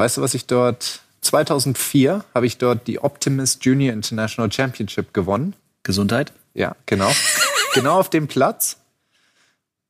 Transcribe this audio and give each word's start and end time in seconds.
Weißt 0.00 0.16
du, 0.16 0.22
was 0.22 0.32
ich 0.32 0.46
dort 0.46 1.02
2004 1.20 2.24
habe 2.34 2.46
ich 2.46 2.56
dort 2.56 2.86
die 2.86 3.00
Optimus 3.00 3.58
Junior 3.60 3.92
International 3.92 4.50
Championship 4.50 5.12
gewonnen. 5.12 5.54
Gesundheit? 5.82 6.32
Ja, 6.54 6.74
genau. 6.86 7.12
genau 7.74 8.00
auf 8.00 8.08
dem 8.08 8.26
Platz. 8.26 8.78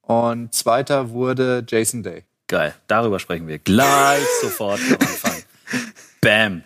Und 0.03 0.53
zweiter 0.53 1.11
wurde 1.11 1.65
Jason 1.65 2.03
Day. 2.03 2.25
Geil. 2.49 2.75
Darüber 2.89 3.21
sprechen 3.21 3.47
wir 3.47 3.61
gleich 3.61 4.27
sofort 4.43 4.81
am 4.81 4.95
Anfang. 4.95 5.45
Bam. 6.21 6.65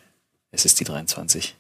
Es 0.51 0.65
ist 0.65 0.81
die 0.81 0.85
23. 0.85 1.55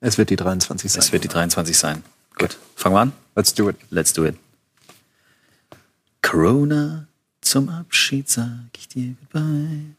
Es 0.00 0.16
wird 0.16 0.30
die 0.30 0.36
23 0.36 0.90
sein. 0.90 1.02
Es 1.02 1.12
wird 1.12 1.24
die 1.24 1.28
23 1.28 1.76
sein. 1.76 2.02
Gut. 2.38 2.56
Fangen 2.76 2.94
wir 2.94 3.00
an? 3.00 3.12
Let's 3.36 3.52
do 3.52 3.68
it. 3.68 3.76
Let's 3.90 4.14
do 4.14 4.24
it. 4.24 4.38
Corona, 6.22 7.08
zum 7.40 7.68
Abschied 7.68 8.28
sag 8.28 8.48
ich 8.76 8.88
dir 8.88 9.14
goodbye. 9.20 9.94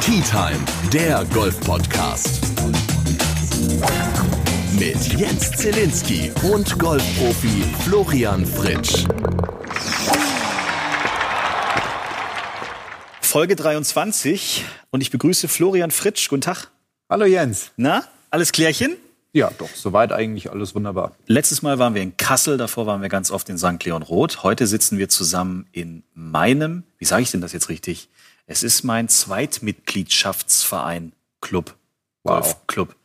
Tea 0.00 0.22
Time, 0.22 0.58
der 0.92 1.24
Golf-Podcast. 1.34 2.40
Mit 4.78 5.18
Jens 5.18 5.50
Zielinski 5.52 6.30
und 6.50 6.78
Golfprofi 6.78 7.64
Florian 7.84 8.46
Fritsch. 8.46 9.04
Folge 13.20 13.56
23 13.56 14.64
und 14.90 15.02
ich 15.02 15.10
begrüße 15.10 15.48
Florian 15.48 15.90
Fritsch. 15.90 16.28
Guten 16.28 16.42
Tag. 16.42 16.68
Hallo 17.10 17.26
Jens. 17.26 17.72
Na, 17.76 18.04
alles 18.30 18.52
klärchen? 18.52 18.96
Ja, 19.32 19.50
doch, 19.58 19.68
soweit 19.74 20.12
eigentlich 20.12 20.50
alles 20.50 20.74
wunderbar. 20.74 21.12
Letztes 21.26 21.60
Mal 21.62 21.78
waren 21.78 21.94
wir 21.94 22.00
in 22.02 22.16
Kassel, 22.16 22.56
davor 22.56 22.86
waren 22.86 23.02
wir 23.02 23.08
ganz 23.10 23.30
oft 23.30 23.48
in 23.50 23.58
St. 23.58 23.84
Leon 23.84 24.02
Roth. 24.02 24.42
Heute 24.42 24.66
sitzen 24.66 24.98
wir 24.98 25.08
zusammen 25.08 25.66
in 25.72 26.02
meinem, 26.14 26.82
wie 26.98 27.04
sage 27.04 27.22
ich 27.22 27.30
denn 27.30 27.40
das 27.42 27.52
jetzt 27.52 27.68
richtig? 27.68 28.08
Es 28.46 28.62
ist 28.62 28.82
mein 28.84 29.08
Zweitmitgliedschaftsverein 29.08 31.12
Club, 31.40 31.74
Wow. 32.24 32.40
Golfclub. 32.42 32.96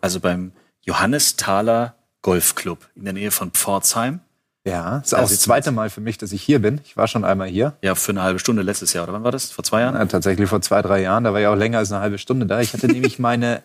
Also 0.00 0.20
beim 0.20 0.52
Johannes 0.82 1.36
Thaler 1.36 1.96
Golfclub 2.22 2.88
in 2.94 3.04
der 3.04 3.12
Nähe 3.14 3.30
von 3.30 3.50
Pforzheim. 3.50 4.20
Ja, 4.64 4.98
ist 4.98 5.12
Da 5.12 5.16
auch 5.18 5.22
das 5.22 5.40
zweite 5.40 5.72
Mal 5.72 5.90
für 5.90 6.00
mich, 6.00 6.18
dass 6.18 6.30
ich 6.30 6.40
hier 6.42 6.60
bin. 6.60 6.80
Ich 6.84 6.96
war 6.96 7.08
schon 7.08 7.24
einmal 7.24 7.48
hier. 7.48 7.76
Ja, 7.82 7.96
für 7.96 8.12
eine 8.12 8.22
halbe 8.22 8.38
Stunde 8.38 8.62
letztes 8.62 8.92
Jahr, 8.92 9.02
oder 9.04 9.12
wann 9.12 9.24
war 9.24 9.32
das? 9.32 9.50
Vor 9.50 9.64
zwei 9.64 9.80
Jahren? 9.80 9.96
Ja, 9.96 10.04
tatsächlich 10.06 10.48
vor 10.48 10.62
zwei, 10.62 10.82
drei 10.82 11.02
Jahren. 11.02 11.24
Da 11.24 11.32
war 11.32 11.40
ich 11.40 11.46
auch 11.48 11.56
länger 11.56 11.78
als 11.78 11.90
eine 11.90 12.00
halbe 12.00 12.18
Stunde 12.18 12.46
da. 12.46 12.60
Ich 12.60 12.72
hatte 12.72 12.86
nämlich 12.86 13.18
meine 13.18 13.62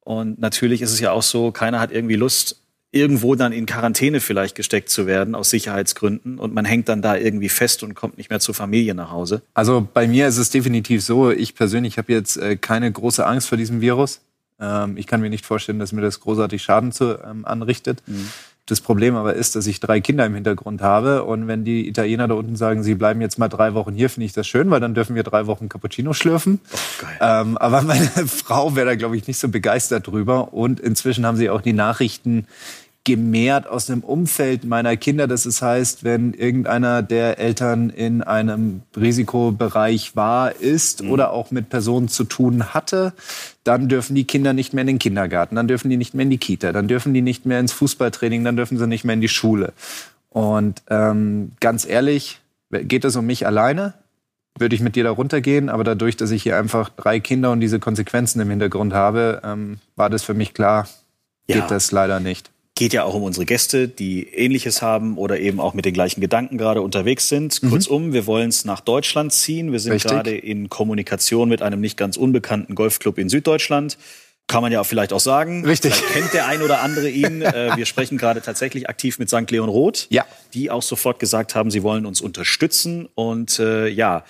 und 0.00 0.38
natürlich 0.38 0.82
ist 0.82 0.92
es 0.92 1.00
ja 1.00 1.12
auch 1.12 1.22
so, 1.22 1.52
keiner 1.52 1.80
hat 1.80 1.92
irgendwie 1.92 2.16
Lust, 2.16 2.60
irgendwo 2.94 3.34
dann 3.34 3.52
in 3.52 3.66
Quarantäne 3.66 4.20
vielleicht 4.20 4.54
gesteckt 4.54 4.88
zu 4.88 5.06
werden 5.06 5.34
aus 5.34 5.50
Sicherheitsgründen 5.50 6.38
und 6.38 6.54
man 6.54 6.64
hängt 6.64 6.88
dann 6.88 7.02
da 7.02 7.16
irgendwie 7.16 7.48
fest 7.48 7.82
und 7.82 7.94
kommt 7.94 8.16
nicht 8.18 8.30
mehr 8.30 8.38
zur 8.38 8.54
Familie 8.54 8.94
nach 8.94 9.10
Hause. 9.10 9.42
Also 9.52 9.86
bei 9.92 10.06
mir 10.06 10.28
ist 10.28 10.38
es 10.38 10.50
definitiv 10.50 11.02
so, 11.02 11.30
ich 11.30 11.56
persönlich 11.56 11.98
habe 11.98 12.12
jetzt 12.12 12.36
äh, 12.36 12.56
keine 12.56 12.90
große 12.90 13.26
Angst 13.26 13.48
vor 13.48 13.58
diesem 13.58 13.80
Virus. 13.80 14.20
Ähm, 14.64 14.96
ich 14.96 15.06
kann 15.06 15.20
mir 15.20 15.30
nicht 15.30 15.44
vorstellen, 15.44 15.78
dass 15.78 15.92
mir 15.92 16.00
das 16.00 16.20
großartig 16.20 16.62
Schaden 16.62 16.92
zu, 16.92 17.18
ähm, 17.22 17.44
anrichtet. 17.44 18.02
Das 18.66 18.80
Problem 18.80 19.14
aber 19.14 19.34
ist, 19.34 19.56
dass 19.56 19.66
ich 19.66 19.78
drei 19.78 20.00
Kinder 20.00 20.24
im 20.24 20.34
Hintergrund 20.34 20.80
habe 20.80 21.24
und 21.24 21.46
wenn 21.48 21.64
die 21.64 21.86
Italiener 21.86 22.28
da 22.28 22.34
unten 22.34 22.56
sagen, 22.56 22.82
sie 22.82 22.94
bleiben 22.94 23.20
jetzt 23.20 23.38
mal 23.38 23.50
drei 23.50 23.74
Wochen 23.74 23.92
hier, 23.92 24.08
finde 24.08 24.24
ich 24.24 24.32
das 24.32 24.46
schön, 24.46 24.70
weil 24.70 24.80
dann 24.80 24.94
dürfen 24.94 25.14
wir 25.14 25.22
drei 25.22 25.46
Wochen 25.46 25.68
Cappuccino 25.68 26.14
schlürfen. 26.14 26.60
geil. 26.98 27.18
Ähm, 27.20 27.58
aber 27.58 27.82
meine 27.82 28.08
Frau 28.26 28.74
wäre 28.74 28.86
da, 28.86 28.94
glaube 28.94 29.18
ich, 29.18 29.26
nicht 29.26 29.38
so 29.38 29.50
begeistert 29.50 30.06
drüber. 30.06 30.54
Und 30.54 30.80
inzwischen 30.80 31.26
haben 31.26 31.36
sie 31.36 31.50
auch 31.50 31.60
die 31.60 31.74
Nachrichten 31.74 32.46
gemehrt 33.04 33.66
aus 33.66 33.86
dem 33.86 34.00
Umfeld 34.00 34.64
meiner 34.64 34.96
Kinder. 34.96 35.26
Das 35.26 35.44
es 35.44 35.60
heißt, 35.60 36.04
wenn 36.04 36.32
irgendeiner 36.32 37.02
der 37.02 37.38
Eltern 37.38 37.90
in 37.90 38.22
einem 38.22 38.82
Risikobereich 38.96 40.16
war, 40.16 40.54
ist 40.56 41.02
oder 41.02 41.30
auch 41.30 41.50
mit 41.50 41.68
Personen 41.68 42.08
zu 42.08 42.24
tun 42.24 42.72
hatte, 42.74 43.12
dann 43.62 43.88
dürfen 43.88 44.14
die 44.14 44.24
Kinder 44.24 44.54
nicht 44.54 44.72
mehr 44.72 44.82
in 44.82 44.88
den 44.88 44.98
Kindergarten, 44.98 45.56
dann 45.56 45.68
dürfen 45.68 45.90
die 45.90 45.98
nicht 45.98 46.14
mehr 46.14 46.24
in 46.24 46.30
die 46.30 46.38
Kita, 46.38 46.72
dann 46.72 46.88
dürfen 46.88 47.12
die 47.12 47.22
nicht 47.22 47.44
mehr 47.44 47.60
ins 47.60 47.72
Fußballtraining, 47.72 48.42
dann 48.42 48.56
dürfen 48.56 48.78
sie 48.78 48.86
nicht 48.86 49.04
mehr 49.04 49.14
in 49.14 49.20
die 49.20 49.28
Schule. 49.28 49.74
Und 50.30 50.82
ähm, 50.88 51.52
ganz 51.60 51.86
ehrlich, 51.86 52.40
geht 52.70 53.04
es 53.04 53.16
um 53.16 53.26
mich 53.26 53.46
alleine? 53.46 53.94
würde 54.58 54.76
ich 54.76 54.80
mit 54.80 54.94
dir 54.94 55.04
da 55.04 55.10
runtergehen, 55.10 55.68
aber 55.68 55.82
dadurch, 55.82 56.16
dass 56.16 56.30
ich 56.30 56.44
hier 56.44 56.56
einfach 56.56 56.88
drei 56.90 57.18
Kinder 57.18 57.50
und 57.50 57.58
diese 57.58 57.80
Konsequenzen 57.80 58.40
im 58.40 58.50
Hintergrund 58.50 58.92
habe, 58.92 59.40
ähm, 59.44 59.78
war 59.96 60.10
das 60.10 60.22
für 60.22 60.34
mich 60.34 60.54
klar, 60.54 60.86
geht 61.48 61.56
Ja. 61.56 61.66
das 61.66 61.90
leider 61.90 62.20
nicht. 62.20 62.50
Geht 62.76 62.92
ja 62.92 63.04
auch 63.04 63.14
um 63.14 63.22
unsere 63.22 63.46
Gäste, 63.46 63.86
die 63.86 64.26
Ähnliches 64.30 64.82
haben 64.82 65.16
oder 65.16 65.38
eben 65.38 65.60
auch 65.60 65.74
mit 65.74 65.84
den 65.84 65.94
gleichen 65.94 66.20
Gedanken 66.20 66.58
gerade 66.58 66.82
unterwegs 66.82 67.28
sind. 67.28 67.60
Kurzum, 67.60 68.12
wir 68.12 68.26
wollen 68.26 68.48
es 68.48 68.64
nach 68.64 68.80
Deutschland 68.80 69.32
ziehen. 69.32 69.70
Wir 69.70 69.78
sind 69.78 69.92
Richtig. 69.92 70.10
gerade 70.10 70.36
in 70.36 70.68
Kommunikation 70.68 71.48
mit 71.48 71.62
einem 71.62 71.80
nicht 71.80 71.96
ganz 71.96 72.16
unbekannten 72.16 72.74
Golfclub 72.74 73.18
in 73.18 73.28
Süddeutschland. 73.28 73.96
Kann 74.48 74.60
man 74.60 74.72
ja 74.72 74.80
auch 74.80 74.86
vielleicht 74.86 75.12
auch 75.12 75.20
sagen. 75.20 75.64
Richtig. 75.64 75.94
Vielleicht 75.94 76.12
kennt 76.14 76.34
der 76.34 76.48
ein 76.48 76.62
oder 76.62 76.80
andere 76.82 77.08
ihn. 77.08 77.42
Äh, 77.54 77.76
Wir 77.76 77.86
sprechen 77.86 78.18
gerade 78.18 78.42
tatsächlich 78.42 78.88
aktiv 78.88 79.20
mit 79.20 79.28
St. 79.30 79.48
Leon 79.52 79.68
Roth, 79.68 80.08
Ja. 80.10 80.26
die 80.52 80.70
auch 80.72 80.82
sofort 80.82 81.20
gesagt 81.20 81.54
haben, 81.54 81.70
sie 81.70 81.84
wollen 81.84 82.04
uns 82.04 82.20
unterstützen. 82.20 83.08
Und 83.14 83.60
äh, 83.60 83.86
ja, 83.86 84.24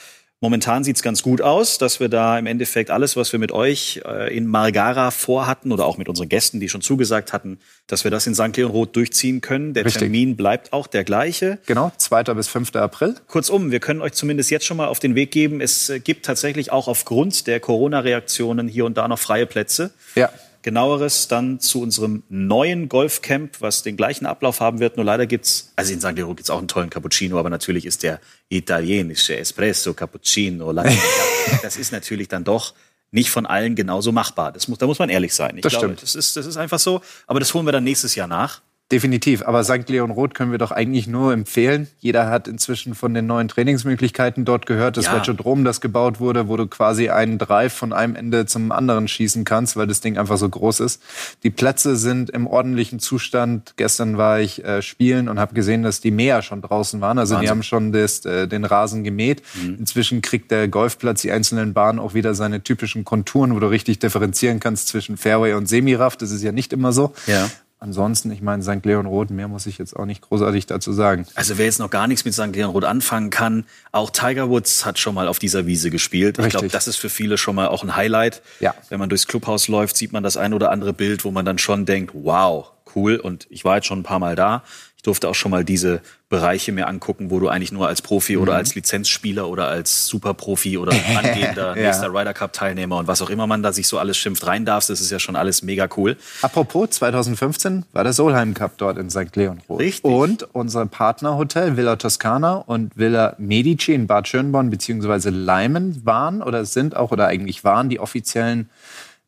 momentan 0.44 0.84
sieht's 0.84 1.02
ganz 1.02 1.22
gut 1.22 1.40
aus, 1.40 1.78
dass 1.78 2.00
wir 2.00 2.10
da 2.10 2.38
im 2.38 2.44
Endeffekt 2.44 2.90
alles, 2.90 3.16
was 3.16 3.32
wir 3.32 3.38
mit 3.38 3.50
euch 3.50 4.02
äh, 4.04 4.36
in 4.36 4.46
Margara 4.46 5.10
vorhatten 5.10 5.72
oder 5.72 5.86
auch 5.86 5.96
mit 5.96 6.06
unseren 6.06 6.28
Gästen, 6.28 6.60
die 6.60 6.68
schon 6.68 6.82
zugesagt 6.82 7.32
hatten, 7.32 7.58
dass 7.86 8.04
wir 8.04 8.10
das 8.10 8.26
in 8.26 8.34
St. 8.34 8.54
Leon 8.54 8.70
Roth 8.70 8.94
durchziehen 8.94 9.40
können. 9.40 9.72
Der 9.72 9.86
Richtig. 9.86 10.00
Termin 10.00 10.36
bleibt 10.36 10.74
auch 10.74 10.86
der 10.86 11.02
gleiche. 11.02 11.60
Genau, 11.64 11.92
2. 11.96 12.24
bis 12.34 12.48
5. 12.48 12.76
April. 12.76 13.14
Kurzum, 13.26 13.70
wir 13.70 13.80
können 13.80 14.02
euch 14.02 14.12
zumindest 14.12 14.50
jetzt 14.50 14.66
schon 14.66 14.76
mal 14.76 14.88
auf 14.88 15.00
den 15.00 15.14
Weg 15.14 15.30
geben. 15.30 15.62
Es 15.62 15.88
äh, 15.88 15.98
gibt 15.98 16.26
tatsächlich 16.26 16.70
auch 16.70 16.88
aufgrund 16.88 17.46
der 17.46 17.58
Corona-Reaktionen 17.58 18.68
hier 18.68 18.84
und 18.84 18.98
da 18.98 19.08
noch 19.08 19.18
freie 19.18 19.46
Plätze. 19.46 19.92
Ja. 20.14 20.28
Genaueres 20.64 21.28
dann 21.28 21.60
zu 21.60 21.82
unserem 21.82 22.22
neuen 22.30 22.88
Golfcamp, 22.88 23.60
was 23.60 23.82
den 23.82 23.98
gleichen 23.98 24.24
Ablauf 24.24 24.60
haben 24.60 24.80
wird. 24.80 24.96
Nur 24.96 25.04
leider 25.04 25.26
gibt's, 25.26 25.74
also 25.76 25.92
in 25.92 26.00
St. 26.00 26.12
Leon 26.16 26.34
gibt's 26.34 26.48
auch 26.48 26.56
einen 26.56 26.68
tollen 26.68 26.88
Cappuccino, 26.88 27.38
aber 27.38 27.50
natürlich 27.50 27.84
ist 27.84 28.02
der 28.02 28.18
italienische 28.48 29.36
Espresso 29.36 29.92
Cappuccino. 29.92 30.72
Das 31.62 31.76
ist 31.76 31.92
natürlich 31.92 32.28
dann 32.28 32.44
doch 32.44 32.72
nicht 33.10 33.28
von 33.28 33.44
allen 33.44 33.74
genauso 33.74 34.10
machbar. 34.10 34.52
Das 34.52 34.66
muss, 34.66 34.78
da 34.78 34.86
muss 34.86 34.98
man 34.98 35.10
ehrlich 35.10 35.34
sein. 35.34 35.56
Ich 35.56 35.60
Das 35.62 35.72
glaube, 35.72 35.88
stimmt. 35.88 36.02
Das 36.02 36.14
ist, 36.14 36.34
das 36.38 36.46
ist 36.46 36.56
einfach 36.56 36.78
so. 36.78 37.02
Aber 37.26 37.40
das 37.40 37.52
holen 37.52 37.66
wir 37.66 37.72
dann 37.72 37.84
nächstes 37.84 38.14
Jahr 38.14 38.26
nach. 38.26 38.62
Definitiv, 38.92 39.42
aber 39.42 39.64
St. 39.64 39.88
Leon 39.88 40.10
Roth 40.10 40.34
können 40.34 40.50
wir 40.50 40.58
doch 40.58 40.70
eigentlich 40.70 41.06
nur 41.06 41.32
empfehlen. 41.32 41.88
Jeder 42.00 42.28
hat 42.28 42.46
inzwischen 42.46 42.94
von 42.94 43.14
den 43.14 43.26
neuen 43.26 43.48
Trainingsmöglichkeiten 43.48 44.44
dort 44.44 44.66
gehört. 44.66 44.98
Das 44.98 45.06
Ja. 45.06 45.14
Velodrom, 45.14 45.64
das 45.64 45.80
gebaut 45.80 46.20
wurde, 46.20 46.48
wo 46.48 46.58
du 46.58 46.66
quasi 46.66 47.08
einen 47.08 47.38
Drive 47.38 47.72
von 47.72 47.94
einem 47.94 48.14
Ende 48.14 48.44
zum 48.44 48.72
anderen 48.72 49.08
schießen 49.08 49.44
kannst, 49.44 49.78
weil 49.78 49.86
das 49.86 50.02
Ding 50.02 50.18
einfach 50.18 50.36
so 50.36 50.46
groß 50.50 50.80
ist. 50.80 51.02
Die 51.44 51.50
Plätze 51.50 51.96
sind 51.96 52.28
im 52.28 52.46
ordentlichen 52.46 52.98
Zustand. 52.98 53.72
Gestern 53.78 54.18
war 54.18 54.40
ich 54.40 54.62
äh, 54.62 54.82
spielen 54.82 55.30
und 55.30 55.40
habe 55.40 55.54
gesehen, 55.54 55.82
dass 55.82 56.02
die 56.02 56.10
Mäher 56.10 56.42
schon 56.42 56.60
draußen 56.60 57.00
waren. 57.00 57.18
Also 57.18 57.36
die 57.36 57.38
Wahnsinn. 57.38 57.50
haben 57.50 57.62
schon 57.62 57.92
das, 57.92 58.26
äh, 58.26 58.46
den 58.46 58.66
Rasen 58.66 59.02
gemäht. 59.02 59.42
Inzwischen 59.78 60.20
kriegt 60.20 60.50
der 60.50 60.68
Golfplatz, 60.68 61.22
die 61.22 61.32
einzelnen 61.32 61.72
Bahnen 61.72 61.98
auch 61.98 62.12
wieder 62.12 62.34
seine 62.34 62.62
typischen 62.62 63.04
Konturen, 63.04 63.54
wo 63.54 63.60
du 63.60 63.66
richtig 63.66 63.98
differenzieren 64.00 64.60
kannst 64.60 64.88
zwischen 64.88 65.16
Fairway 65.16 65.54
und 65.54 65.68
Semiraff. 65.68 66.18
Das 66.18 66.30
ist 66.30 66.42
ja 66.42 66.52
nicht 66.52 66.74
immer 66.74 66.92
so. 66.92 67.14
Ja. 67.26 67.48
Ansonsten, 67.84 68.30
ich 68.30 68.40
meine, 68.40 68.62
St. 68.62 68.82
Leon 68.86 69.04
Roth, 69.04 69.28
mehr 69.28 69.46
muss 69.46 69.66
ich 69.66 69.76
jetzt 69.76 69.94
auch 69.94 70.06
nicht 70.06 70.22
großartig 70.22 70.64
dazu 70.64 70.94
sagen. 70.94 71.26
Also 71.34 71.58
wer 71.58 71.66
jetzt 71.66 71.80
noch 71.80 71.90
gar 71.90 72.06
nichts 72.06 72.24
mit 72.24 72.32
St. 72.32 72.56
Leon 72.56 72.70
Roth 72.70 72.84
anfangen 72.84 73.28
kann, 73.28 73.66
auch 73.92 74.08
Tiger 74.08 74.48
Woods 74.48 74.86
hat 74.86 74.98
schon 74.98 75.14
mal 75.14 75.28
auf 75.28 75.38
dieser 75.38 75.66
Wiese 75.66 75.90
gespielt. 75.90 76.38
Ich 76.38 76.44
Richtig. 76.46 76.60
glaube, 76.60 76.72
das 76.72 76.88
ist 76.88 76.96
für 76.96 77.10
viele 77.10 77.36
schon 77.36 77.54
mal 77.54 77.68
auch 77.68 77.82
ein 77.82 77.94
Highlight. 77.94 78.40
Ja. 78.58 78.74
Wenn 78.88 79.00
man 79.00 79.10
durchs 79.10 79.26
Clubhaus 79.26 79.68
läuft, 79.68 79.98
sieht 79.98 80.14
man 80.14 80.22
das 80.22 80.38
ein 80.38 80.54
oder 80.54 80.70
andere 80.70 80.94
Bild, 80.94 81.26
wo 81.26 81.30
man 81.30 81.44
dann 81.44 81.58
schon 81.58 81.84
denkt, 81.84 82.12
wow, 82.14 82.70
cool. 82.96 83.16
Und 83.16 83.46
ich 83.50 83.66
war 83.66 83.76
jetzt 83.76 83.86
schon 83.86 83.98
ein 83.98 84.02
paar 84.02 84.18
Mal 84.18 84.34
da. 84.34 84.62
Durfte 85.04 85.28
auch 85.28 85.34
schon 85.34 85.52
mal 85.52 85.64
diese 85.64 86.00
Bereiche 86.28 86.72
mir 86.72 86.88
angucken, 86.88 87.30
wo 87.30 87.38
du 87.38 87.48
eigentlich 87.48 87.70
nur 87.70 87.86
als 87.86 88.02
Profi 88.02 88.34
Mhm. 88.36 88.42
oder 88.42 88.54
als 88.56 88.74
Lizenzspieler 88.74 89.48
oder 89.48 89.68
als 89.68 90.06
Superprofi 90.08 90.78
oder 90.78 90.92
angehender 91.16 91.76
Ja. 91.76 91.86
nächster 91.88 92.08
Ryder 92.12 92.34
Cup 92.34 92.52
Teilnehmer 92.52 92.96
und 92.96 93.06
was 93.06 93.22
auch 93.22 93.30
immer 93.30 93.46
man 93.46 93.62
da 93.62 93.72
sich 93.72 93.86
so 93.86 93.98
alles 93.98 94.16
schimpft 94.16 94.46
rein 94.46 94.64
darfst. 94.64 94.90
Das 94.90 95.00
ist 95.00 95.10
ja 95.10 95.18
schon 95.20 95.36
alles 95.36 95.62
mega 95.62 95.88
cool. 95.96 96.16
Apropos, 96.42 96.90
2015 96.90 97.84
war 97.92 98.02
der 98.02 98.12
Solheim 98.12 98.54
Cup 98.54 98.72
dort 98.78 98.98
in 98.98 99.10
St. 99.10 99.36
Leon 99.36 99.60
Roth. 99.68 99.78
Richtig. 99.80 100.04
Und 100.10 100.48
unser 100.54 100.86
Partnerhotel 100.86 101.76
Villa 101.76 101.96
Toscana 101.96 102.54
und 102.54 102.96
Villa 102.96 103.34
Medici 103.38 103.92
in 103.94 104.06
Bad 104.06 104.26
Schönborn 104.26 104.70
beziehungsweise 104.70 105.30
Leimen 105.30 106.04
waren 106.04 106.42
oder 106.42 106.64
sind 106.64 106.96
auch 106.96 107.12
oder 107.12 107.26
eigentlich 107.28 107.62
waren 107.62 107.88
die 107.90 108.00
offiziellen 108.00 108.70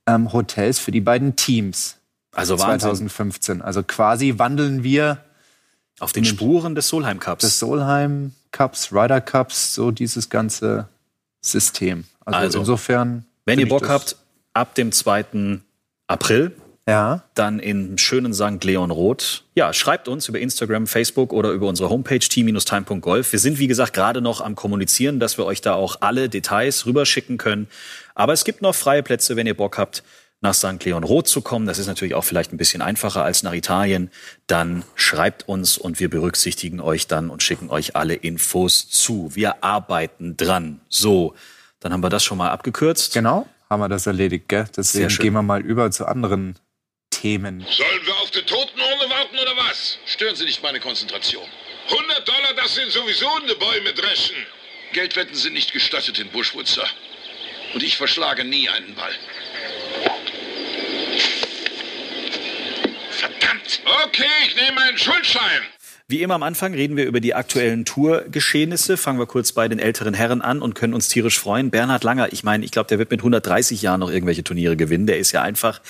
ähm, 0.06 0.32
Hotels 0.32 0.78
für 0.78 0.90
die 0.90 1.00
beiden 1.00 1.36
Teams 1.36 1.96
Also 2.32 2.58
Wahnsinn. 2.58 2.80
2015. 2.90 3.60
Also 3.62 3.82
quasi 3.82 4.34
wandeln 4.38 4.82
wir 4.82 5.18
Auf 5.98 6.12
den 6.12 6.24
Spuren 6.24 6.74
des 6.74 6.88
Solheim 6.88 7.18
Cups. 7.20 7.42
des 7.42 7.58
Solheim 7.58 8.32
Cups, 8.52 8.92
Ryder 8.92 9.20
Cups, 9.20 9.74
so 9.74 9.90
dieses 9.90 10.28
ganze 10.28 10.88
System. 11.40 12.04
Also, 12.24 12.38
Also, 12.38 12.58
insofern. 12.60 13.24
Wenn 13.44 13.58
ihr 13.58 13.68
Bock 13.68 13.88
habt, 13.88 14.16
ab 14.52 14.74
dem 14.74 14.90
2. 14.92 15.60
April 16.08 16.52
Ja. 16.88 17.22
dann 17.34 17.58
in 17.60 17.96
schönen 17.98 18.34
St. 18.34 18.62
Leon 18.64 18.90
Roth. 18.90 19.44
Ja, 19.54 19.72
schreibt 19.72 20.08
uns 20.08 20.28
über 20.28 20.38
Instagram, 20.40 20.86
Facebook 20.86 21.32
oder 21.32 21.50
über 21.50 21.68
unsere 21.68 21.88
Homepage 21.90 22.18
t-time.golf. 22.18 23.32
Wir 23.32 23.38
sind, 23.38 23.58
wie 23.58 23.66
gesagt, 23.66 23.92
gerade 23.92 24.20
noch 24.20 24.40
am 24.40 24.54
Kommunizieren, 24.54 25.18
dass 25.20 25.38
wir 25.38 25.44
euch 25.46 25.60
da 25.60 25.74
auch 25.74 25.96
alle 26.00 26.28
Details 26.28 26.86
rüberschicken 26.86 27.38
können. 27.38 27.68
Aber 28.14 28.32
es 28.32 28.44
gibt 28.44 28.62
noch 28.62 28.74
freie 28.74 29.02
Plätze, 29.02 29.36
wenn 29.36 29.46
ihr 29.46 29.56
Bock 29.56 29.78
habt, 29.78 30.02
nach 30.40 30.54
St. 30.54 30.84
Leon 30.84 31.04
Roth 31.04 31.28
zu 31.28 31.40
kommen. 31.40 31.66
Das 31.66 31.78
ist 31.78 31.86
natürlich 31.86 32.14
auch 32.14 32.24
vielleicht 32.24 32.52
ein 32.52 32.56
bisschen 32.56 32.82
einfacher 32.82 33.24
als 33.24 33.42
nach 33.42 33.54
Italien. 33.54 34.10
Dann 34.46 34.84
schreibt 34.94 35.48
uns 35.48 35.78
und 35.78 35.98
wir 35.98 36.10
berücksichtigen 36.10 36.80
euch 36.80 37.06
dann 37.06 37.30
und 37.30 37.42
schicken 37.42 37.70
euch 37.70 37.96
alle 37.96 38.14
Infos 38.14 38.88
zu. 38.88 39.30
Wir 39.34 39.64
arbeiten 39.64 40.36
dran. 40.36 40.80
So, 40.88 41.34
dann 41.80 41.92
haben 41.92 42.02
wir 42.02 42.10
das 42.10 42.24
schon 42.24 42.38
mal 42.38 42.50
abgekürzt. 42.50 43.14
Genau, 43.14 43.48
haben 43.70 43.80
wir 43.80 43.88
das 43.88 44.06
erledigt, 44.06 44.48
gell? 44.48 44.66
Deswegen 44.76 45.08
gehen 45.08 45.32
wir 45.32 45.42
mal 45.42 45.62
über 45.62 45.90
zu 45.90 46.06
anderen 46.06 46.58
Themen. 47.10 47.60
Sollen 47.60 48.06
wir 48.06 48.14
auf 48.22 48.30
die 48.30 48.42
Totenurne 48.42 49.10
warten 49.10 49.38
oder 49.38 49.56
was? 49.68 49.98
Stören 50.06 50.36
Sie 50.36 50.44
nicht 50.44 50.62
meine 50.62 50.80
Konzentration. 50.80 51.46
100 51.88 52.28
Dollar, 52.28 52.54
das 52.56 52.74
sind 52.74 52.90
sowieso 52.90 53.26
in 53.40 53.46
die 53.46 53.54
Bäume 53.54 53.92
dreschen. 53.94 54.36
Geldwetten 54.92 55.34
sind 55.34 55.54
nicht 55.54 55.72
gestattet 55.72 56.18
in 56.18 56.28
Bushwood, 56.28 56.66
Sir. 56.66 56.86
Und 57.74 57.82
ich 57.82 57.96
verschlage 57.96 58.44
nie 58.44 58.68
einen 58.68 58.94
Ball. 58.94 59.12
Verdammt. 63.10 63.55
Okay, 64.04 64.24
ich 64.46 64.56
nehme 64.56 64.80
einen 64.80 64.98
Schuldschein. 64.98 65.62
Wie 66.08 66.22
immer 66.22 66.34
am 66.34 66.44
Anfang 66.44 66.72
reden 66.72 66.96
wir 66.96 67.04
über 67.04 67.18
die 67.18 67.34
aktuellen 67.34 67.84
Tourgeschehnisse. 67.84 68.96
Fangen 68.96 69.18
wir 69.18 69.26
kurz 69.26 69.50
bei 69.50 69.66
den 69.66 69.80
älteren 69.80 70.14
Herren 70.14 70.40
an 70.40 70.62
und 70.62 70.74
können 70.74 70.94
uns 70.94 71.08
tierisch 71.08 71.36
freuen. 71.36 71.70
Bernhard 71.70 72.04
Langer, 72.04 72.32
ich 72.32 72.44
meine, 72.44 72.64
ich 72.64 72.70
glaube, 72.70 72.86
der 72.86 73.00
wird 73.00 73.10
mit 73.10 73.20
130 73.20 73.82
Jahren 73.82 73.98
noch 73.98 74.10
irgendwelche 74.10 74.44
Turniere 74.44 74.76
gewinnen. 74.76 75.08
Der 75.08 75.18
ist 75.18 75.32
ja 75.32 75.42
einfach 75.42 75.80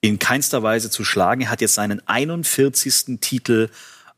in 0.00 0.18
keinster 0.18 0.62
Weise 0.62 0.88
zu 0.88 1.04
schlagen. 1.04 1.42
Er 1.42 1.50
hat 1.50 1.60
jetzt 1.60 1.74
seinen 1.74 2.00
41. 2.08 3.20
Titel 3.20 3.68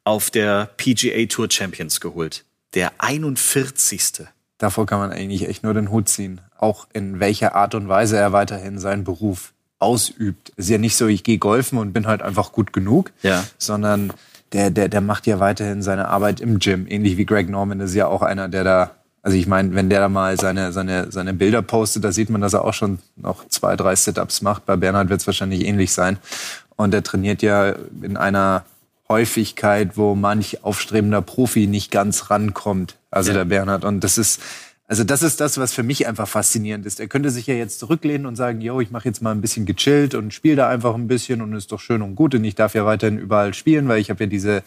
auf 0.04 0.30
der 0.30 0.70
PGA 0.76 1.26
Tour 1.26 1.50
Champions 1.50 2.00
geholt. 2.00 2.44
Der 2.74 2.92
41. 2.98 4.28
Davor 4.58 4.86
kann 4.86 5.00
man 5.00 5.10
eigentlich 5.10 5.48
echt 5.48 5.64
nur 5.64 5.74
den 5.74 5.90
Hut 5.90 6.08
ziehen. 6.08 6.40
Auch 6.56 6.86
in 6.92 7.18
welcher 7.18 7.56
Art 7.56 7.74
und 7.74 7.88
Weise 7.88 8.16
er 8.16 8.32
weiterhin 8.32 8.78
seinen 8.78 9.02
Beruf 9.02 9.52
ausübt. 9.78 10.52
Es 10.56 10.66
ist 10.66 10.70
ja 10.70 10.78
nicht 10.78 10.96
so, 10.96 11.06
ich 11.06 11.22
gehe 11.24 11.38
golfen 11.38 11.78
und 11.78 11.92
bin 11.92 12.06
halt 12.06 12.22
einfach 12.22 12.52
gut 12.52 12.72
genug, 12.72 13.12
Ja. 13.22 13.44
sondern 13.58 14.12
der, 14.52 14.70
der, 14.70 14.88
der 14.88 15.00
macht 15.00 15.26
ja 15.26 15.40
weiterhin 15.40 15.82
seine 15.82 16.08
Arbeit 16.08 16.40
im 16.40 16.58
Gym. 16.58 16.86
Ähnlich 16.88 17.16
wie 17.16 17.26
Greg 17.26 17.48
Norman 17.48 17.80
ist 17.80 17.94
ja 17.94 18.06
auch 18.06 18.22
einer, 18.22 18.48
der 18.48 18.64
da, 18.64 18.90
also 19.22 19.36
ich 19.36 19.46
meine, 19.46 19.74
wenn 19.74 19.90
der 19.90 20.00
da 20.00 20.08
mal 20.08 20.38
seine, 20.40 20.72
seine, 20.72 21.12
seine 21.12 21.34
Bilder 21.34 21.60
postet, 21.62 22.02
da 22.04 22.12
sieht 22.12 22.30
man, 22.30 22.40
dass 22.40 22.54
er 22.54 22.64
auch 22.64 22.72
schon 22.74 22.98
noch 23.16 23.46
zwei, 23.48 23.76
drei 23.76 23.94
Sit-Ups 23.94 24.40
macht. 24.42 24.64
Bei 24.64 24.76
Bernhard 24.76 25.10
wird 25.10 25.20
es 25.20 25.26
wahrscheinlich 25.26 25.66
ähnlich 25.66 25.92
sein. 25.92 26.16
Und 26.76 26.94
er 26.94 27.02
trainiert 27.02 27.42
ja 27.42 27.74
in 28.02 28.16
einer 28.16 28.64
Häufigkeit, 29.08 29.96
wo 29.96 30.14
manch 30.14 30.64
aufstrebender 30.64 31.22
Profi 31.22 31.66
nicht 31.66 31.90
ganz 31.90 32.30
rankommt. 32.30 32.96
Also 33.10 33.30
Ja. 33.30 33.38
der 33.38 33.44
Bernhard. 33.46 33.84
Und 33.84 34.04
das 34.04 34.18
ist, 34.18 34.40
also 34.88 35.04
das 35.04 35.22
ist 35.22 35.38
das, 35.42 35.58
was 35.58 35.74
für 35.74 35.82
mich 35.82 36.06
einfach 36.08 36.26
faszinierend 36.26 36.86
ist. 36.86 36.98
Er 36.98 37.08
könnte 37.08 37.28
sich 37.28 37.46
ja 37.46 37.52
jetzt 37.52 37.78
zurücklehnen 37.78 38.26
und 38.26 38.36
sagen, 38.36 38.62
yo, 38.62 38.80
ich 38.80 38.90
mache 38.90 39.04
jetzt 39.04 39.20
mal 39.20 39.32
ein 39.32 39.42
bisschen 39.42 39.66
gechillt 39.66 40.14
und 40.14 40.32
spiele 40.32 40.56
da 40.56 40.68
einfach 40.70 40.94
ein 40.94 41.06
bisschen 41.06 41.42
und 41.42 41.52
ist 41.52 41.70
doch 41.72 41.80
schön 41.80 42.00
und 42.00 42.14
gut 42.14 42.34
und 42.34 42.42
ich 42.42 42.54
darf 42.54 42.74
ja 42.74 42.86
weiterhin 42.86 43.18
überall 43.18 43.52
spielen, 43.52 43.86
weil 43.86 44.00
ich 44.00 44.08
habe 44.08 44.24
ja 44.24 44.30
diese 44.30 44.62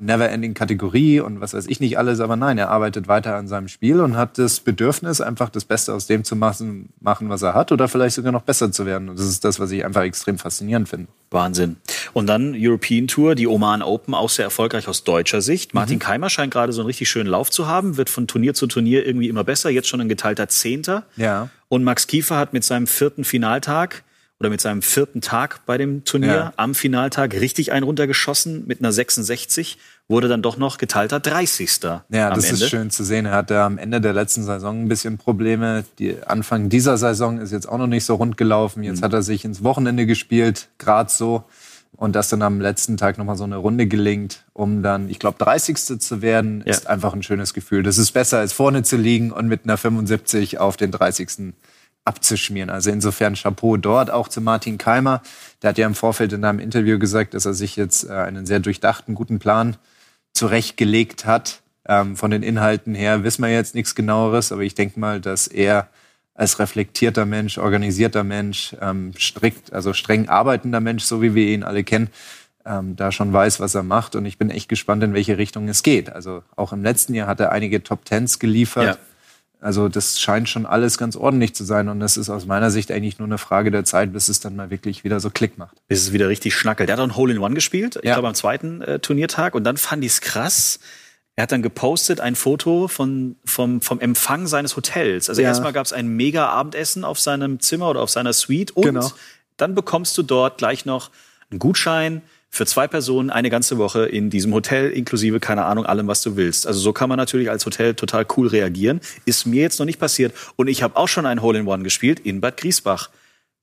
Never-Ending-Kategorie 0.00 1.20
und 1.20 1.40
was 1.40 1.54
weiß 1.54 1.66
ich 1.66 1.80
nicht 1.80 1.98
alles. 1.98 2.20
Aber 2.20 2.36
nein, 2.36 2.58
er 2.58 2.70
arbeitet 2.70 3.08
weiter 3.08 3.36
an 3.36 3.48
seinem 3.48 3.68
Spiel 3.68 4.00
und 4.00 4.16
hat 4.16 4.38
das 4.38 4.60
Bedürfnis, 4.60 5.20
einfach 5.20 5.48
das 5.48 5.64
Beste 5.64 5.94
aus 5.94 6.06
dem 6.06 6.24
zu 6.24 6.36
machen, 6.36 6.90
machen 7.00 7.28
was 7.28 7.42
er 7.42 7.54
hat 7.54 7.72
oder 7.72 7.88
vielleicht 7.88 8.16
sogar 8.16 8.32
noch 8.32 8.42
besser 8.42 8.72
zu 8.72 8.86
werden. 8.86 9.08
Und 9.08 9.18
das 9.18 9.26
ist 9.26 9.44
das, 9.44 9.60
was 9.60 9.70
ich 9.70 9.84
einfach 9.84 10.02
extrem 10.02 10.38
faszinierend 10.38 10.88
finde. 10.88 11.08
Wahnsinn. 11.30 11.76
Und 12.12 12.26
dann 12.26 12.54
European 12.56 13.08
Tour, 13.08 13.34
die 13.34 13.46
Oman 13.46 13.82
Open, 13.82 14.14
auch 14.14 14.30
sehr 14.30 14.44
erfolgreich 14.44 14.88
aus 14.88 15.04
deutscher 15.04 15.40
Sicht. 15.40 15.74
Martin 15.74 15.98
Keimer 15.98 16.30
scheint 16.30 16.52
gerade 16.52 16.72
so 16.72 16.82
einen 16.82 16.86
richtig 16.86 17.08
schönen 17.08 17.28
Lauf 17.28 17.50
zu 17.50 17.66
haben, 17.66 17.96
wird 17.96 18.10
von 18.10 18.26
Turnier 18.26 18.54
zu 18.54 18.66
Turnier 18.66 19.06
irgendwie 19.06 19.28
immer 19.28 19.44
besser, 19.44 19.70
jetzt 19.70 19.88
schon 19.88 20.00
ein 20.00 20.08
geteilter 20.08 20.48
Zehnter. 20.48 21.04
Ja. 21.16 21.48
Und 21.68 21.84
Max 21.84 22.06
Kiefer 22.06 22.36
hat 22.36 22.52
mit 22.52 22.64
seinem 22.64 22.86
vierten 22.86 23.24
Finaltag 23.24 24.04
oder 24.38 24.50
mit 24.50 24.60
seinem 24.60 24.82
vierten 24.82 25.20
Tag 25.22 25.64
bei 25.66 25.78
dem 25.78 26.04
Turnier 26.04 26.34
Ja. 26.34 26.52
am 26.56 26.74
Finaltag 26.74 27.32
richtig 27.34 27.72
einen 27.72 27.84
runtergeschossen 27.84 28.66
mit 28.66 28.80
einer 28.80 28.92
66, 28.92 29.78
wurde 30.08 30.28
dann 30.28 30.42
doch 30.42 30.56
noch 30.58 30.76
geteilter 30.78 31.20
30. 31.20 31.70
Ja, 32.10 32.30
das 32.34 32.44
Ende. 32.50 32.64
ist 32.64 32.70
schön 32.70 32.90
zu 32.90 33.02
sehen. 33.02 33.26
Er 33.26 33.32
hatte 33.32 33.60
am 33.62 33.78
Ende 33.78 34.00
der 34.00 34.12
letzten 34.12 34.44
Saison 34.44 34.82
ein 34.82 34.88
bisschen 34.88 35.16
Probleme. 35.18 35.84
Die 35.98 36.22
Anfang 36.24 36.68
dieser 36.68 36.98
Saison 36.98 37.38
ist 37.38 37.50
jetzt 37.50 37.66
auch 37.68 37.78
noch 37.78 37.86
nicht 37.86 38.04
so 38.04 38.14
rund 38.14 38.36
gelaufen. 38.36 38.82
Jetzt 38.82 39.02
hat 39.02 39.12
er 39.14 39.22
sich 39.22 39.44
ins 39.44 39.62
Wochenende 39.64 40.04
gespielt, 40.06 40.68
gerade 40.78 41.10
so. 41.10 41.44
Und 41.96 42.14
dass 42.14 42.28
dann 42.28 42.42
am 42.42 42.60
letzten 42.60 42.98
Tag 42.98 43.16
nochmal 43.16 43.36
so 43.38 43.44
eine 43.44 43.56
Runde 43.56 43.86
gelingt, 43.86 44.44
um 44.52 44.82
dann, 44.82 45.08
ich 45.08 45.18
glaube, 45.18 45.38
30. 45.42 45.98
zu 45.98 46.20
werden, 46.20 46.62
Ja. 46.66 46.72
ist 46.72 46.86
einfach 46.88 47.14
ein 47.14 47.22
schönes 47.22 47.54
Gefühl. 47.54 47.82
Das 47.82 47.96
ist 47.96 48.12
besser, 48.12 48.36
als 48.38 48.52
vorne 48.52 48.82
zu 48.82 48.98
liegen 48.98 49.32
und 49.32 49.48
mit 49.48 49.64
einer 49.64 49.78
75 49.78 50.58
auf 50.58 50.76
den 50.76 50.90
30. 50.90 51.54
abzuschmieren. 52.06 52.70
Also 52.70 52.90
insofern 52.90 53.34
Chapeau 53.34 53.76
dort 53.76 54.10
auch 54.10 54.28
zu 54.28 54.40
Martin 54.40 54.78
Keimer. 54.78 55.22
Der 55.62 55.70
hat 55.70 55.78
ja 55.78 55.86
im 55.86 55.94
Vorfeld 55.94 56.32
in 56.32 56.44
einem 56.44 56.60
Interview 56.60 56.98
gesagt, 56.98 57.34
dass 57.34 57.46
er 57.46 57.54
sich 57.54 57.76
jetzt 57.76 58.08
äh, 58.08 58.12
einen 58.12 58.46
sehr 58.46 58.60
durchdachten, 58.60 59.14
guten 59.14 59.38
Plan 59.38 59.76
zurechtgelegt 60.32 61.24
hat. 61.26 61.60
Ähm, 61.88 62.16
von 62.16 62.30
den 62.30 62.42
Inhalten 62.42 62.94
her 62.94 63.24
wissen 63.24 63.42
wir 63.42 63.50
jetzt 63.50 63.74
nichts 63.74 63.94
genaueres, 63.94 64.52
aber 64.52 64.62
ich 64.62 64.74
denke 64.74 64.98
mal, 65.00 65.20
dass 65.20 65.46
er 65.46 65.88
als 66.34 66.58
reflektierter 66.58 67.24
Mensch, 67.24 67.58
organisierter 67.58 68.22
Mensch, 68.22 68.76
ähm, 68.80 69.12
strikt, 69.18 69.72
also 69.72 69.92
streng 69.92 70.28
arbeitender 70.28 70.80
Mensch, 70.80 71.04
so 71.04 71.22
wie 71.22 71.34
wir 71.34 71.46
ihn 71.46 71.62
alle 71.62 71.82
kennen, 71.82 72.08
ähm, 72.66 72.96
da 72.96 73.10
schon 73.12 73.32
weiß, 73.32 73.60
was 73.60 73.74
er 73.74 73.82
macht. 73.82 74.14
Und 74.16 74.26
ich 74.26 74.36
bin 74.36 74.50
echt 74.50 74.68
gespannt, 74.68 75.02
in 75.02 75.14
welche 75.14 75.38
Richtung 75.38 75.68
es 75.68 75.82
geht. 75.82 76.12
Also 76.12 76.42
auch 76.54 76.72
im 76.72 76.82
letzten 76.82 77.14
Jahr 77.14 77.26
hat 77.26 77.40
er 77.40 77.52
einige 77.52 77.82
Top 77.82 78.04
Tens 78.04 78.38
geliefert. 78.38 78.98
Ja. 78.98 79.15
Also 79.60 79.88
das 79.88 80.20
scheint 80.20 80.48
schon 80.48 80.66
alles 80.66 80.98
ganz 80.98 81.16
ordentlich 81.16 81.54
zu 81.54 81.64
sein. 81.64 81.88
Und 81.88 82.00
es 82.02 82.16
ist 82.16 82.28
aus 82.30 82.46
meiner 82.46 82.70
Sicht 82.70 82.92
eigentlich 82.92 83.18
nur 83.18 83.26
eine 83.26 83.38
Frage 83.38 83.70
der 83.70 83.84
Zeit, 83.84 84.12
bis 84.12 84.28
es 84.28 84.38
dann 84.40 84.54
mal 84.56 84.70
wirklich 84.70 85.02
wieder 85.04 85.18
so 85.20 85.30
Klick 85.30 85.56
macht. 85.58 85.76
bis 85.88 86.02
es 86.02 86.12
wieder 86.12 86.28
richtig 86.28 86.54
schnackelt. 86.54 86.88
Der 86.88 86.96
hat 86.96 87.00
auch 87.00 87.08
ein 87.08 87.16
Hole-in-One 87.16 87.54
gespielt, 87.54 87.96
ich 87.96 88.04
Ja. 88.04 88.14
glaube 88.14 88.28
am 88.28 88.34
zweiten 88.34 88.82
äh, 88.82 88.98
Turniertag. 88.98 89.54
Und 89.54 89.64
dann 89.64 89.76
fand 89.76 90.04
ich 90.04 90.12
es 90.12 90.20
krass. 90.20 90.78
Er 91.36 91.42
hat 91.44 91.52
dann 91.52 91.62
gepostet 91.62 92.20
ein 92.20 92.34
Foto 92.34 92.88
von, 92.88 93.36
vom, 93.44 93.80
vom 93.82 94.00
Empfang 94.00 94.46
seines 94.46 94.76
Hotels. 94.76 95.28
Also 95.28 95.42
Ja. 95.42 95.48
erstmal 95.48 95.72
gab 95.72 95.84
es 95.86 95.92
ein 95.92 96.08
mega 96.08 96.46
Abendessen 96.48 97.04
auf 97.04 97.18
seinem 97.18 97.60
Zimmer 97.60 97.90
oder 97.90 98.00
auf 98.02 98.10
seiner 98.10 98.32
Suite. 98.32 98.70
Und 98.72 98.84
Genau. 98.84 99.10
dann 99.56 99.74
bekommst 99.74 100.16
du 100.18 100.22
dort 100.22 100.58
gleich 100.58 100.84
noch 100.86 101.10
einen 101.50 101.58
Gutschein 101.58 102.22
für 102.56 102.66
zwei 102.66 102.88
Personen 102.88 103.30
eine 103.30 103.50
ganze 103.50 103.78
Woche 103.78 104.06
in 104.06 104.30
diesem 104.30 104.52
Hotel, 104.54 104.90
inklusive, 104.90 105.40
keine 105.40 105.64
Ahnung, 105.64 105.86
allem, 105.86 106.08
was 106.08 106.22
du 106.22 106.36
willst. 106.36 106.66
Also 106.66 106.80
so 106.80 106.92
kann 106.92 107.08
man 107.08 107.18
natürlich 107.18 107.50
als 107.50 107.64
Hotel 107.66 107.94
total 107.94 108.26
cool 108.36 108.48
reagieren. 108.48 109.00
Ist 109.24 109.46
mir 109.46 109.62
jetzt 109.62 109.78
noch 109.78 109.86
nicht 109.86 110.00
passiert. 110.00 110.34
Und 110.56 110.68
ich 110.68 110.82
habe 110.82 110.96
auch 110.96 111.08
schon 111.08 111.26
ein 111.26 111.42
Hole-in-One 111.42 111.82
gespielt 111.84 112.20
in 112.20 112.40
Bad 112.40 112.56
Griesbach. 112.56 113.10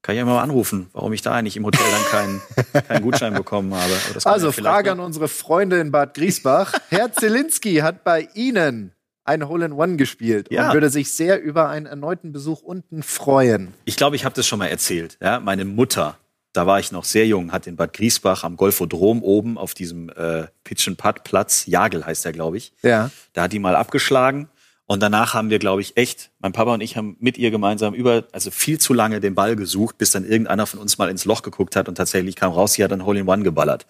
Kann 0.04 0.16
ich 0.16 0.20
ja 0.20 0.26
mal 0.26 0.42
anrufen, 0.42 0.88
warum 0.94 1.14
ich 1.14 1.22
da 1.22 1.32
eigentlich 1.32 1.56
im 1.56 1.66
Hotel 1.66 1.86
dann 1.92 2.04
keinen, 2.12 2.42
keinen 2.88 3.02
Gutschein 3.02 3.34
bekommen 3.34 3.74
habe. 3.74 3.94
Also 4.26 4.48
ja 4.48 4.52
Frage 4.52 4.92
an 4.92 5.00
unsere 5.00 5.28
Freunde 5.28 5.80
in 5.80 5.92
Bad 5.92 6.14
Griesbach. 6.14 6.74
Herr 6.90 7.12
Zielinski 7.14 7.76
hat 7.78 8.04
bei 8.04 8.28
Ihnen 8.34 8.92
ein 9.24 9.48
Hole-in-One 9.48 9.96
gespielt 9.96 10.52
Ja. 10.52 10.68
und 10.68 10.74
würde 10.74 10.90
sich 10.90 11.14
sehr 11.14 11.42
über 11.42 11.70
einen 11.70 11.86
erneuten 11.86 12.32
Besuch 12.34 12.62
unten 12.62 13.02
freuen. 13.04 13.74
Ich 13.86 13.96
glaube, 13.96 14.18
ich 14.18 14.26
habe 14.26 14.36
das 14.36 14.46
schon 14.46 14.60
mal 14.60 14.68
erzählt. 14.68 15.18
Ja, 15.22 15.40
meine 15.40 15.64
Mutter, 15.66 16.18
da 16.54 16.66
war 16.68 16.80
ich 16.80 16.92
noch 16.92 17.04
sehr 17.04 17.26
jung, 17.28 17.52
hat 17.52 17.68
in 17.68 17.76
Bad 17.76 17.94
Griesbach 17.94 18.44
am 18.44 18.56
Golfodrom 18.58 19.24
oben 19.24 19.58
auf 19.58 19.74
diesem 19.74 20.10
äh, 20.10 20.46
Pitch-and-Putt-Platz, 20.64 21.66
Jagel 21.66 22.06
heißt 22.06 22.24
der, 22.26 22.32
glaube 22.32 22.58
ich, 22.58 22.74
Ja. 22.84 23.10
da 23.34 23.44
hat 23.44 23.54
die 23.54 23.60
mal 23.60 23.76
abgeschlagen. 23.76 24.48
Und 24.86 25.02
danach 25.02 25.34
haben 25.34 25.50
wir, 25.50 25.60
glaube 25.60 25.82
ich, 25.82 25.96
echt, 25.96 26.30
mein 26.40 26.52
Papa 26.52 26.74
und 26.74 26.82
ich 26.82 26.98
haben 26.98 27.16
mit 27.22 27.38
ihr 27.38 27.52
gemeinsam 27.52 27.94
über, 27.94 28.26
also 28.34 28.52
viel 28.52 28.80
zu 28.80 28.94
lange 28.94 29.22
den 29.22 29.34
Ball 29.34 29.56
gesucht, 29.56 29.98
bis 29.98 30.12
dann 30.12 30.26
irgendeiner 30.26 30.68
von 30.68 30.80
uns 30.80 30.98
mal 30.98 31.10
ins 31.10 31.24
Loch 31.24 31.42
geguckt 31.42 31.76
hat 31.78 31.88
und 31.88 31.96
tatsächlich 31.96 32.36
kam 32.36 32.52
raus, 32.52 32.74
sie 32.74 32.84
hat 32.84 32.92
dann 32.92 33.06
Hole 33.06 33.20
in 33.22 33.28
One 33.28 33.44
geballert. 33.44 33.86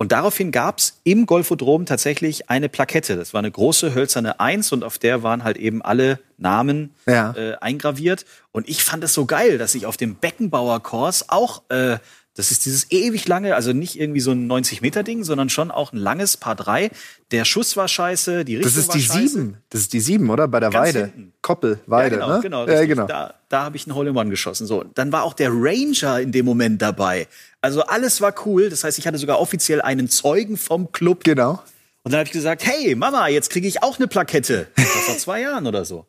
Und 0.00 0.12
daraufhin 0.12 0.50
gab's 0.50 0.98
im 1.04 1.26
Golfodrom 1.26 1.84
tatsächlich 1.84 2.48
eine 2.48 2.70
Plakette. 2.70 3.16
Das 3.16 3.34
war 3.34 3.40
eine 3.40 3.50
große 3.50 3.94
hölzerne 3.94 4.40
Eins 4.40 4.72
und 4.72 4.82
auf 4.82 4.96
der 4.96 5.22
waren 5.22 5.44
halt 5.44 5.58
eben 5.58 5.82
alle 5.82 6.18
Namen 6.38 6.94
Ja. 7.06 7.34
äh, 7.36 7.56
eingraviert. 7.60 8.24
Und 8.50 8.66
ich 8.66 8.82
fand 8.82 9.04
es 9.04 9.12
so 9.12 9.26
geil, 9.26 9.58
dass 9.58 9.74
ich 9.74 9.84
auf 9.84 9.98
dem 9.98 10.14
Beckenbauer-Kurs 10.14 11.28
auch, 11.28 11.64
äh, 11.68 11.98
das 12.36 12.50
ist 12.52 12.64
dieses 12.64 12.90
ewig 12.90 13.26
lange, 13.26 13.54
also 13.56 13.72
nicht 13.72 13.98
irgendwie 13.98 14.20
so 14.20 14.30
ein 14.30 14.50
90-Meter-Ding, 14.50 15.24
sondern 15.24 15.48
schon 15.50 15.70
auch 15.70 15.92
ein 15.92 15.96
langes 15.98 16.36
Paar 16.36 16.54
3. 16.54 16.90
Der 17.32 17.44
Schuss 17.44 17.76
war 17.76 17.88
scheiße, 17.88 18.44
die 18.44 18.56
Richtung 18.56 18.72
Das 18.72 18.78
ist 18.80 18.88
war 18.88 18.94
die 18.96 19.02
scheiße. 19.02 19.28
sieben. 19.28 19.56
Das 19.68 19.80
ist 19.82 19.92
die 19.92 20.00
sieben, 20.00 20.30
oder? 20.30 20.46
Bei 20.48 20.60
der 20.60 20.70
Ganz 20.70 20.88
Weide. 20.88 21.00
hinten. 21.06 21.32
Koppel, 21.42 21.80
Weide, 21.86 22.16
ja, 22.18 22.20
genau, 22.20 22.34
ne? 22.36 22.40
genau, 22.42 22.66
ja, 22.68 22.84
genau. 22.86 23.06
Da, 23.06 23.34
da 23.48 23.62
habe 23.64 23.76
ich 23.76 23.86
einen 23.86 23.96
Hole-in-One 23.96 24.30
geschossen. 24.30 24.66
So, 24.66 24.84
dann 24.94 25.10
war 25.10 25.24
auch 25.24 25.34
der 25.34 25.50
Ranger 25.52 26.20
in 26.20 26.30
dem 26.32 26.46
Moment 26.46 26.80
dabei. 26.80 27.26
Also 27.60 27.82
alles 27.82 28.20
war 28.20 28.32
cool. 28.46 28.70
Das 28.70 28.84
heißt, 28.84 28.98
ich 28.98 29.06
hatte 29.06 29.18
sogar 29.18 29.40
offiziell 29.40 29.82
einen 29.82 30.08
Zeugen 30.08 30.56
vom 30.56 30.92
Club. 30.92 31.24
Genau. 31.24 31.62
Und 32.02 32.12
dann 32.12 32.20
habe 32.20 32.26
ich 32.26 32.32
gesagt, 32.32 32.64
hey 32.64 32.94
Mama, 32.94 33.28
jetzt 33.28 33.50
kriege 33.50 33.66
ich 33.68 33.82
auch 33.82 33.98
eine 33.98 34.06
Plakette. 34.08 34.68
Das 34.76 34.84
war 34.86 35.02
vor 35.02 35.16
zwei 35.18 35.40
Jahren 35.42 35.66
oder 35.66 35.84
so. 35.84 36.06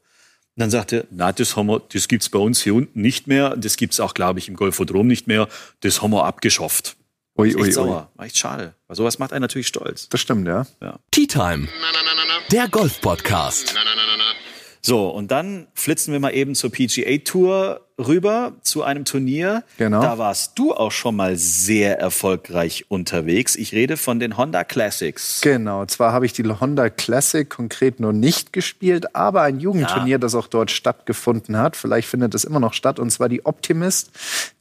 Und 0.55 0.61
dann 0.61 0.69
sagte, 0.69 1.07
na, 1.11 1.31
das 1.31 1.55
haben 1.55 1.67
wir, 1.67 1.81
das 1.93 2.07
gibt's 2.07 2.27
bei 2.29 2.39
uns 2.39 2.61
hier 2.61 2.75
unten 2.75 3.01
nicht 3.01 3.25
mehr. 3.27 3.55
Das 3.55 3.77
gibt's 3.77 3.99
auch, 3.99 4.13
glaube 4.13 4.39
ich, 4.39 4.47
im 4.49 4.55
Golfodrom 4.55 5.07
nicht 5.07 5.25
mehr. 5.27 5.47
Das 5.79 6.01
haben 6.01 6.11
wir 6.11 6.25
abgeschafft. 6.25 6.97
Ui, 7.37 7.47
Echt 7.47 7.55
ui, 7.57 7.63
ui. 7.63 7.71
sauer. 7.71 8.11
War 8.15 8.25
echt 8.25 8.37
schade. 8.37 8.73
Weil 8.87 8.97
sowas 8.97 9.17
macht 9.17 9.31
einen 9.31 9.41
natürlich 9.41 9.67
stolz. 9.67 10.09
Das 10.09 10.19
stimmt, 10.19 10.45
ja. 10.47 10.65
Tea 11.11 11.25
Time, 11.27 11.67
Na, 11.79 11.87
na, 11.93 11.99
na, 12.03 12.13
na, 12.15 12.23
na. 12.27 12.33
der 12.51 12.67
Golf-Podcast. 12.67 13.73
So, 14.81 15.09
und 15.09 15.29
dann 15.29 15.67
flitzen 15.75 16.11
wir 16.11 16.19
mal 16.19 16.33
eben 16.33 16.55
zur 16.55 16.71
PGA 16.71 17.17
Tour 17.23 17.81
rüber 17.99 18.53
zu 18.63 18.83
einem 18.83 19.05
Turnier. 19.05 19.63
Genau. 19.77 20.01
Da 20.01 20.17
warst 20.17 20.57
du 20.57 20.73
auch 20.73 20.91
schon 20.91 21.15
mal 21.15 21.37
sehr 21.37 21.99
erfolgreich 21.99 22.85
unterwegs. 22.89 23.55
Ich 23.55 23.73
rede 23.73 23.95
von 23.95 24.19
den 24.19 24.37
Honda 24.37 24.63
Classics. 24.63 25.41
Genau, 25.41 25.85
zwar 25.85 26.13
habe 26.13 26.25
ich 26.25 26.33
die 26.33 26.43
Honda 26.43 26.89
Classic 26.89 27.47
konkret 27.47 27.99
noch 27.99 28.11
nicht 28.11 28.53
gespielt, 28.53 29.15
aber 29.15 29.43
ein 29.43 29.59
Jugendturnier, 29.59 30.17
das 30.17 30.35
auch 30.35 30.47
dort 30.47 30.71
stattgefunden 30.71 31.57
hat. 31.57 31.75
Vielleicht 31.75 32.07
findet 32.07 32.33
es 32.33 32.43
immer 32.43 32.59
noch 32.59 32.73
statt, 32.73 32.99
und 32.99 33.11
zwar 33.11 33.29
die 33.29 33.45
Optimist, 33.45 34.11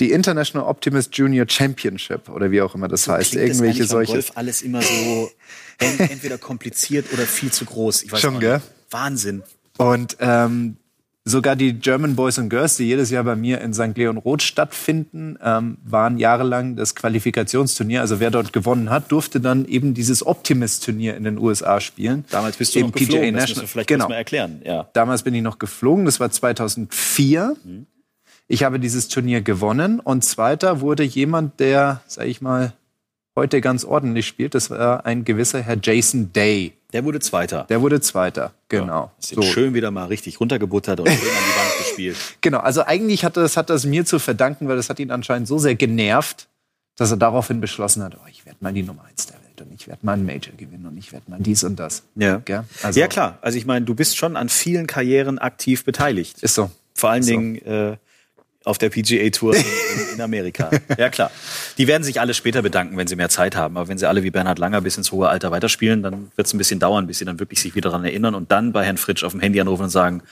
die 0.01 0.11
International 0.13 0.69
Optimist 0.69 1.17
Junior 1.17 1.47
Championship 1.49 2.29
oder 2.29 2.51
wie 2.51 2.61
auch 2.61 2.75
immer 2.75 2.89
das 2.89 3.09
heißt. 3.09 3.33
Klingt 3.33 3.51
das 3.51 3.59
Irgendwelche 3.59 3.81
beim 3.81 3.89
solche. 3.89 4.13
Golf 4.13 4.33
alles 4.35 4.63
immer 4.63 4.83
so 4.83 5.31
en 5.79 5.99
entweder 5.99 6.37
kompliziert 6.37 7.07
oder 7.13 7.23
viel 7.23 7.51
zu 7.51 7.65
groß. 7.65 8.03
Ich 8.03 8.13
weiß 8.13 8.21
Schon, 8.21 8.39
gell? 8.39 8.61
Wahnsinn. 8.91 9.43
Und 9.81 10.19
ähm, 10.21 10.77
sogar 11.25 11.57
die 11.57 11.73
German 11.73 12.15
Boys 12.15 12.39
and 12.39 12.51
Girls, 12.51 12.77
die 12.77 12.85
jedes 12.85 13.09
Jahr 13.09 13.25
bei 13.25 13.35
mir 13.35 13.63
in 13.63 13.73
St. 13.73 13.97
Leon 13.97 14.19
Roth 14.19 14.43
stattfinden, 14.43 15.39
ähm, 15.43 15.79
waren 15.83 16.19
jahrelang 16.19 16.77
das 16.77 16.95
Qualifikationsturnier. 16.95 18.03
Also 18.03 18.21
wer 18.21 18.31
dort 18.31 18.53
gewonnen 18.53 18.91
hat, 18.91 19.11
durfte 19.11 19.41
dann 19.41 19.65
eben 19.65 19.95
dieses 19.95 20.27
Optimist-Turnier 20.27 21.17
in 21.17 21.25
den 21.25 21.39
USA 21.39 21.81
spielen. 21.81 22.27
Damals 22.31 22.59
bist 22.59 22.75
du 22.75 22.81
Im 22.81 22.87
noch 22.89 22.93
geflogen. 22.93 23.21
PGA 23.21 23.21
Das 23.21 23.33
müssen 23.33 23.37
National. 23.41 23.63
wir 23.63 23.69
vielleicht 23.69 23.89
genau. 23.89 24.09
mal 24.09 24.15
erklären. 24.17 24.61
Ja. 24.67 24.91
Damals 24.93 25.23
bin 25.23 25.33
ich 25.33 25.43
noch 25.43 25.59
geflogen, 25.59 26.05
das 26.05 26.21
war 26.21 26.31
2004. 26.31 27.57
Ich 28.49 28.65
habe 28.65 28.81
dieses 28.81 29.09
Turnier 29.09 29.41
gewonnen 29.41 29.99
und 29.99 30.27
zweiter 30.27 30.83
wurde 30.83 31.05
jemand, 31.05 31.59
der, 31.59 32.03
sag 32.07 32.27
ich 32.27 32.43
mal, 32.43 32.75
heute 33.35 33.63
ganz 33.63 33.87
ordentlich 33.87 34.27
spielt. 34.27 34.55
Das 34.55 34.69
war 34.69 35.07
ein 35.07 35.25
gewisser 35.25 35.63
Herr 35.63 35.79
Jason 35.83 36.35
Day. 36.35 36.75
Der 36.93 37.05
wurde 37.05 37.21
Zweiter. 37.21 37.65
Der 37.69 37.81
wurde 37.81 38.01
zweiter, 38.01 38.53
genau. 38.69 39.13
Ist 39.19 39.35
so. 39.35 39.43
schön 39.43 39.75
wieder 39.75 39.91
mal 39.91 40.07
richtig 40.07 40.41
runtergebuttert 40.41 41.01
und 41.01 41.09
schön 41.09 41.17
an 41.17 41.21
die 41.21 41.59
Wand 41.59 41.79
gespielt. 41.79 42.17
Genau, 42.41 42.59
also 42.59 42.85
eigentlich 42.85 43.25
hat 43.25 43.37
das, 43.37 43.57
hat 43.57 43.71
das 43.71 43.85
mir 43.85 44.05
zu 44.05 44.19
verdanken, 44.19 44.69
weil 44.69 44.77
das 44.77 44.89
hat 44.91 44.99
ihn 44.99 45.11
anscheinend 45.11 45.47
so 45.49 45.59
sehr 45.59 45.75
genervt, 45.75 46.49
dass 46.97 47.11
er 47.11 47.17
daraufhin 47.17 47.61
beschlossen 47.61 48.03
hat, 48.03 48.17
oh, 48.17 48.27
ich 48.31 48.45
werde 48.47 48.59
mal 48.61 48.73
die 48.73 48.83
Nummer 48.83 49.05
eins 49.09 49.27
der 49.27 49.37
Welt 49.37 49.61
und 49.61 49.73
ich 49.73 49.87
werde 49.89 50.05
mal 50.05 50.15
einen 50.15 50.27
Major 50.27 50.55
gewinnen 50.57 50.87
und 50.87 50.97
ich 50.97 51.13
werde 51.13 51.31
mal 51.31 51.39
dies 51.41 51.65
und 51.65 51.79
das. 51.79 52.03
Ja. 52.17 52.43
Also, 52.83 53.01
ja, 53.01 53.07
klar. 53.07 53.39
Also 53.41 53.57
ich 53.59 53.67
meine, 53.67 53.85
du 53.87 53.95
bist 53.95 54.17
schon 54.17 54.37
an 54.37 54.49
vielen 54.49 54.87
Karrieren 54.87 55.39
aktiv 55.39 55.85
beteiligt. 55.85 56.43
Ist 56.43 56.55
so. 56.55 56.71
Vor 56.95 57.11
allen 57.11 57.23
So. 57.23 57.31
Dingen 57.31 57.57
äh, 57.65 57.97
auf 58.65 58.79
der 58.79 58.91
PGA 58.91 59.31
Tour 59.31 59.55
in, 59.57 60.21
Amerika. 60.21 60.71
ja, 60.99 61.09
klar. 61.09 61.31
Die 61.79 61.87
werden 61.87 62.05
sich 62.05 62.21
alle 62.21 62.35
später 62.35 62.63
bedanken, 62.63 62.97
wenn 62.97 63.07
sie 63.07 63.17
mehr 63.17 63.31
Zeit 63.31 63.57
haben. 63.57 63.77
Aber 63.77 63.89
wenn 63.89 63.97
sie 63.99 64.07
alle 64.07 64.23
wie 64.23 64.31
Bernhard 64.31 64.59
Langer 64.59 64.81
bis 64.83 64.97
ins 64.97 65.13
hohe 65.13 65.29
Alter 65.29 65.51
weiterspielen, 65.51 66.03
dann 66.03 66.31
wird 66.37 66.47
es 66.47 66.53
ein 66.53 66.59
bisschen 66.59 66.79
dauern, 66.79 67.07
bis 67.07 67.19
sie 67.19 67.25
dann 67.25 67.39
wirklich 67.41 67.61
sich 67.61 67.75
wieder 67.75 67.91
daran 67.91 68.05
erinnern 68.05 68.35
und 68.35 68.53
dann 68.53 68.73
bei 68.73 68.85
Herrn 68.85 68.99
Fritsch 68.99 69.25
auf 69.25 69.33
dem 69.33 69.41
Handy 69.41 69.61
anrufen 69.61 69.85
und 69.85 69.91
sagen, 69.91 70.23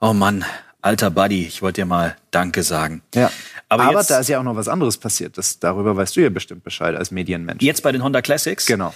oh 0.00 0.12
Mann, 0.12 0.44
alter 0.82 1.10
Buddy, 1.10 1.46
ich 1.46 1.62
wollte 1.62 1.80
dir 1.80 1.86
mal 1.86 2.16
Danke 2.30 2.62
sagen. 2.62 3.02
Ja. 3.14 3.30
Aber, 3.70 3.84
Aber, 3.84 3.98
jetzt, 3.98 4.10
da 4.10 4.20
ist 4.20 4.28
ja 4.28 4.38
auch 4.38 4.44
noch 4.44 4.56
was 4.56 4.68
anderes 4.68 4.98
passiert. 4.98 5.38
Das, 5.38 5.58
darüber 5.58 5.96
weißt 5.96 6.14
du 6.16 6.20
ja 6.20 6.28
bestimmt 6.28 6.64
Bescheid 6.64 6.94
als 6.94 7.10
Medienmensch. 7.10 7.62
jetzt 7.62 7.82
bei 7.82 7.92
den 7.92 8.02
Honda 8.04 8.20
Classics. 8.20 8.66
Genau. 8.66 8.94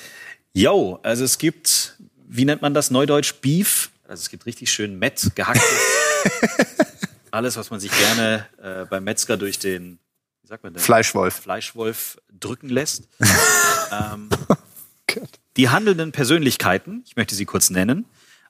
Yo, 0.52 0.98
also 1.02 1.24
es 1.24 1.38
gibt, 1.38 1.96
wie 2.28 2.44
nennt 2.44 2.60
man 2.60 2.74
das 2.74 2.90
neudeutsch, 2.90 3.34
Beef. 3.40 3.90
Also 4.06 4.20
es 4.22 4.30
gibt 4.30 4.44
richtig 4.44 4.70
schön 4.70 4.98
Met, 4.98 5.30
gehacktes. 5.34 5.64
Alles, 7.30 7.56
was 7.56 7.70
man 7.70 7.80
sich 7.80 7.92
gerne 7.92 8.46
äh, 8.62 8.84
beim 8.86 9.04
Metzger 9.04 9.36
durch 9.36 9.58
den, 9.58 9.98
wie 10.42 10.48
sagt 10.48 10.62
man 10.62 10.72
denn? 10.72 10.82
Fleischwolf. 10.82 11.34
Fleischwolf 11.34 12.18
drücken 12.38 12.68
lässt. 12.68 13.08
ähm, 13.92 14.28
die 15.56 15.68
handelnden 15.68 16.12
Persönlichkeiten, 16.12 17.02
ich 17.06 17.16
möchte 17.16 17.34
sie 17.34 17.44
kurz 17.44 17.70
nennen. 17.70 18.04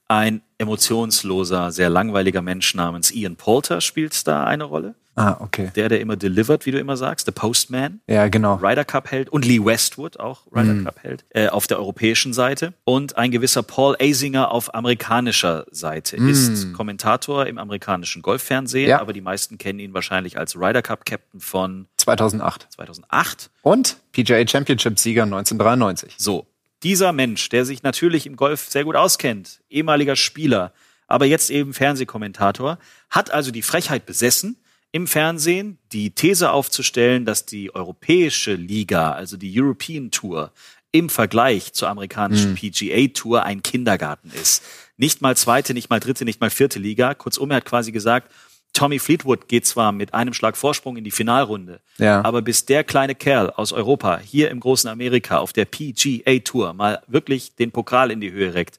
Ein 0.08 0.42
emotionsloser, 0.56 1.70
sehr 1.70 1.90
langweiliger 1.90 2.40
Mensch 2.40 2.74
namens 2.74 3.10
Ian 3.10 3.36
Poulter 3.36 3.80
spielt 3.80 4.26
da 4.26 4.44
eine 4.44 4.64
Rolle. 4.64 4.94
Ah, 5.18 5.36
okay. 5.40 5.70
Der, 5.74 5.88
der 5.88 6.00
immer 6.00 6.14
delivered, 6.16 6.64
wie 6.64 6.70
du 6.70 6.78
immer 6.78 6.96
sagst, 6.96 7.26
The 7.26 7.32
Postman. 7.32 8.00
Ja, 8.06 8.28
genau. 8.28 8.54
Ryder 8.54 8.84
Cup 8.84 9.10
Held 9.10 9.28
und 9.28 9.44
Lee 9.44 9.58
Westwood 9.64 10.20
auch 10.20 10.46
Ryder 10.54 10.84
Cup 10.84 11.02
Held 11.02 11.24
äh, 11.30 11.48
auf 11.48 11.66
der 11.66 11.78
europäischen 11.78 12.32
Seite 12.32 12.72
und 12.84 13.16
ein 13.16 13.30
gewisser 13.32 13.62
Paul 13.64 13.96
Asinger 14.00 14.52
auf 14.52 14.74
amerikanischer 14.74 15.66
Seite 15.72 16.16
ist 16.16 16.72
Kommentator 16.72 17.46
im 17.46 17.58
amerikanischen 17.58 18.22
Golffernsehen, 18.22 18.88
Ja. 18.90 19.00
aber 19.00 19.12
die 19.12 19.20
meisten 19.20 19.58
kennen 19.58 19.80
ihn 19.80 19.92
wahrscheinlich 19.92 20.38
als 20.38 20.54
Ryder 20.54 20.82
Cup 20.82 21.04
Captain 21.04 21.40
von 21.40 21.86
2008. 21.96 22.68
2008. 22.70 23.50
Und 23.62 23.96
PGA 24.12 24.46
Championship 24.46 24.98
Sieger 25.00 25.24
1993. 25.24 26.14
So, 26.18 26.46
dieser 26.84 27.12
Mensch, 27.12 27.48
der 27.48 27.64
sich 27.64 27.82
natürlich 27.82 28.24
im 28.26 28.36
Golf 28.36 28.68
sehr 28.68 28.84
gut 28.84 28.94
auskennt, 28.94 29.60
ehemaliger 29.68 30.14
Spieler, 30.14 30.72
aber 31.08 31.24
jetzt 31.26 31.50
eben 31.50 31.74
Fernsehkommentator, 31.74 32.78
hat 33.10 33.32
also 33.32 33.50
die 33.50 33.62
Frechheit 33.62 34.06
besessen, 34.06 34.56
im 34.92 35.06
Fernsehen 35.06 35.78
die 35.92 36.10
These 36.10 36.50
aufzustellen, 36.50 37.24
dass 37.24 37.44
die 37.46 37.74
europäische 37.74 38.54
Liga, 38.54 39.12
also 39.12 39.36
die 39.36 39.52
European 39.60 40.10
Tour, 40.10 40.52
im 40.90 41.10
Vergleich 41.10 41.74
zur 41.74 41.88
amerikanischen 41.88 42.54
PGA 42.54 43.08
Tour 43.12 43.42
ein 43.44 43.62
Kindergarten 43.62 44.30
ist. 44.30 44.62
Nicht 44.96 45.20
mal 45.20 45.36
zweite, 45.36 45.74
nicht 45.74 45.90
mal 45.90 46.00
dritte, 46.00 46.24
nicht 46.24 46.40
mal 46.40 46.48
vierte 46.50 46.78
Liga. 46.78 47.14
Kurzum, 47.14 47.50
er 47.50 47.58
hat 47.58 47.66
quasi 47.66 47.92
gesagt, 47.92 48.32
Tommy 48.72 48.98
Fleetwood 48.98 49.48
geht 49.48 49.66
zwar 49.66 49.92
mit 49.92 50.14
einem 50.14 50.32
Schlag 50.34 50.56
Vorsprung 50.56 50.96
in 50.96 51.04
die 51.04 51.10
Finalrunde, 51.10 51.80
Ja. 51.98 52.22
aber 52.24 52.42
bis 52.42 52.64
der 52.64 52.84
kleine 52.84 53.14
Kerl 53.14 53.50
aus 53.50 53.72
Europa 53.72 54.18
hier 54.18 54.50
im 54.50 54.60
großen 54.60 54.88
Amerika 54.88 55.38
auf 55.38 55.52
der 55.52 55.64
PGA 55.66 56.38
Tour 56.40 56.72
mal 56.74 57.02
wirklich 57.06 57.54
den 57.54 57.70
Pokal 57.70 58.10
in 58.10 58.20
die 58.20 58.30
Höhe 58.32 58.54
reckt, 58.54 58.78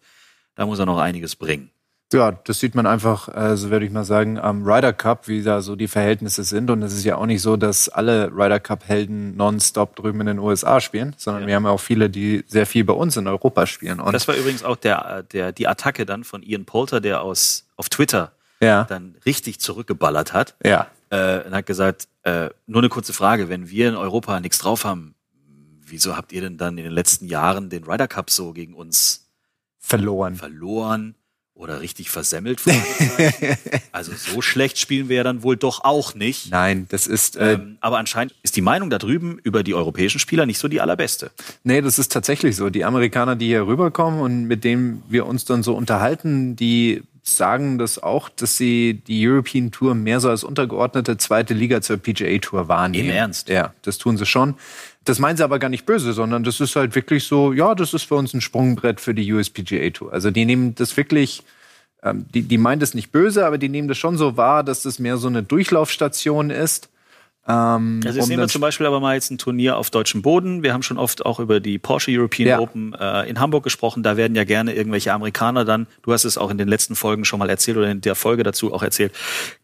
da 0.56 0.66
muss 0.66 0.80
er 0.80 0.86
noch 0.86 1.00
einiges 1.00 1.36
bringen. 1.36 1.70
Ja, 2.12 2.32
das 2.32 2.60
sieht 2.60 2.74
man 2.74 2.88
einfach, 2.88 3.30
also 3.30 3.70
würde 3.70 3.86
ich 3.86 3.92
mal 3.92 4.04
sagen, 4.04 4.40
am 4.40 4.64
Ryder 4.64 4.94
Cup, 4.94 5.28
wie 5.28 5.44
da 5.44 5.62
so 5.62 5.76
die 5.76 5.88
Verhältnisse 5.88 6.44
sind. 6.44 6.72
Und 6.72 6.82
es 6.82 6.94
ist 6.94 7.04
ja 7.04 7.18
auch 7.18 7.28
nicht 7.28 7.42
so, 7.42 7.56
dass 7.56 7.88
alle 7.88 8.32
Ryder 8.32 8.60
Cup-Helden 8.60 9.38
nonstop 9.38 9.96
drüben 9.96 10.22
in 10.22 10.28
den 10.28 10.40
USA 10.40 10.82
spielen, 10.82 11.14
sondern 11.18 11.46
wir 11.46 11.54
haben 11.56 11.66
ja 11.66 11.70
auch 11.70 11.80
viele, 11.80 12.10
die 12.10 12.44
sehr 12.48 12.66
viel 12.66 12.84
bei 12.84 12.94
uns 12.94 13.16
in 13.16 13.28
Europa 13.28 13.68
spielen. 13.68 14.00
Und 14.00 14.14
Das 14.14 14.28
war 14.28 14.36
übrigens 14.36 14.64
auch 14.64 14.76
der, 14.76 15.24
der, 15.32 15.52
die 15.52 15.68
Attacke 15.68 16.08
dann 16.08 16.24
von 16.24 16.42
Ian 16.42 16.66
Poulter, 16.66 17.00
der 17.00 17.22
aus, 17.22 17.68
auf 17.76 17.90
Twitter 17.90 18.32
ja, 18.60 18.86
dann 18.86 19.16
richtig 19.26 19.60
zurückgeballert 19.60 20.34
hat. 20.34 20.56
ja. 20.64 20.88
Äh, 21.12 21.44
und 21.44 21.56
hat 21.56 21.66
gesagt, 21.66 22.08
äh, 22.22 22.50
nur 22.68 22.82
eine 22.82 22.90
kurze 22.90 23.14
Frage, 23.14 23.50
wenn 23.50 23.70
wir 23.72 23.90
in 23.90 23.96
Europa 23.96 24.40
nichts 24.40 24.60
drauf 24.60 24.86
haben, 24.86 25.16
wieso 25.84 26.16
habt 26.16 26.32
ihr 26.32 26.42
denn 26.42 26.58
dann 26.58 26.78
in 26.78 26.84
den 26.84 26.94
letzten 26.94 27.26
Jahren 27.26 27.72
den 27.72 27.84
Ryder 27.84 28.08
Cup 28.08 28.30
so 28.30 28.54
gegen 28.54 28.76
uns 28.76 29.28
Verloren. 29.80 30.36
verloren 30.36 31.16
oder 31.60 31.82
richtig 31.82 32.10
versemmelt? 32.10 32.62
Also 33.92 34.14
so 34.16 34.42
schlecht 34.42 34.78
spielen 34.78 35.10
wir 35.10 35.18
ja 35.18 35.24
dann 35.24 35.44
wohl 35.44 35.58
doch 35.58 35.84
auch 35.84 36.16
nicht. 36.16 36.52
Nein, 36.52 36.86
das 36.90 37.06
ist, 37.06 37.36
äh, 37.36 37.54
Ähm, 37.54 37.78
aber 37.82 37.98
anscheinend 37.98 38.34
ist 38.44 38.56
die 38.56 38.62
Meinung 38.62 38.90
da 38.90 38.98
drüben 38.98 39.40
über 39.44 39.62
die 39.64 39.74
europäischen 39.74 40.20
Spieler 40.20 40.46
nicht 40.46 40.60
so 40.60 40.68
die 40.70 40.80
allerbeste. 40.80 41.32
nee, 41.64 41.82
das 41.82 42.00
ist 42.00 42.12
tatsächlich 42.14 42.56
so. 42.56 42.70
Die 42.70 42.86
Amerikaner, 42.86 43.36
die 43.36 43.48
hier 43.48 43.68
rüberkommen 43.68 44.22
und 44.22 44.46
mit 44.46 44.64
denen 44.64 45.04
wir 45.10 45.26
uns 45.26 45.44
dann 45.44 45.64
so 45.64 45.76
unterhalten, 45.76 46.56
die 46.56 47.04
sagen 47.24 47.78
das 47.78 48.02
auch, 48.02 48.30
dass 48.30 48.58
sie 48.58 49.02
die 49.08 49.28
European 49.28 49.72
Tour 49.72 49.96
mehr 49.96 50.20
so 50.20 50.30
als 50.30 50.44
untergeordnete 50.44 51.18
zweite 51.18 51.54
Liga 51.54 51.82
zur 51.82 51.98
PGA 51.98 52.38
Tour 52.40 52.68
wahrnehmen. 52.68 53.10
Im 53.10 53.16
Ernst? 53.16 53.50
Ja, 53.50 53.74
das 53.82 53.98
tun 53.98 54.18
sie 54.18 54.26
schon. 54.26 54.56
Das 55.06 55.20
meinen 55.20 55.38
sie 55.38 55.44
aber 55.44 55.60
gar 55.60 55.70
nicht 55.70 55.86
böse, 55.86 56.14
sondern 56.14 56.44
das 56.44 56.60
ist 56.60 56.76
halt 56.76 56.94
wirklich 56.96 57.24
so, 57.24 57.54
ja, 57.54 57.74
das 57.74 57.94
ist 57.94 58.04
für 58.04 58.16
uns 58.16 58.34
ein 58.34 58.42
Sprungbrett 58.42 59.00
für 59.00 59.14
die 59.14 59.32
USPGA 59.32 59.90
Tour. 59.92 60.14
Also 60.14 60.30
die 60.30 60.46
nehmen 60.46 60.76
das 60.76 60.96
wirklich, 60.98 61.44
ähm, 62.04 62.26
die, 62.34 62.44
die 62.44 62.58
meinen 62.58 62.80
das 62.80 62.94
nicht 62.94 63.12
böse, 63.12 63.46
aber 63.46 63.58
die 63.58 63.70
nehmen 63.70 63.88
das 63.88 63.98
schon 63.98 64.18
so 64.18 64.38
wahr, 64.38 64.64
dass 64.64 64.84
das 64.84 65.00
mehr 65.00 65.18
so 65.18 65.28
eine 65.28 65.42
Durchlaufstation 65.42 66.50
ist. 66.50 66.90
Ähm, 67.50 68.02
Also 68.06 68.20
jetzt 68.20 68.30
nehmen 68.30 68.44
wir 68.44 68.48
zum 68.48 68.62
Beispiel 68.62 68.86
aber 68.86 69.00
mal 69.00 69.16
jetzt 69.16 69.32
ein 69.32 69.40
Turnier 69.40 69.76
auf 69.78 69.90
deutschem 69.90 70.22
Boden. 70.22 70.62
Wir 70.62 70.72
haben 70.72 70.84
schon 70.84 71.00
oft 71.00 71.26
auch 71.26 71.40
über 71.40 71.60
die 71.60 71.80
Porsche 71.80 72.12
European 72.12 72.48
Ja. 72.48 72.60
Open 72.60 72.94
äh, 72.94 73.28
in 73.28 73.40
Hamburg 73.40 73.64
gesprochen. 73.64 74.04
Da 74.04 74.18
werden 74.18 74.36
ja 74.36 74.44
gerne 74.44 74.76
irgendwelche 74.76 75.12
Amerikaner 75.14 75.66
dann, 75.66 75.88
du 76.04 76.14
hast 76.14 76.26
es 76.26 76.38
auch 76.38 76.52
in 76.52 76.60
den 76.60 76.68
letzten 76.68 76.96
Folgen 76.96 77.26
schon 77.26 77.40
mal 77.40 77.50
erzählt 77.50 77.78
oder 77.78 77.90
in 77.90 78.02
der 78.02 78.14
Folge 78.14 78.44
dazu 78.44 78.72
auch 78.74 78.84
erzählt. 78.84 79.14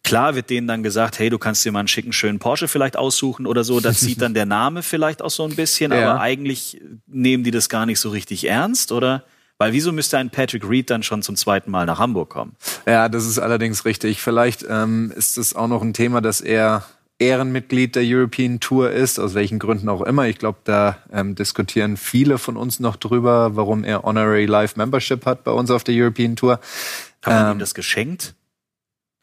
Klar 0.03 0.33
wird 0.33 0.49
denen 0.49 0.67
dann 0.67 0.81
gesagt, 0.81 1.19
hey, 1.19 1.29
du 1.29 1.37
kannst 1.37 1.63
dir 1.63 1.71
mal 1.71 1.79
einen 1.79 1.87
schicken, 1.87 2.11
schönen 2.11 2.39
Porsche 2.39 2.67
vielleicht 2.67 2.97
aussuchen 2.97 3.45
oder 3.45 3.63
so. 3.63 3.79
Da 3.79 3.93
zieht 3.93 4.19
dann 4.19 4.33
der 4.33 4.47
Name 4.47 4.81
vielleicht 4.81 5.21
auch 5.21 5.29
so 5.29 5.43
ein 5.43 5.55
bisschen, 5.55 5.91
Ja. 5.91 6.11
aber 6.11 6.21
eigentlich 6.21 6.81
nehmen 7.05 7.43
die 7.43 7.51
das 7.51 7.69
gar 7.69 7.85
nicht 7.85 7.99
so 7.99 8.09
richtig 8.09 8.47
ernst, 8.47 8.91
oder? 8.91 9.23
Weil 9.57 9.71
wieso 9.71 9.93
müsste 9.93 10.17
ein 10.17 10.31
Patrick 10.31 10.67
Reed 10.67 10.89
dann 10.89 11.01
schon 11.03 11.21
zum 11.21 11.37
zweiten 11.37 11.71
Mal 11.71 11.85
nach 11.85 11.99
Hamburg 11.99 12.29
kommen? 12.29 12.55
Ja, 12.85 13.07
das 13.07 13.25
ist 13.25 13.39
allerdings 13.39 13.85
richtig. 13.85 14.19
Vielleicht 14.21 14.65
ähm, 14.67 15.13
ist 15.15 15.37
es 15.37 15.55
auch 15.55 15.67
noch 15.69 15.81
ein 15.81 15.93
Thema, 15.93 16.19
dass 16.19 16.41
er 16.41 16.83
Ehrenmitglied 17.17 17.95
der 17.95 18.03
European 18.05 18.59
Tour 18.59 18.91
ist, 18.91 19.19
aus 19.19 19.33
welchen 19.35 19.57
Gründen 19.59 19.87
auch 19.87 20.01
immer. 20.01 20.27
Ich 20.27 20.37
glaube, 20.37 20.59
da 20.65 20.97
ähm, 21.13 21.35
diskutieren 21.35 21.95
viele 21.95 22.37
von 22.37 22.57
uns 22.57 22.79
noch 22.79 22.97
drüber, 22.97 23.55
warum 23.55 23.83
er 23.83 24.03
Honorary 24.03 24.45
Life 24.45 24.77
Membership 24.77 25.25
hat 25.25 25.43
bei 25.43 25.51
uns 25.51 25.71
auf 25.71 25.83
der 25.83 25.95
European 25.95 26.35
Tour. 26.35 26.59
Hat 27.21 27.33
man 27.33 27.45
Ähm. 27.45 27.51
ihm 27.57 27.59
das 27.59 27.73
geschenkt? 27.73 28.35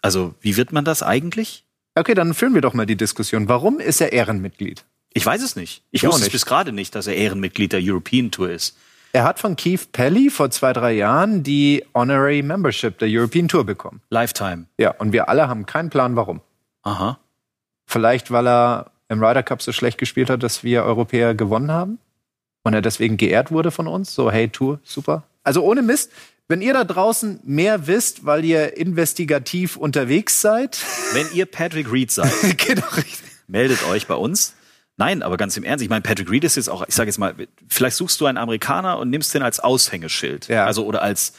Also, 0.01 0.35
wie 0.41 0.57
wird 0.57 0.73
man 0.73 0.85
das 0.85 1.03
eigentlich? 1.03 1.65
Okay, 1.95 2.15
dann 2.15 2.33
führen 2.35 2.55
wir 2.55 2.63
doch 2.63 2.75
mal 2.75 2.87
die 2.87 2.97
Diskussion. 2.97 3.49
Warum 3.49 3.79
ist 3.79 4.01
er 4.01 4.13
Ehrenmitglied? 4.13 4.85
Ich 5.13 5.27
weiß 5.27 5.43
es 5.43 5.57
nicht. 5.57 5.83
Ich 5.91 6.03
Ich 6.03 6.09
wusste 6.09 6.23
es 6.27 6.33
bis 6.33 6.47
gerade 6.47 6.73
nicht, 6.73 6.95
dass 6.95 7.07
er 7.07 7.15
Ehrenmitglied 7.15 7.73
der 7.75 7.81
European 7.83 8.31
Tour 8.31 8.51
ist. 8.51 8.77
Er 9.13 9.25
hat 9.25 9.39
von 9.39 9.57
Keith 9.57 9.93
Pelly 9.93 10.31
vor 10.31 10.51
zwei, 10.51 10.73
drei 10.73 10.93
Jahren 10.95 11.43
die 11.43 11.85
Honorary 11.93 12.41
Membership 12.43 12.99
der 12.99 13.09
European 13.11 13.47
Tour 13.47 13.65
bekommen. 13.67 14.01
Lifetime. 14.09 14.65
Ja, 14.79 14.93
und 14.93 15.13
wir 15.13 15.29
alle 15.29 15.49
haben 15.49 15.67
keinen 15.67 15.91
Plan, 15.91 16.17
warum. 16.17 16.41
Aha. 16.83 17.19
Vielleicht, 17.93 18.31
weil 18.31 18.49
er 18.49 18.91
im 19.09 19.23
Ryder 19.23 19.43
Cup 19.43 19.63
so 19.63 19.73
schlecht 19.73 19.99
gespielt 19.99 20.31
hat, 20.31 20.43
dass 20.43 20.65
wir 20.65 20.85
Europäer 20.85 21.35
gewonnen 21.35 21.71
haben 21.71 21.99
und 22.63 22.73
er 22.75 22.83
deswegen 22.83 23.17
geehrt 23.19 23.51
wurde 23.51 23.71
von 23.71 23.87
uns. 23.87 24.15
So, 24.15 24.31
hey, 24.31 24.49
Tour, 24.49 24.81
super. 24.85 25.25
Also 25.45 25.63
ohne 25.63 25.83
Mist, 25.83 26.11
wenn 26.49 26.63
ihr 26.63 26.73
da 26.73 26.85
draußen 26.85 27.41
mehr 27.45 27.87
wisst, 27.87 28.25
weil 28.25 28.45
ihr 28.45 28.77
investigativ 28.77 29.77
unterwegs 29.77 30.41
seid, 30.41 30.79
Wenn 31.13 31.27
ihr 31.35 31.47
Patrick 31.47 31.91
Reed 31.93 32.11
seid, 32.11 32.33
richtig. 32.43 33.21
meldet 33.47 33.87
euch 33.89 34.07
bei 34.07 34.15
uns. 34.15 34.55
Nein, 34.97 35.23
aber 35.23 35.37
ganz 35.37 35.57
im 35.57 35.65
Ernst, 35.65 35.83
ich 35.83 35.91
meine, 35.91 36.03
Patrick 36.03 36.31
Reed 36.31 36.45
ist 36.45 36.57
jetzt 36.57 36.69
auch, 36.69 36.87
ich 36.87 36.95
sage 36.95 37.09
jetzt 37.09 37.19
mal, 37.19 37.35
vielleicht 37.69 37.97
suchst 37.97 38.21
du 38.21 38.27
einen 38.27 38.39
Amerikaner 38.39 38.99
und 38.99 39.11
nimmst 39.11 39.35
den 39.35 39.43
als 39.43 39.61
Aushängeschild. 39.61 40.49
Ja. 40.49 40.65
Also 40.67 40.85
oder 40.87 41.03
als 41.03 41.33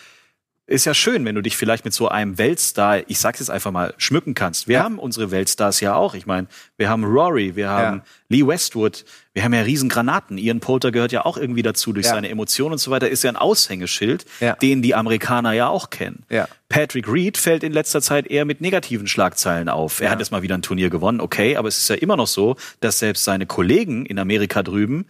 ist 0.66 0.86
ja 0.86 0.94
schön, 0.94 1.26
wenn 1.26 1.36
du 1.36 1.42
dich 1.42 1.58
vielleicht 1.58 1.84
mit 1.84 1.94
so 1.94 2.08
einem 2.08 2.38
Weltstar, 2.38 3.02
ich 3.10 3.20
sag's 3.20 3.40
jetzt 3.40 3.50
einfach 3.50 3.72
mal, 3.72 3.94
schmücken 3.98 4.34
kannst. 4.34 4.68
Wir 4.70 4.76
Ja. 4.78 4.84
haben 4.84 4.98
unsere 4.98 5.30
Weltstars 5.30 5.82
ja 5.82 5.94
auch. 5.96 6.14
Ich 6.16 6.26
meine, 6.26 6.48
wir 6.78 6.90
haben 6.90 7.04
Rory, 7.04 7.58
wir 7.58 7.70
haben 7.70 7.98
Ja. 7.98 8.04
Lee 8.30 8.48
Westwood, 8.48 9.04
wir 9.34 9.44
haben 9.44 9.54
ja 9.54 9.62
Riesengranaten. 9.62 10.38
Ian 10.38 10.62
Poulter 10.62 10.92
gehört 10.94 11.12
ja 11.12 11.26
auch 11.26 11.36
irgendwie 11.36 11.64
dazu 11.64 11.92
durch 11.92 12.06
Ja. 12.06 12.14
seine 12.14 12.30
Emotionen 12.30 12.74
und 12.74 12.78
so 12.78 12.92
weiter. 12.92 13.10
Ist 13.10 13.24
ja 13.24 13.30
ein 13.30 13.36
Aushängeschild, 13.36 14.26
den 14.62 14.82
die 14.82 14.96
Amerikaner 14.96 15.52
ja 15.52 15.68
auch 15.68 15.90
kennen. 15.90 16.24
Patrick 16.70 17.12
Reed 17.12 17.38
fällt 17.38 17.64
in 17.64 17.74
letzter 17.74 18.02
Zeit 18.02 18.28
eher 18.28 18.46
mit 18.46 18.62
negativen 18.62 19.06
Schlagzeilen 19.08 19.68
auf. 19.68 20.00
Er 20.00 20.12
hat 20.12 20.20
jetzt 20.20 20.32
mal 20.32 20.44
wieder 20.44 20.56
ein 20.56 20.62
Turnier 20.62 20.90
gewonnen, 20.90 21.20
okay, 21.20 21.58
aber 21.58 21.68
es 21.68 21.78
ist 21.78 21.90
ja 21.90 21.96
immer 21.96 22.16
noch 22.16 22.28
so, 22.28 22.56
dass 22.80 23.00
selbst 23.00 23.26
seine 23.26 23.46
Kollegen 23.46 24.06
in 24.06 24.18
Amerika 24.18 24.64
drüben 24.64 25.08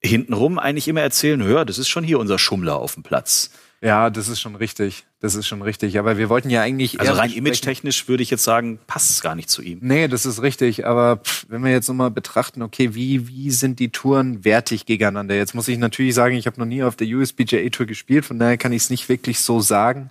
hintenrum 0.00 0.58
eigentlich 0.58 0.88
immer 0.88 1.00
erzählen, 1.02 1.42
hör, 1.42 1.64
das 1.64 1.78
ist 1.78 1.88
schon 1.88 2.04
hier 2.04 2.18
unser 2.18 2.38
Schummler 2.38 2.76
auf 2.76 2.94
dem 2.94 3.02
Platz. 3.02 3.50
Ja, 3.82 4.08
das 4.08 4.28
ist 4.28 4.40
schon 4.40 4.56
richtig. 4.56 5.04
Das 5.20 5.34
ist 5.34 5.46
schon 5.46 5.60
richtig. 5.60 5.98
Aber 5.98 6.16
wir 6.16 6.28
wollten 6.30 6.48
ja 6.48 6.62
eigentlich. 6.62 6.98
Also 6.98 7.12
rein 7.12 7.30
image-technisch 7.30 8.08
würde 8.08 8.22
ich 8.22 8.30
jetzt 8.30 8.44
sagen, 8.44 8.78
passt 8.86 9.10
es 9.10 9.20
gar 9.20 9.34
nicht 9.34 9.50
zu 9.50 9.60
ihm. 9.60 9.80
Nee, 9.82 10.08
das 10.08 10.24
ist 10.24 10.40
richtig. 10.40 10.86
Aber 10.86 11.18
pff, 11.18 11.46
wenn 11.48 11.62
wir 11.62 11.70
jetzt 11.70 11.88
nochmal 11.88 12.10
betrachten, 12.10 12.62
okay, 12.62 12.94
wie, 12.94 13.28
wie 13.28 13.50
sind 13.50 13.78
die 13.78 13.90
Touren 13.90 14.44
wertig 14.44 14.86
gegeneinander? 14.86 15.34
Jetzt 15.34 15.54
muss 15.54 15.68
ich 15.68 15.76
natürlich 15.78 16.14
sagen, 16.14 16.36
ich 16.36 16.46
habe 16.46 16.58
noch 16.58 16.66
nie 16.66 16.82
auf 16.82 16.96
der 16.96 17.06
USPGA 17.06 17.68
Tour 17.68 17.86
gespielt, 17.86 18.24
von 18.24 18.38
daher 18.38 18.56
kann 18.56 18.72
ich 18.72 18.82
es 18.84 18.90
nicht 18.90 19.08
wirklich 19.08 19.40
so 19.40 19.60
sagen. 19.60 20.10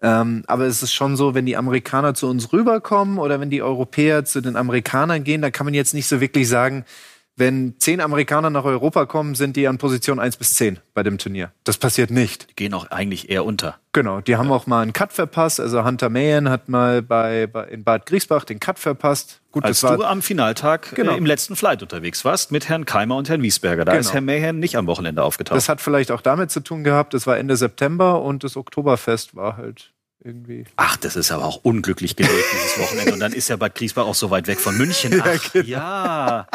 Ähm, 0.00 0.44
aber 0.46 0.66
es 0.66 0.82
ist 0.82 0.92
schon 0.92 1.16
so, 1.16 1.34
wenn 1.34 1.46
die 1.46 1.56
Amerikaner 1.56 2.14
zu 2.14 2.28
uns 2.28 2.52
rüberkommen 2.52 3.18
oder 3.18 3.40
wenn 3.40 3.50
die 3.50 3.62
Europäer 3.62 4.24
zu 4.24 4.40
den 4.40 4.56
Amerikanern 4.56 5.24
gehen, 5.24 5.42
da 5.42 5.50
kann 5.50 5.64
man 5.64 5.74
jetzt 5.74 5.94
nicht 5.94 6.06
so 6.06 6.20
wirklich 6.20 6.48
sagen, 6.48 6.84
wenn 7.36 7.76
zehn 7.78 8.00
Amerikaner 8.00 8.50
nach 8.50 8.64
Europa 8.64 9.06
kommen, 9.06 9.34
sind 9.34 9.56
die 9.56 9.66
an 9.66 9.78
Position 9.78 10.18
1 10.20 10.36
bis 10.36 10.54
10 10.54 10.78
bei 10.92 11.02
dem 11.02 11.16
Turnier. 11.18 11.50
Das 11.64 11.78
passiert 11.78 12.10
nicht. 12.10 12.50
Die 12.50 12.54
gehen 12.56 12.74
auch 12.74 12.90
eigentlich 12.90 13.30
eher 13.30 13.44
unter. 13.46 13.78
Genau, 13.92 14.20
die 14.20 14.36
haben 14.36 14.52
auch 14.52 14.66
mal 14.66 14.82
einen 14.82 14.92
Cut 14.92 15.12
verpasst. 15.12 15.58
Also 15.58 15.82
Hunter 15.84 16.10
Mayen 16.10 16.50
hat 16.50 16.68
mal 16.68 17.00
bei, 17.00 17.46
bei 17.46 17.64
in 17.68 17.84
Bad 17.84 18.04
Griesbach 18.06 18.44
den 18.44 18.60
Cut 18.60 18.78
verpasst. 18.78 19.40
Gut, 19.50 19.64
Als 19.64 19.82
war 19.82 19.96
du 19.96 20.04
am 20.04 20.20
Finaltag 20.22 20.94
Genau. 20.94 21.12
äh, 21.12 21.16
im 21.16 21.26
letzten 21.26 21.56
Flight 21.56 21.82
unterwegs 21.82 22.24
warst 22.24 22.52
mit 22.52 22.68
Herrn 22.68 22.84
Keimer 22.84 23.16
und 23.16 23.28
Herrn 23.28 23.42
Wiesberger. 23.42 23.84
Da 23.84 23.92
Genau. 23.92 24.00
ist 24.00 24.12
Herr 24.12 24.20
Mayhem 24.20 24.58
nicht 24.58 24.76
am 24.76 24.86
Wochenende 24.86 25.22
aufgetaucht. 25.22 25.56
Das 25.56 25.68
hat 25.68 25.80
vielleicht 25.80 26.10
auch 26.10 26.20
damit 26.20 26.50
zu 26.50 26.60
tun 26.60 26.84
gehabt, 26.84 27.14
es 27.14 27.26
war 27.26 27.38
Ende 27.38 27.56
September 27.56 28.22
und 28.22 28.44
das 28.44 28.56
Oktoberfest 28.56 29.34
war 29.36 29.56
halt 29.56 29.92
irgendwie. 30.24 30.64
Ach, 30.76 30.96
das 30.98 31.16
ist 31.16 31.32
aber 31.32 31.44
auch 31.44 31.60
unglücklich 31.64 32.14
gewählt, 32.16 32.44
dieses 32.52 32.78
Wochenende. 32.78 33.12
Und 33.14 33.20
dann 33.20 33.32
ist 33.32 33.48
ja 33.48 33.56
Bad 33.56 33.74
Griesbach 33.74 34.04
auch 34.06 34.14
so 34.14 34.30
weit 34.30 34.46
weg 34.46 34.60
von 34.60 34.76
München. 34.78 35.20
Ach, 35.24 35.54
ja. 35.64 36.46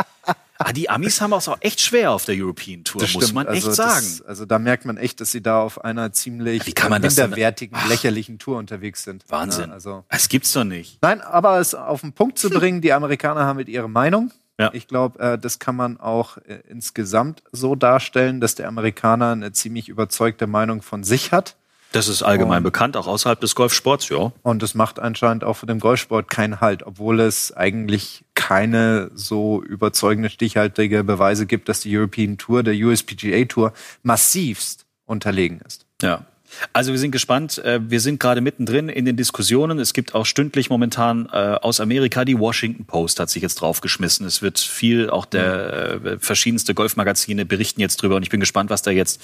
Ah, 0.60 0.74
die 0.74 0.90
Amis 0.90 1.22
haben 1.22 1.34
es 1.34 1.48
auch 1.48 1.58
echt 1.60 1.82
schwer 1.82 2.12
auf 2.12 2.26
der 2.26 2.36
European 2.36 2.84
Tour, 2.84 3.02
Das 3.02 3.14
muss 3.14 3.26
stimmt. 3.26 3.36
man 3.36 3.48
echt 3.48 3.68
also 3.68 3.72
sagen. 3.72 4.06
Das, 4.18 4.22
also 4.24 4.46
da 4.46 4.60
merkt 4.60 4.86
man 4.86 4.98
echt, 4.98 5.22
dass 5.22 5.32
sie 5.32 5.42
da 5.42 5.62
auf 5.62 5.84
einer 5.84 6.12
ziemlich 6.12 6.66
Wie 6.66 6.74
kann 6.74 6.90
man 6.90 7.02
das 7.02 7.16
minderwertigen, 7.16 7.78
lächerlichen 7.88 8.40
Tour 8.40 8.58
unterwegs 8.58 9.04
sind. 9.04 9.24
Wahnsinn. 9.30 9.70
Ja, 9.70 9.74
also. 9.74 10.04
Das 10.10 10.30
gibt's 10.30 10.52
doch 10.54 10.64
nicht. 10.64 10.98
Nein, 11.02 11.22
aber 11.22 11.60
es 11.60 11.76
auf 11.76 12.02
den 12.02 12.14
Punkt 12.14 12.40
zu 12.40 12.50
bringen, 12.50 12.82
die 12.82 12.94
Amerikaner 12.94 13.42
haben 13.46 13.58
mit 13.58 13.70
ihrer 13.70 13.88
Meinung. 13.88 14.32
Ja. 14.60 14.72
Ich 14.74 14.88
glaube, 14.88 15.20
äh, 15.20 15.38
das 15.38 15.60
kann 15.60 15.76
man 15.76 16.00
auch 16.00 16.38
äh, 16.40 16.60
insgesamt 16.68 17.44
so 17.52 17.76
darstellen, 17.76 18.42
dass 18.42 18.56
der 18.56 18.68
Amerikaner 18.68 19.32
eine 19.32 19.52
ziemlich 19.52 19.88
überzeugte 19.88 20.48
Meinung 20.48 20.82
von 20.82 21.04
sich 21.04 21.32
hat. 21.32 21.56
Das 21.92 22.08
ist 22.08 22.22
allgemein 22.22 22.64
bekannt, 22.64 22.98
auch 22.98 23.08
außerhalb 23.08 23.40
des 23.40 23.56
Golfsports, 23.56 24.10
ja. 24.10 24.34
Und 24.42 24.62
es 24.62 24.76
macht 24.76 25.00
anscheinend 25.00 25.44
auch 25.44 25.54
für 25.54 25.68
den 25.68 25.80
Golfsport 25.80 26.30
keinen 26.30 26.60
Halt, 26.60 26.84
obwohl 26.84 27.22
es 27.22 27.56
eigentlich 27.56 28.26
keine 28.48 29.12
so 29.14 29.62
überzeugende, 29.62 30.30
stichhaltige 30.30 31.04
Beweise 31.04 31.46
gibt, 31.46 31.68
dass 31.68 31.82
die 31.82 31.98
European 31.98 32.38
Tour, 32.38 32.64
der 32.64 32.76
USPGA 32.76 33.44
Tour, 33.44 33.74
massivst 34.04 34.86
unterlegen 35.06 35.60
ist. 35.68 35.86
Ja. 36.02 36.26
Also 36.74 36.92
wir 36.92 37.00
sind 37.00 37.12
gespannt. 37.12 37.58
Äh, 37.60 37.80
Wir 37.90 38.00
sind 38.00 38.20
gerade 38.20 38.42
mittendrin 38.42 38.90
in 38.90 39.06
den 39.06 39.16
Diskussionen. 39.16 39.80
Es 39.80 39.94
gibt 39.94 40.16
auch 40.16 40.26
stündlich 40.26 40.70
momentan 40.70 41.28
äh, 41.32 41.38
aus 41.62 41.80
Amerika 41.80 42.26
die 42.26 42.38
Washington 42.38 42.86
Post 42.86 43.20
hat 43.20 43.30
sich 43.30 43.44
jetzt 43.44 43.56
draufgeschmissen. 43.56 44.26
Es 44.26 44.42
wird 44.42 44.60
viel, 44.60 45.10
auch 45.10 45.26
der 45.26 46.02
äh, 46.04 46.20
verschiedenste 46.20 46.74
Golfmagazine 46.74 47.46
berichten 47.46 47.82
jetzt 47.82 47.98
drüber 47.98 48.16
und 48.16 48.24
ich 48.24 48.30
bin 48.30 48.40
gespannt, 48.40 48.70
was 48.70 48.82
da 48.82 48.92
jetzt 48.92 49.22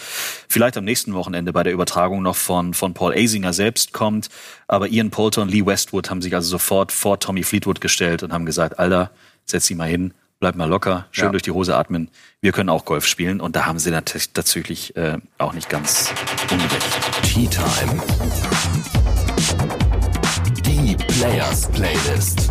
vielleicht 0.48 0.78
am 0.78 0.86
nächsten 0.86 1.14
Wochenende 1.14 1.54
bei 1.54 1.64
der 1.64 1.74
Übertragung 1.74 2.22
noch 2.22 2.36
von, 2.36 2.74
von 2.74 2.94
Paul 2.94 3.14
Asinger 3.14 3.54
selbst 3.54 3.94
kommt. 3.94 4.30
Aber 4.68 4.88
Ian 4.88 5.10
Poulter 5.10 5.42
und 5.42 5.50
Lee 5.50 5.66
Westwood 5.66 6.10
haben 6.10 6.22
sich 6.22 6.36
also 6.36 6.50
sofort 6.50 6.92
vor 6.92 7.20
Tommy 7.20 7.44
Fleetwood 7.44 7.82
gestellt 7.82 8.24
und 8.24 8.34
haben 8.34 8.46
gesagt, 8.46 8.80
Alter, 8.80 9.12
setz 9.46 9.68
dich 9.68 9.78
mal 9.78 9.90
hin, 9.90 10.14
bleib 10.44 10.56
mal 10.58 10.68
locker, 10.68 11.06
schön 11.12 11.28
Ja. 11.28 11.32
durch 11.32 11.44
die 11.44 11.52
Hose 11.52 11.78
atmen. 11.78 12.10
Wir 12.42 12.52
können 12.52 12.68
auch 12.68 12.84
Golf 12.84 13.08
spielen 13.08 13.40
und 13.40 13.56
da 13.56 13.66
haben 13.66 13.80
sie 13.80 13.92
natürlich, 13.92 14.30
natürlich 14.36 14.94
äh, 14.98 15.18
auch 15.38 15.54
nicht 15.54 15.70
ganz 15.70 16.14
unrecht. 16.52 17.24
Tea 17.24 17.48
Time. 17.48 18.04
Die 20.66 20.98
Players 20.98 21.72
Playlist. 21.72 22.50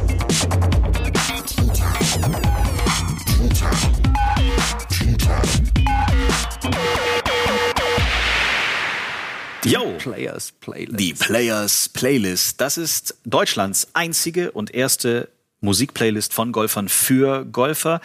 Yo! 9.65 9.97
Players 9.99 10.53
Playlist. 10.61 10.99
Die 10.99 11.13
Players 11.13 11.89
Playlist. 11.91 12.61
Das 12.61 12.79
ist 12.79 13.17
Deutschlands 13.25 13.89
einzige 13.93 14.51
und 14.51 14.75
erste 14.75 15.29
Musikplaylist 15.63 16.35
von 16.35 16.53
Golfern 16.53 16.89
für 16.89 17.45
Golfer. 17.47 18.01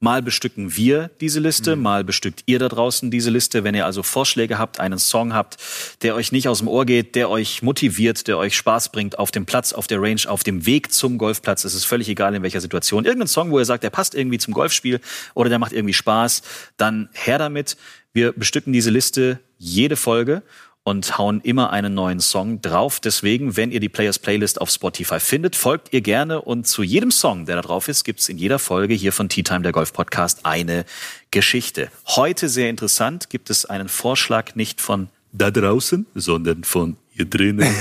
Mal 0.00 0.20
bestücken 0.20 0.76
wir 0.76 1.12
diese 1.20 1.38
Liste, 1.38 1.76
mal 1.76 2.02
bestückt 2.02 2.42
ihr 2.46 2.58
da 2.58 2.68
draußen 2.68 3.12
diese 3.12 3.30
Liste. 3.30 3.62
Wenn 3.62 3.76
ihr 3.76 3.86
also 3.86 4.02
Vorschläge 4.02 4.58
habt, 4.58 4.80
einen 4.80 4.98
Song 4.98 5.32
habt, 5.32 5.58
der 6.02 6.16
euch 6.16 6.32
nicht 6.32 6.48
aus 6.48 6.58
dem 6.58 6.66
Ohr 6.66 6.84
geht, 6.84 7.14
der 7.14 7.30
euch 7.30 7.62
motiviert, 7.62 8.26
der 8.26 8.36
euch 8.36 8.56
Spaß 8.56 8.88
bringt 8.90 9.20
auf 9.20 9.30
dem 9.30 9.46
Platz, 9.46 9.72
auf 9.72 9.86
der 9.86 10.02
Range, 10.02 10.22
auf 10.26 10.42
dem 10.42 10.66
Weg 10.66 10.92
zum 10.92 11.18
Golfplatz, 11.18 11.62
es 11.62 11.74
ist 11.74 11.84
völlig 11.84 12.08
egal 12.08 12.34
in 12.34 12.42
welcher 12.42 12.60
Situation. 12.60 13.04
Irgendein 13.04 13.28
Song, 13.28 13.52
wo 13.52 13.60
ihr 13.60 13.64
sagt, 13.64 13.84
der 13.84 13.90
passt 13.90 14.16
irgendwie 14.16 14.38
zum 14.38 14.54
Golfspiel 14.54 14.98
oder 15.34 15.48
der 15.48 15.60
macht 15.60 15.72
irgendwie 15.72 15.94
Spaß, 15.94 16.42
dann 16.78 17.08
her 17.12 17.38
damit. 17.38 17.76
Wir 18.12 18.32
bestücken 18.32 18.72
diese 18.72 18.90
Liste 18.90 19.38
jede 19.56 19.94
Folge 19.94 20.42
und 20.84 21.16
hauen 21.18 21.40
immer 21.40 21.70
einen 21.70 21.94
neuen 21.94 22.20
Song 22.20 22.60
drauf. 22.60 22.98
Deswegen, 23.00 23.56
wenn 23.56 23.70
ihr 23.70 23.80
die 23.80 23.88
Players 23.88 24.18
Playlist 24.18 24.60
auf 24.60 24.70
Spotify 24.70 25.20
findet, 25.20 25.54
folgt 25.54 25.92
ihr 25.92 26.00
gerne 26.00 26.42
und 26.42 26.66
zu 26.66 26.82
jedem 26.82 27.10
Song, 27.10 27.46
der 27.46 27.56
da 27.56 27.62
drauf 27.62 27.88
ist, 27.88 28.04
gibt's 28.04 28.28
in 28.28 28.38
jeder 28.38 28.58
Folge 28.58 28.94
hier 28.94 29.12
von 29.12 29.28
Tea 29.28 29.42
Time, 29.42 29.62
der 29.62 29.72
Golf 29.72 29.92
Podcast, 29.92 30.44
eine 30.44 30.84
Geschichte. 31.30 31.90
Heute 32.06 32.48
sehr 32.48 32.68
interessant, 32.68 33.30
gibt 33.30 33.50
es 33.50 33.64
einen 33.64 33.88
Vorschlag 33.88 34.54
nicht 34.54 34.80
von 34.80 35.08
da 35.32 35.50
draußen, 35.50 36.06
sondern 36.14 36.64
von 36.64 36.96
hier 37.10 37.26
drinnen. 37.26 37.68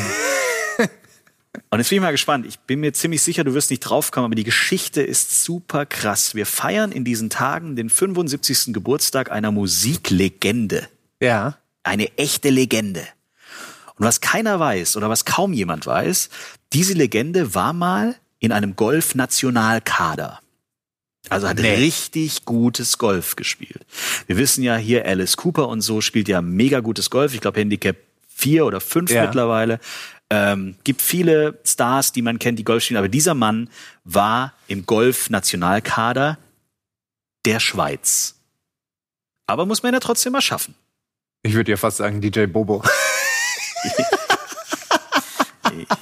Und 1.69 1.79
jetzt 1.79 1.89
bin 1.89 1.97
ich 1.97 2.01
mal 2.01 2.11
gespannt. 2.11 2.45
Ich 2.45 2.59
bin 2.59 2.79
mir 2.79 2.93
ziemlich 2.93 3.21
sicher, 3.21 3.43
du 3.43 3.53
wirst 3.53 3.71
nicht 3.71 3.81
draufkommen, 3.81 4.25
aber 4.25 4.35
die 4.35 4.43
Geschichte 4.43 5.01
ist 5.01 5.43
super 5.43 5.85
krass. 5.85 6.35
Wir 6.35 6.45
feiern 6.45 6.91
in 6.91 7.03
diesen 7.03 7.29
Tagen 7.29 7.75
den 7.75 7.89
75. 7.89 8.73
Geburtstag 8.73 9.31
einer 9.31 9.51
Musiklegende 9.51 10.87
Ja. 11.21 11.57
Eine 11.83 12.17
echte 12.17 12.49
Legende. 12.49 13.05
Und 13.95 14.05
was 14.05 14.21
keiner 14.21 14.59
weiß 14.59 14.97
oder 14.97 15.09
was 15.09 15.25
kaum 15.25 15.53
jemand 15.53 15.85
weiß, 15.85 16.29
diese 16.73 16.93
Legende 16.93 17.53
war 17.55 17.73
mal 17.73 18.15
in 18.39 18.51
einem 18.51 18.75
Golf-Nationalkader. 18.75 20.39
Also 21.29 21.47
hat 21.47 21.59
Nee. 21.59 21.75
richtig 21.75 22.45
gutes 22.45 22.97
Golf 22.97 23.35
gespielt. 23.35 23.85
Wir 24.25 24.37
wissen 24.37 24.63
ja 24.63 24.75
hier, 24.75 25.05
Alice 25.05 25.37
Cooper 25.37 25.67
und 25.67 25.81
so 25.81 26.01
spielt 26.01 26.27
ja 26.27 26.41
mega 26.41 26.79
gutes 26.79 27.09
Golf. 27.09 27.33
Ich 27.35 27.41
glaube 27.41 27.59
Handicap 27.59 27.95
4 28.35 28.65
oder 28.65 28.81
5 28.81 29.11
Ja. 29.11 29.25
mittlerweile. 29.25 29.79
Ähm, 30.31 30.75
gibt 30.83 31.01
viele 31.01 31.59
Stars, 31.63 32.11
die 32.11 32.21
man 32.21 32.39
kennt, 32.39 32.57
die 32.57 32.63
Golf 32.63 32.83
spielen. 32.83 32.97
Aber 32.97 33.09
dieser 33.09 33.35
Mann 33.35 33.69
war 34.03 34.53
im 34.67 34.85
Golf-Nationalkader 34.85 36.37
der 37.45 37.59
Schweiz. 37.59 38.35
Aber 39.45 39.65
muss 39.65 39.83
man 39.83 39.93
ja 39.93 39.99
trotzdem 39.99 40.31
mal 40.31 40.41
schaffen. 40.41 40.73
Ich 41.43 41.53
würde 41.53 41.71
ja 41.71 41.77
fast 41.77 41.97
sagen 41.97 42.21
DJ 42.21 42.45
Bobo. 42.45 42.83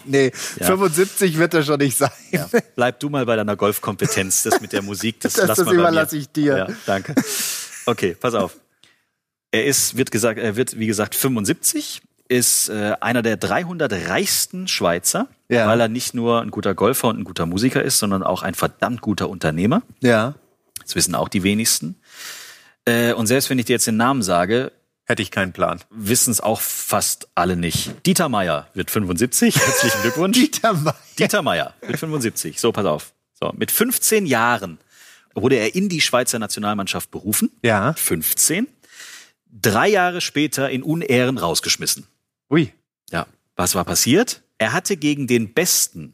nee, 0.05 0.31
Ja. 0.59 0.65
75 0.67 1.37
wird 1.37 1.53
er 1.53 1.63
schon 1.63 1.77
nicht 1.79 1.97
sein. 1.97 2.11
Ja. 2.31 2.49
Bleib 2.75 2.99
du 2.99 3.09
mal 3.09 3.25
bei 3.25 3.35
deiner 3.35 3.55
Golfkompetenz. 3.55 4.43
Das 4.43 4.59
mit 4.61 4.73
der 4.73 4.81
Musik, 4.81 5.19
das, 5.21 5.33
Das- 5.35 5.47
lass 5.47 5.57
das 5.57 5.65
mal 5.67 5.75
überlasse 5.75 6.17
ich 6.17 6.29
dir. 6.31 6.57
Ja, 6.57 6.67
danke. 6.85 7.15
Okay, 7.85 8.15
pass 8.19 8.33
auf. 8.33 8.57
Er 9.51 9.65
ist, 9.65 9.97
wird 9.97 10.11
gesagt, 10.11 10.39
er 10.39 10.55
wird, 10.55 10.77
wie 10.77 10.85
gesagt, 10.87 11.15
75, 11.15 12.01
ist 12.27 12.69
äh, 12.69 12.93
einer 13.01 13.23
der 13.23 13.37
300 13.37 13.91
reichsten 14.09 14.67
Schweizer, 14.67 15.27
Ja. 15.47 15.65
weil 15.67 15.79
er 15.81 15.87
nicht 15.87 16.13
nur 16.13 16.41
ein 16.41 16.51
guter 16.51 16.75
Golfer 16.75 17.07
und 17.07 17.17
ein 17.19 17.23
guter 17.23 17.47
Musiker 17.47 17.81
ist, 17.83 17.97
sondern 17.97 18.21
auch 18.21 18.43
ein 18.43 18.53
verdammt 18.53 19.01
guter 19.01 19.27
Unternehmer. 19.29 19.81
Ja. 20.01 20.35
Das 20.83 20.95
wissen 20.95 21.15
auch 21.15 21.29
die 21.29 21.41
wenigsten. 21.43 21.95
Äh, 22.85 23.13
und 23.13 23.25
selbst 23.25 23.49
wenn 23.49 23.57
ich 23.57 23.65
dir 23.65 23.73
jetzt 23.73 23.87
den 23.87 23.97
Namen 23.97 24.21
sage, 24.21 24.71
Hätte 25.09 25.23
ich 25.23 25.31
keinen 25.31 25.53
Plan. 25.53 25.79
wissen 25.89 26.29
es 26.29 26.39
auch 26.39 26.61
fast 26.61 27.29
alle 27.33 27.55
nicht. 27.55 28.05
Dieter 28.05 28.29
Meier 28.29 28.67
wird 28.75 28.91
75. 28.91 29.55
Herzlichen 29.55 30.01
Glückwunsch. 30.03 30.37
Dieter 30.37 30.73
Meier. 30.73 30.95
Dieter 31.17 31.41
Meier 31.41 31.73
mit 31.87 31.97
75. 31.97 32.59
So, 32.59 32.71
pass 32.71 32.85
auf. 32.85 33.11
So, 33.33 33.51
mit 33.57 33.71
15 33.71 34.27
Jahren 34.27 34.77
wurde 35.33 35.55
er 35.55 35.73
in 35.73 35.89
die 35.89 35.99
Schweizer 36.01 36.37
Nationalmannschaft 36.37 37.09
berufen. 37.09 37.49
Ja. 37.63 37.93
15. 37.93 38.67
Drei 39.51 39.87
Jahre 39.87 40.21
später 40.21 40.69
in 40.69 40.83
Unehren 40.83 41.39
rausgeschmissen. 41.39 42.05
Ui. 42.51 42.71
Ja. 43.09 43.25
Was 43.55 43.73
war 43.73 43.85
passiert? 43.85 44.43
Er 44.59 44.73
hatte 44.73 44.95
gegen 44.95 45.25
den 45.25 45.53
Besten 45.55 46.13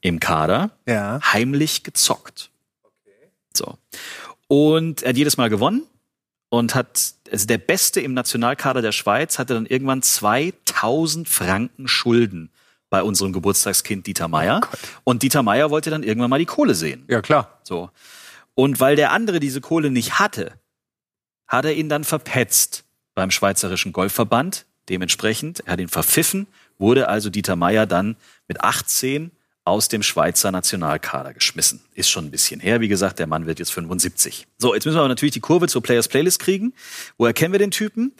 im 0.00 0.18
Kader 0.18 0.70
Ja. 0.88 1.20
heimlich 1.22 1.82
gezockt. 1.84 2.50
So. 3.54 3.76
Und 4.48 5.02
er 5.02 5.10
hat 5.10 5.16
jedes 5.18 5.36
Mal 5.36 5.50
gewonnen 5.50 5.82
und 6.58 6.74
hat, 6.74 7.14
also 7.30 7.46
der 7.46 7.58
Beste 7.58 8.00
im 8.00 8.14
Nationalkader 8.14 8.80
der 8.82 8.92
Schweiz 8.92 9.38
hatte 9.38 9.54
dann 9.54 9.66
irgendwann 9.66 10.02
2000 10.02 11.28
Franken 11.28 11.88
Schulden 11.88 12.50
bei 12.90 13.02
unserem 13.02 13.32
Geburtstagskind 13.32 14.06
Dieter 14.06 14.28
Meier. 14.28 14.60
und 15.02 15.22
Dieter 15.22 15.42
Meier 15.42 15.70
wollte 15.70 15.90
dann 15.90 16.04
irgendwann 16.04 16.30
mal 16.30 16.38
die 16.38 16.46
Kohle 16.46 16.74
sehen. 16.74 17.04
Ja, 17.08 17.22
klar. 17.22 17.58
So. 17.64 17.90
Und 18.54 18.78
weil 18.78 18.94
der 18.94 19.10
andere 19.10 19.40
diese 19.40 19.60
Kohle 19.60 19.90
nicht 19.90 20.20
hatte, 20.20 20.52
hat 21.48 21.64
er 21.64 21.74
ihn 21.74 21.88
dann 21.88 22.04
verpetzt 22.04 22.84
beim 23.14 23.30
Schweizerischen 23.30 23.92
Golfverband. 23.92 24.66
Dementsprechend, 24.88 25.60
er 25.66 25.72
hat 25.72 25.80
ihn 25.80 25.88
verpfiffen, 25.88 26.46
wurde 26.78 27.08
also 27.08 27.30
Dieter 27.30 27.56
Meier 27.56 27.86
dann 27.86 28.16
mit 28.46 28.60
18 28.60 29.30
aus 29.64 29.88
dem 29.88 30.02
Schweizer 30.02 30.52
Nationalkader 30.52 31.32
geschmissen. 31.32 31.80
Ist 31.94 32.10
schon 32.10 32.26
ein 32.26 32.30
bisschen 32.30 32.60
her. 32.60 32.80
Wie 32.80 32.88
gesagt, 32.88 33.18
der 33.18 33.26
Mann 33.26 33.46
wird 33.46 33.58
jetzt 33.58 33.72
75. 33.72 34.46
So, 34.58 34.74
jetzt 34.74 34.84
müssen 34.84 34.96
wir 34.96 35.00
aber 35.00 35.08
natürlich 35.08 35.32
die 35.32 35.40
Kurve 35.40 35.68
zur 35.68 35.82
Players 35.82 36.08
Playlist 36.08 36.38
kriegen. 36.38 36.74
Woher 37.16 37.32
kennen 37.32 37.52
wir 37.52 37.58
den 37.58 37.70
Typen? 37.70 38.12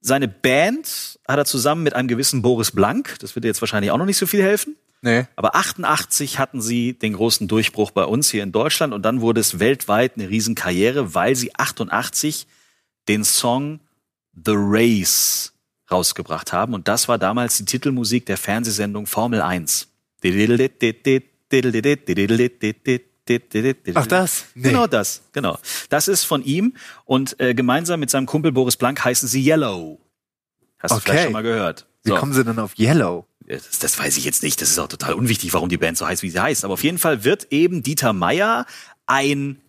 Seine 0.00 0.28
Band 0.28 1.18
hat 1.26 1.38
er 1.38 1.44
zusammen 1.44 1.82
mit 1.82 1.94
einem 1.94 2.08
gewissen 2.08 2.42
Boris 2.42 2.72
Blank. 2.72 3.16
Das 3.20 3.34
wird 3.34 3.44
dir 3.44 3.48
jetzt 3.48 3.62
wahrscheinlich 3.62 3.90
auch 3.90 3.98
noch 3.98 4.06
nicht 4.06 4.18
so 4.18 4.26
viel 4.26 4.42
helfen. 4.42 4.76
Nee. 5.00 5.26
Aber 5.36 5.54
88 5.54 6.38
hatten 6.38 6.60
sie 6.60 6.94
den 6.94 7.12
großen 7.12 7.46
Durchbruch 7.46 7.92
bei 7.92 8.04
uns 8.04 8.30
hier 8.30 8.42
in 8.42 8.50
Deutschland 8.50 8.92
und 8.92 9.02
dann 9.02 9.20
wurde 9.20 9.40
es 9.40 9.60
weltweit 9.60 10.16
eine 10.16 10.28
Riesenkarriere, 10.28 11.14
weil 11.14 11.36
sie 11.36 11.54
88 11.54 12.46
den 13.08 13.24
Song 13.24 13.80
The 14.34 14.54
Race 14.54 15.52
rausgebracht 15.90 16.52
haben 16.52 16.74
und 16.74 16.88
das 16.88 17.06
war 17.06 17.16
damals 17.16 17.56
die 17.56 17.64
Titelmusik 17.64 18.26
der 18.26 18.36
Fernsehsendung 18.36 19.06
Formel 19.06 19.40
1. 19.40 19.88
Ach, 23.94 24.06
das? 24.06 24.46
Nee. 24.54 24.68
Genau 24.68 24.86
das, 24.86 25.22
genau. 25.32 25.58
Das 25.90 26.08
ist 26.08 26.24
von 26.24 26.42
ihm 26.42 26.74
und 27.04 27.38
äh, 27.40 27.54
gemeinsam 27.54 28.00
mit 28.00 28.10
seinem 28.10 28.26
Kumpel 28.26 28.52
Boris 28.52 28.76
Blank 28.76 29.04
heißen 29.04 29.28
sie 29.28 29.42
Yellow. 29.46 30.00
Hast 30.78 30.92
du 30.92 30.96
Okay. 30.96 31.04
vielleicht 31.10 31.24
schon 31.24 31.32
mal 31.32 31.42
gehört. 31.42 31.86
Wie 32.04 32.10
kommen 32.12 32.32
sie 32.32 32.44
denn 32.44 32.58
auf 32.58 32.78
Yellow? 32.78 33.26
Das, 33.46 33.78
das 33.78 33.98
weiß 33.98 34.16
ich 34.16 34.24
jetzt 34.24 34.42
nicht. 34.42 34.60
Das 34.62 34.70
ist 34.70 34.78
auch 34.78 34.88
total 34.88 35.14
unwichtig, 35.14 35.52
warum 35.52 35.68
die 35.68 35.76
Band 35.78 35.98
so 35.98 36.06
heißt, 36.06 36.22
wie 36.22 36.30
sie 36.30 36.40
heißt. 36.40 36.64
Aber 36.64 36.74
auf 36.74 36.82
jeden 36.84 36.98
Fall 36.98 37.24
wird 37.24 37.48
eben 37.50 37.82
Dieter 37.82 38.12
Meier 38.12 38.66
ein 39.06 39.60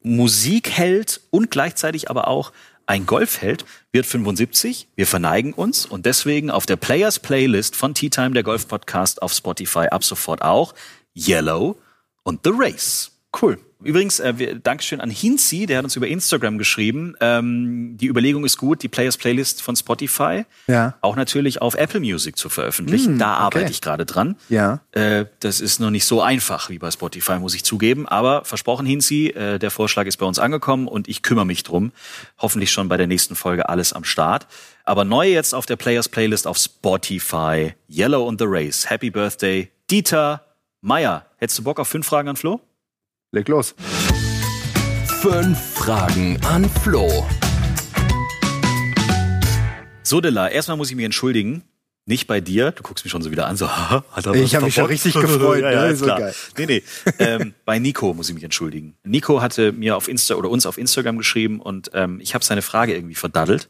Musikheld 0.00 1.20
und 1.30 1.50
gleichzeitig 1.50 2.10
aber 2.10 2.28
auch 2.28 2.52
ein 2.88 3.04
Golfheld, 3.04 3.66
wird 3.92 4.06
75. 4.06 4.88
Wir 4.96 5.06
verneigen 5.06 5.52
uns 5.52 5.84
und 5.84 6.06
deswegen 6.06 6.50
auf 6.50 6.64
der 6.64 6.76
Players 6.76 7.18
Playlist 7.18 7.76
von 7.76 7.94
Tea 7.94 8.08
Time, 8.08 8.30
der 8.30 8.42
Golf 8.42 8.66
Podcast 8.66 9.20
auf 9.20 9.32
Spotify 9.32 9.88
ab 9.90 10.02
sofort 10.02 10.42
auch 10.42 10.74
Yellow 11.14 11.76
und 12.22 12.40
The 12.44 12.50
Race. 12.54 13.12
Cool. 13.40 13.58
Übrigens, 13.82 14.18
äh, 14.18 14.34
wir, 14.38 14.54
Dankeschön 14.56 15.00
an 15.00 15.08
Hinzi, 15.08 15.66
der 15.66 15.78
hat 15.78 15.84
uns 15.84 15.94
über 15.94 16.08
Instagram 16.08 16.58
geschrieben. 16.58 17.14
Ähm, 17.20 17.96
die 17.96 18.08
Überlegung 18.08 18.44
ist 18.44 18.58
gut, 18.58 18.82
die 18.82 18.88
Players 18.88 19.16
Playlist 19.16 19.62
von 19.62 19.76
Spotify 19.76 20.44
Ja. 20.66 20.94
auch 21.00 21.14
natürlich 21.14 21.62
auf 21.62 21.74
Apple 21.76 22.00
Music 22.00 22.36
zu 22.36 22.48
veröffentlichen. 22.48 23.18
da 23.18 23.34
arbeite 23.34 23.70
ich 23.70 23.80
gerade 23.80 24.04
dran. 24.04 24.36
Ja. 24.48 24.80
Äh, 24.90 25.26
das 25.40 25.60
ist 25.60 25.78
noch 25.78 25.90
nicht 25.90 26.06
so 26.06 26.20
einfach 26.20 26.70
wie 26.70 26.78
bei 26.78 26.90
Spotify, 26.90 27.38
muss 27.38 27.54
ich 27.54 27.62
zugeben. 27.64 28.08
Aber 28.08 28.44
versprochen, 28.44 28.84
Hinzi, 28.84 29.28
äh, 29.28 29.58
der 29.60 29.70
Vorschlag 29.70 30.06
ist 30.06 30.16
bei 30.16 30.26
uns 30.26 30.38
angekommen 30.40 30.88
und 30.88 31.06
ich 31.08 31.22
kümmere 31.22 31.46
mich 31.46 31.62
drum. 31.62 31.92
Hoffentlich 32.38 32.72
schon 32.72 32.88
bei 32.88 32.96
der 32.96 33.06
nächsten 33.06 33.36
Folge 33.36 33.68
alles 33.68 33.92
am 33.92 34.02
Start. 34.02 34.48
Aber 34.84 35.04
neu 35.04 35.28
jetzt 35.30 35.54
auf 35.54 35.66
der 35.66 35.76
Players 35.76 36.08
Playlist 36.08 36.46
auf 36.48 36.58
Spotify. 36.58 37.74
Yellow 37.88 38.28
and 38.28 38.40
the 38.40 38.46
Race. 38.48 38.90
Happy 38.90 39.10
Birthday, 39.10 39.70
Dieter 39.88 40.42
Meier. 40.80 41.26
Hättest 41.36 41.58
du 41.60 41.62
Bock 41.62 41.78
auf 41.78 41.86
fünf 41.88 42.06
Fragen 42.06 42.28
an 42.28 42.36
Flo? 42.36 42.60
Leg 43.30 43.46
los. 43.48 43.74
Fünf 45.20 45.58
Fragen 45.74 46.38
an 46.46 46.64
Flo. 46.82 47.26
So, 50.02 50.22
Dilla, 50.22 50.48
erstmal 50.48 50.78
muss 50.78 50.88
ich 50.88 50.96
mich 50.96 51.04
entschuldigen. 51.04 51.62
Nicht 52.06 52.26
bei 52.26 52.40
dir, 52.40 52.70
du 52.70 52.82
guckst 52.82 53.04
mich 53.04 53.12
schon 53.12 53.20
so 53.20 53.30
wieder 53.30 53.46
an, 53.46 53.58
so, 53.58 53.68
hat 53.90 54.24
er 54.24 54.34
Ich 54.34 54.44
was 54.44 54.54
hab 54.54 54.62
mich 54.62 54.74
schon 54.74 54.86
richtig 54.86 55.12
gefreut, 55.12 55.60
ja, 55.62 55.70
ja, 55.72 55.82
ne? 55.82 55.88
ist 55.88 55.98
So 55.98 56.06
klar. 56.06 56.20
geil. 56.20 56.34
Nee, 56.56 56.66
nee. 56.66 56.82
ähm, 57.18 57.52
bei 57.66 57.78
Nico 57.78 58.14
muss 58.14 58.30
ich 58.30 58.34
mich 58.34 58.44
entschuldigen. 58.44 58.96
Nico 59.04 59.42
hatte 59.42 59.72
mir 59.72 59.98
auf 59.98 60.08
Insta 60.08 60.36
oder 60.36 60.48
uns 60.48 60.64
auf 60.64 60.78
Instagram 60.78 61.18
geschrieben 61.18 61.60
und 61.60 61.90
ähm, 61.92 62.20
ich 62.22 62.32
habe 62.32 62.42
seine 62.46 62.62
Frage 62.62 62.94
irgendwie 62.94 63.14
verdaddelt. 63.14 63.68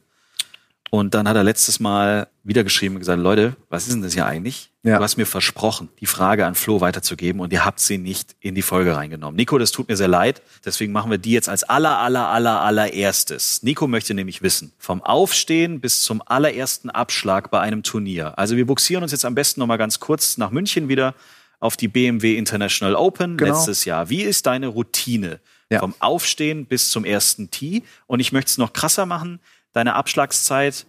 Und 0.91 1.15
dann 1.15 1.29
hat 1.29 1.37
er 1.37 1.45
letztes 1.45 1.81
Mal 1.81 2.29
wieder 2.45 2.65
geschrieben 2.65 2.95
und 2.95 3.01
gesagt, 3.01 3.21
Leute, 3.21 3.57
was 3.69 3.87
ist 3.87 3.93
denn 3.93 4.03
das 4.03 4.15
hier 4.15 4.25
eigentlich? 4.25 4.71
Ja. 4.83 4.97
Du 4.97 5.05
hast 5.05 5.19
mir 5.19 5.27
versprochen, 5.27 5.91
die 6.01 6.07
Frage 6.07 6.47
an 6.47 6.55
Flo 6.55 6.81
weiterzugeben 6.81 7.41
und 7.43 7.53
ihr 7.53 7.65
habt 7.65 7.79
sie 7.79 7.99
nicht 7.99 8.37
in 8.41 8.55
die 8.55 8.63
Folge 8.63 8.97
reingenommen. 8.97 9.37
Nico, 9.37 9.59
das 9.59 9.71
tut 9.71 9.89
mir 9.89 9.97
sehr 9.97 10.09
leid. 10.09 10.41
Deswegen 10.65 10.93
machen 10.93 11.11
wir 11.11 11.19
die 11.19 11.33
jetzt 11.33 11.49
als 11.51 11.63
aller, 11.65 11.99
aller, 11.99 12.29
aller, 12.29 12.61
allererstes. 12.63 13.63
Nico 13.63 13.87
möchte 13.87 14.15
nämlich 14.15 14.41
wissen, 14.43 14.73
vom 14.79 15.03
Aufstehen 15.03 15.81
bis 15.81 16.03
zum 16.03 16.23
allerersten 16.25 16.89
Abschlag 16.89 17.51
bei 17.51 17.61
einem 17.61 17.83
Turnier. 17.83 18.39
Also 18.39 18.57
wir 18.57 18.65
buxieren 18.67 19.03
uns 19.03 19.13
jetzt 19.13 19.27
am 19.27 19.35
besten 19.35 19.61
nochmal 19.61 19.79
ganz 19.79 20.01
kurz 20.01 20.39
nach 20.39 20.51
München 20.51 20.89
wieder 20.89 21.15
auf 21.61 21.77
die 21.77 21.89
BMW 21.89 22.37
International 22.37 22.95
Open 22.95 23.37
Genau. 23.37 23.53
letztes 23.53 23.85
Jahr. 23.85 24.09
Wie 24.09 24.23
ist 24.23 24.47
deine 24.47 24.69
Routine 24.69 25.41
Ja. 25.71 25.81
Vom 25.81 25.95
Aufstehen 25.99 26.65
bis 26.65 26.91
zum 26.91 27.05
ersten 27.05 27.51
Tee. 27.51 27.83
Und 28.07 28.21
ich 28.21 28.33
möchte 28.33 28.49
es 28.51 28.57
noch 28.59 28.73
krasser 28.73 29.05
machen. 29.05 29.39
Deine 29.73 29.95
Abschlagszeit 29.95 30.87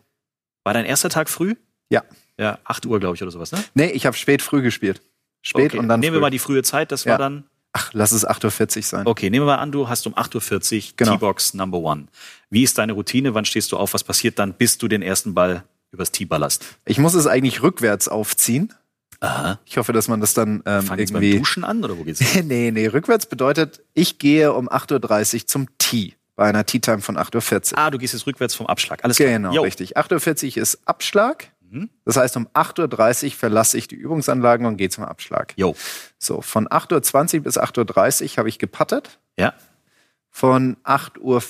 war 0.64 0.74
dein 0.74 0.86
erster 0.86 1.10
Tag 1.10 1.30
früh? 1.30 1.56
Ja. 1.90 2.04
Ja, 2.38 2.60
8 2.64 2.86
Uhr, 2.86 3.00
glaube 3.00 3.16
ich, 3.16 3.22
oder 3.22 3.32
sowas, 3.32 3.52
ne? 3.52 3.62
Nee, 3.74 3.88
ich 3.88 4.06
habe 4.06 4.16
spät 4.16 4.42
früh 4.42 4.62
gespielt. 4.62 5.02
Spät 5.42 5.72
okay. 5.72 5.78
und 5.80 5.90
dann 5.90 6.00
Nehmen 6.00 6.14
früh. 6.14 6.18
wir 6.18 6.22
mal 6.22 6.30
die 6.30 6.40
frühe 6.40 6.64
Zeit, 6.64 6.92
das 6.92 7.06
war 7.06 7.14
Ja. 7.14 7.18
dann. 7.18 7.44
Ach, 7.74 7.92
lass 7.94 8.12
es 8.12 8.28
8.40 8.28 8.78
Uhr 8.78 8.84
sein. 8.84 9.08
Okay, 9.08 9.30
nehmen 9.30 9.46
wir 9.46 9.52
mal 9.54 9.62
an, 9.62 9.72
du 9.72 9.88
hast 9.90 10.08
um 10.08 10.16
8.40 10.16 10.76
Uhr 10.90 10.94
Genau. 10.98 11.12
T-Box 11.14 11.54
Number 11.54 11.78
One. 11.80 12.08
Wie 12.50 12.64
ist 12.64 12.78
deine 12.78 12.94
Routine? 12.94 13.34
Wann 13.36 13.46
stehst 13.46 13.72
du 13.72 13.78
auf? 13.78 13.94
Was 13.94 14.04
passiert 14.04 14.40
dann, 14.40 14.54
bis 14.54 14.78
du 14.78 14.88
den 14.88 15.02
ersten 15.02 15.34
Ball 15.34 15.64
übers 15.92 16.12
Tee 16.12 16.26
ballerst? 16.26 16.66
Ich 16.86 16.98
muss 16.98 17.14
es 17.14 17.28
eigentlich 17.28 17.62
rückwärts 17.62 18.08
aufziehen. 18.08 18.74
Aha. 19.20 19.60
Ich 19.66 19.78
hoffe, 19.78 19.92
dass 19.94 20.08
man 20.08 20.22
das 20.22 20.34
dann 20.34 20.64
ähm, 20.66 20.82
Fangen 20.84 21.00
jetzt 21.00 21.14
beim 21.14 21.22
irgendwie. 21.22 21.40
Duschen 21.40 21.64
an 21.66 21.84
oder 21.84 21.98
wo 21.98 22.04
geht's? 22.06 22.22
nee, 22.44 22.72
nee, 22.72 22.88
rückwärts 22.88 23.26
bedeutet, 23.26 23.82
ich 23.94 24.18
gehe 24.18 24.54
um 24.54 24.70
8.30 24.70 25.36
Uhr 25.42 25.48
zum 25.48 25.78
Tee. 25.78 26.16
Bei 26.40 26.46
einer 26.48 26.66
Tea 26.66 26.80
Time 26.80 27.02
von 27.02 27.18
8.40 27.18 27.74
Uhr. 27.74 27.78
ah, 27.80 27.90
du 27.92 27.98
gehst 27.98 28.14
jetzt 28.14 28.26
rückwärts 28.26 28.56
vom 28.56 28.66
Abschlag. 28.66 29.04
Alles 29.04 29.18
klar. 29.18 29.28
Genau, 29.30 29.52
Jo. 29.52 29.62
richtig. 29.64 29.98
8.40 29.98 30.56
Uhr 30.56 30.64
ist 30.64 30.80
Abschlag. 30.88 31.52
Mhm. 31.70 31.90
Das 32.06 32.16
heißt, 32.16 32.38
um 32.38 32.48
8.30 32.54 33.26
Uhr 33.26 33.32
verlasse 33.32 33.78
ich 33.78 33.90
die 33.90 33.96
Übungsanlagen 33.96 34.66
und 34.66 34.78
gehe 34.78 34.90
zum 34.90 35.04
Abschlag. 35.04 35.52
Jo. 35.58 35.76
So, 36.18 36.40
von 36.40 36.70
8.20 36.70 37.40
Uhr 37.40 37.44
bis 37.44 37.60
8.30 37.60 38.24
Uhr 38.24 38.38
habe 38.38 38.48
ich 38.48 38.58
gepattet. 38.58 39.20
Ja. 39.38 39.54
Von 40.30 40.78
8.05 40.86 41.20
Uhr 41.20 41.42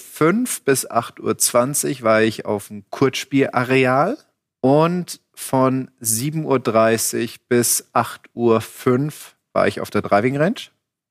bis 0.65 0.89
8.20 0.89 1.99
Uhr 1.99 2.01
war 2.01 2.23
ich 2.23 2.45
auf 2.47 2.69
dem 2.69 2.83
Kurzspielareal. 2.89 4.17
Und 4.61 5.21
von 5.35 5.91
7.30 6.01 7.21
Uhr 7.25 7.29
bis 7.47 7.91
8.05 7.93 8.33
Uhr 8.33 9.11
war 9.53 9.67
ich 9.67 9.81
auf 9.81 9.91
der 9.91 10.01
Driving 10.01 10.37
Range. 10.37 10.59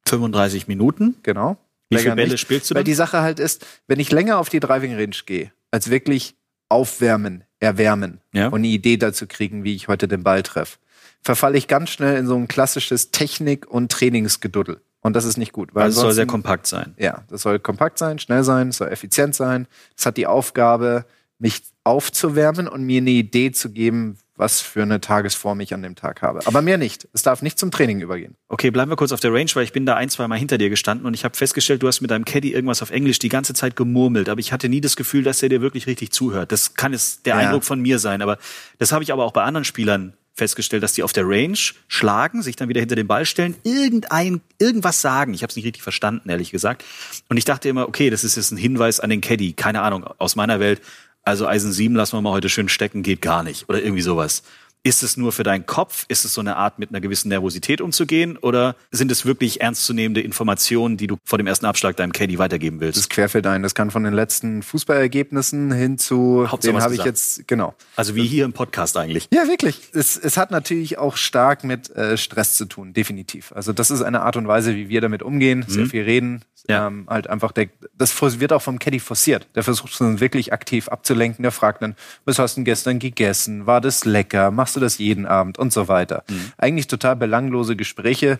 35 0.08 0.66
Minuten. 0.66 1.18
Genau. 1.22 1.58
Wie 1.90 1.98
viele 1.98 2.16
Bälle 2.16 2.30
nicht. 2.32 2.40
spielst 2.40 2.70
du 2.70 2.74
Weil 2.74 2.84
denn? 2.84 2.90
die 2.90 2.94
Sache 2.94 3.20
halt 3.22 3.38
ist, 3.40 3.66
wenn 3.86 3.98
ich 4.00 4.10
länger 4.12 4.38
auf 4.38 4.48
die 4.48 4.60
Driving 4.60 4.94
Range 4.94 5.16
gehe, 5.26 5.52
als 5.70 5.90
wirklich 5.90 6.34
aufwärmen, 6.68 7.44
erwärmen 7.60 8.20
Ja. 8.32 8.48
und 8.48 8.56
eine 8.60 8.68
Idee 8.68 8.96
dazu 8.96 9.26
kriegen, 9.26 9.64
wie 9.64 9.74
ich 9.74 9.88
heute 9.88 10.06
den 10.08 10.22
Ball 10.22 10.42
treffe, 10.42 10.78
verfalle 11.22 11.56
ich 11.58 11.66
ganz 11.66 11.90
schnell 11.90 12.16
in 12.16 12.26
so 12.26 12.36
ein 12.36 12.46
klassisches 12.48 13.10
Technik- 13.10 13.66
und 13.66 13.90
Trainingsgeduddel. 13.90 14.80
Und 15.00 15.14
das 15.16 15.24
ist 15.24 15.36
nicht 15.38 15.52
gut. 15.52 15.74
Weil 15.74 15.84
Weil 15.84 15.90
es 15.90 15.96
soll 15.96 16.12
sehr 16.12 16.26
kompakt 16.26 16.66
sein. 16.66 16.94
ja, 16.98 17.24
das 17.28 17.42
soll 17.42 17.58
kompakt 17.58 17.98
sein, 17.98 18.18
schnell 18.18 18.44
sein, 18.44 18.68
es 18.68 18.76
soll 18.78 18.88
effizient 18.88 19.34
sein. 19.34 19.66
Es 19.96 20.04
hat 20.06 20.16
die 20.16 20.26
Aufgabe, 20.26 21.06
mich 21.38 21.62
aufzuwärmen 21.84 22.68
und 22.68 22.82
mir 22.84 23.00
eine 23.00 23.10
Idee 23.10 23.50
zu 23.52 23.70
geben, 23.70 24.18
was 24.38 24.60
für 24.60 24.82
eine 24.82 25.00
Tagesform 25.00 25.60
ich 25.60 25.74
an 25.74 25.82
dem 25.82 25.94
Tag 25.96 26.22
habe. 26.22 26.40
Aber 26.46 26.62
mehr 26.62 26.78
nicht. 26.78 27.08
Es 27.12 27.22
darf 27.22 27.42
nicht 27.42 27.58
zum 27.58 27.70
Training 27.70 28.00
übergehen. 28.00 28.36
Okay, 28.48 28.70
bleiben 28.70 28.90
wir 28.90 28.96
kurz 28.96 29.12
auf 29.12 29.20
der 29.20 29.32
Range, 29.32 29.50
weil 29.54 29.64
ich 29.64 29.72
bin 29.72 29.84
da 29.84 29.94
ein, 29.94 30.08
zwei 30.08 30.26
Mal 30.28 30.38
hinter 30.38 30.58
dir 30.58 30.70
gestanden 30.70 31.06
und 31.06 31.14
ich 31.14 31.24
habe 31.24 31.36
festgestellt, 31.36 31.82
du 31.82 31.88
hast 31.88 32.00
mit 32.00 32.10
deinem 32.10 32.24
Caddy 32.24 32.52
irgendwas 32.52 32.82
auf 32.82 32.90
Englisch 32.90 33.18
die 33.18 33.28
ganze 33.28 33.52
Zeit 33.54 33.76
gemurmelt, 33.76 34.28
aber 34.28 34.40
ich 34.40 34.52
hatte 34.52 34.68
nie 34.68 34.80
das 34.80 34.96
Gefühl, 34.96 35.22
dass 35.24 35.42
er 35.42 35.48
dir 35.48 35.60
wirklich 35.60 35.86
richtig 35.86 36.12
zuhört. 36.12 36.52
Das 36.52 36.74
kann 36.74 36.94
es 36.94 37.22
der 37.22 37.34
Ja. 37.34 37.40
Eindruck 37.40 37.64
von 37.64 37.80
mir 37.80 37.98
sein, 37.98 38.22
aber 38.22 38.38
das 38.78 38.92
habe 38.92 39.02
ich 39.04 39.12
aber 39.12 39.24
auch 39.24 39.32
bei 39.32 39.42
anderen 39.42 39.64
Spielern 39.64 40.14
festgestellt, 40.34 40.82
dass 40.84 40.92
die 40.92 41.02
auf 41.02 41.12
der 41.12 41.24
Range 41.28 41.58
schlagen, 41.88 42.42
sich 42.42 42.54
dann 42.56 42.68
wieder 42.68 42.78
hinter 42.80 42.94
den 42.94 43.08
Ball 43.08 43.26
stellen, 43.26 43.56
irgendein 43.64 44.40
irgendwas 44.60 45.00
sagen. 45.02 45.34
Ich 45.34 45.42
habe 45.42 45.50
es 45.50 45.56
nicht 45.56 45.64
richtig 45.66 45.82
verstanden, 45.82 46.30
ehrlich 46.30 46.52
gesagt. 46.52 46.84
Und 47.28 47.36
ich 47.36 47.44
dachte 47.44 47.68
immer, 47.68 47.88
okay, 47.88 48.08
das 48.08 48.24
ist 48.24 48.36
jetzt 48.36 48.52
ein 48.52 48.56
Hinweis 48.56 49.00
an 49.00 49.10
den 49.10 49.20
Caddy, 49.20 49.52
keine 49.52 49.82
Ahnung, 49.82 50.04
aus 50.18 50.36
meiner 50.36 50.60
Welt. 50.60 50.80
Also 51.28 51.46
Eisen 51.46 51.72
7 51.72 51.94
lassen 51.94 52.16
wir 52.16 52.22
mal 52.22 52.32
heute 52.32 52.48
schön 52.48 52.70
stecken, 52.70 53.02
geht 53.02 53.20
gar 53.20 53.42
nicht 53.42 53.68
oder 53.68 53.82
irgendwie 53.82 54.00
sowas. 54.00 54.42
Ist 54.84 55.02
es 55.02 55.16
nur 55.16 55.32
für 55.32 55.42
deinen 55.42 55.66
Kopf? 55.66 56.06
Ist 56.08 56.24
es 56.24 56.34
so 56.34 56.40
eine 56.40 56.56
Art, 56.56 56.78
mit 56.78 56.90
einer 56.90 57.00
gewissen 57.00 57.28
Nervosität 57.28 57.80
umzugehen? 57.80 58.36
Oder 58.36 58.76
sind 58.90 59.10
es 59.10 59.26
wirklich 59.26 59.60
ernstzunehmende 59.60 60.20
Informationen, 60.20 60.96
die 60.96 61.06
du 61.06 61.16
vor 61.24 61.36
dem 61.36 61.46
ersten 61.46 61.66
Abschlag 61.66 61.96
deinem 61.96 62.12
Caddy 62.12 62.38
weitergeben 62.38 62.78
Das 62.78 62.86
willst? 62.86 62.98
ist 63.00 63.10
querfeld 63.10 63.46
ein. 63.46 63.62
Das 63.62 63.74
kann 63.74 63.90
von 63.90 64.04
den 64.04 64.14
letzten 64.14 64.62
Fußballergebnissen 64.62 65.72
hin 65.72 65.98
zu, 65.98 66.46
Hauptsache 66.50 66.72
den 66.74 66.82
habe 66.82 66.94
ich 66.94 67.04
jetzt, 67.04 67.46
genau. 67.48 67.74
Also 67.96 68.14
wie 68.14 68.26
hier 68.26 68.44
im 68.44 68.52
Podcast 68.52 68.96
eigentlich. 68.96 69.28
Ja, 69.32 69.46
wirklich. 69.48 69.80
Es, 69.92 70.16
es 70.16 70.36
hat 70.36 70.50
natürlich 70.50 70.98
auch 70.98 71.16
stark 71.16 71.64
mit 71.64 71.90
äh, 71.90 72.16
Stress 72.16 72.54
zu 72.54 72.64
tun, 72.64 72.92
definitiv. 72.92 73.52
Also 73.52 73.72
das 73.72 73.90
ist 73.90 74.02
eine 74.02 74.22
Art 74.22 74.36
und 74.36 74.48
Weise, 74.48 74.74
wie 74.74 74.88
wir 74.88 75.00
damit 75.00 75.22
umgehen, 75.22 75.64
sehr 75.66 75.86
viel 75.86 76.02
reden. 76.02 76.32
Mhm. 76.32 76.40
Ja. 76.68 76.86
Ähm, 76.86 77.06
halt 77.08 77.30
einfach 77.30 77.52
der, 77.52 77.68
das 77.96 78.20
wird 78.40 78.52
auch 78.52 78.60
vom 78.60 78.78
Caddy 78.78 79.00
forciert. 79.00 79.46
Der 79.54 79.62
versucht 79.62 79.92
es 79.92 79.98
dann 79.98 80.20
wirklich 80.20 80.52
aktiv 80.52 80.88
abzulenken. 80.88 81.42
Der 81.42 81.52
fragt 81.52 81.80
dann, 81.82 81.96
was 82.26 82.38
hast 82.38 82.56
du 82.56 82.60
denn 82.60 82.64
gestern 82.66 82.98
gegessen? 82.98 83.66
War 83.66 83.80
das 83.80 84.04
lecker? 84.04 84.50
Machst 84.68 84.76
du 84.76 84.80
das 84.80 84.98
jeden 84.98 85.24
Abend? 85.24 85.58
Und 85.58 85.72
so 85.72 85.88
weiter. 85.88 86.24
Mhm. 86.28 86.52
Eigentlich 86.58 86.88
total 86.88 87.16
belanglose 87.16 87.74
Gespräche, 87.74 88.38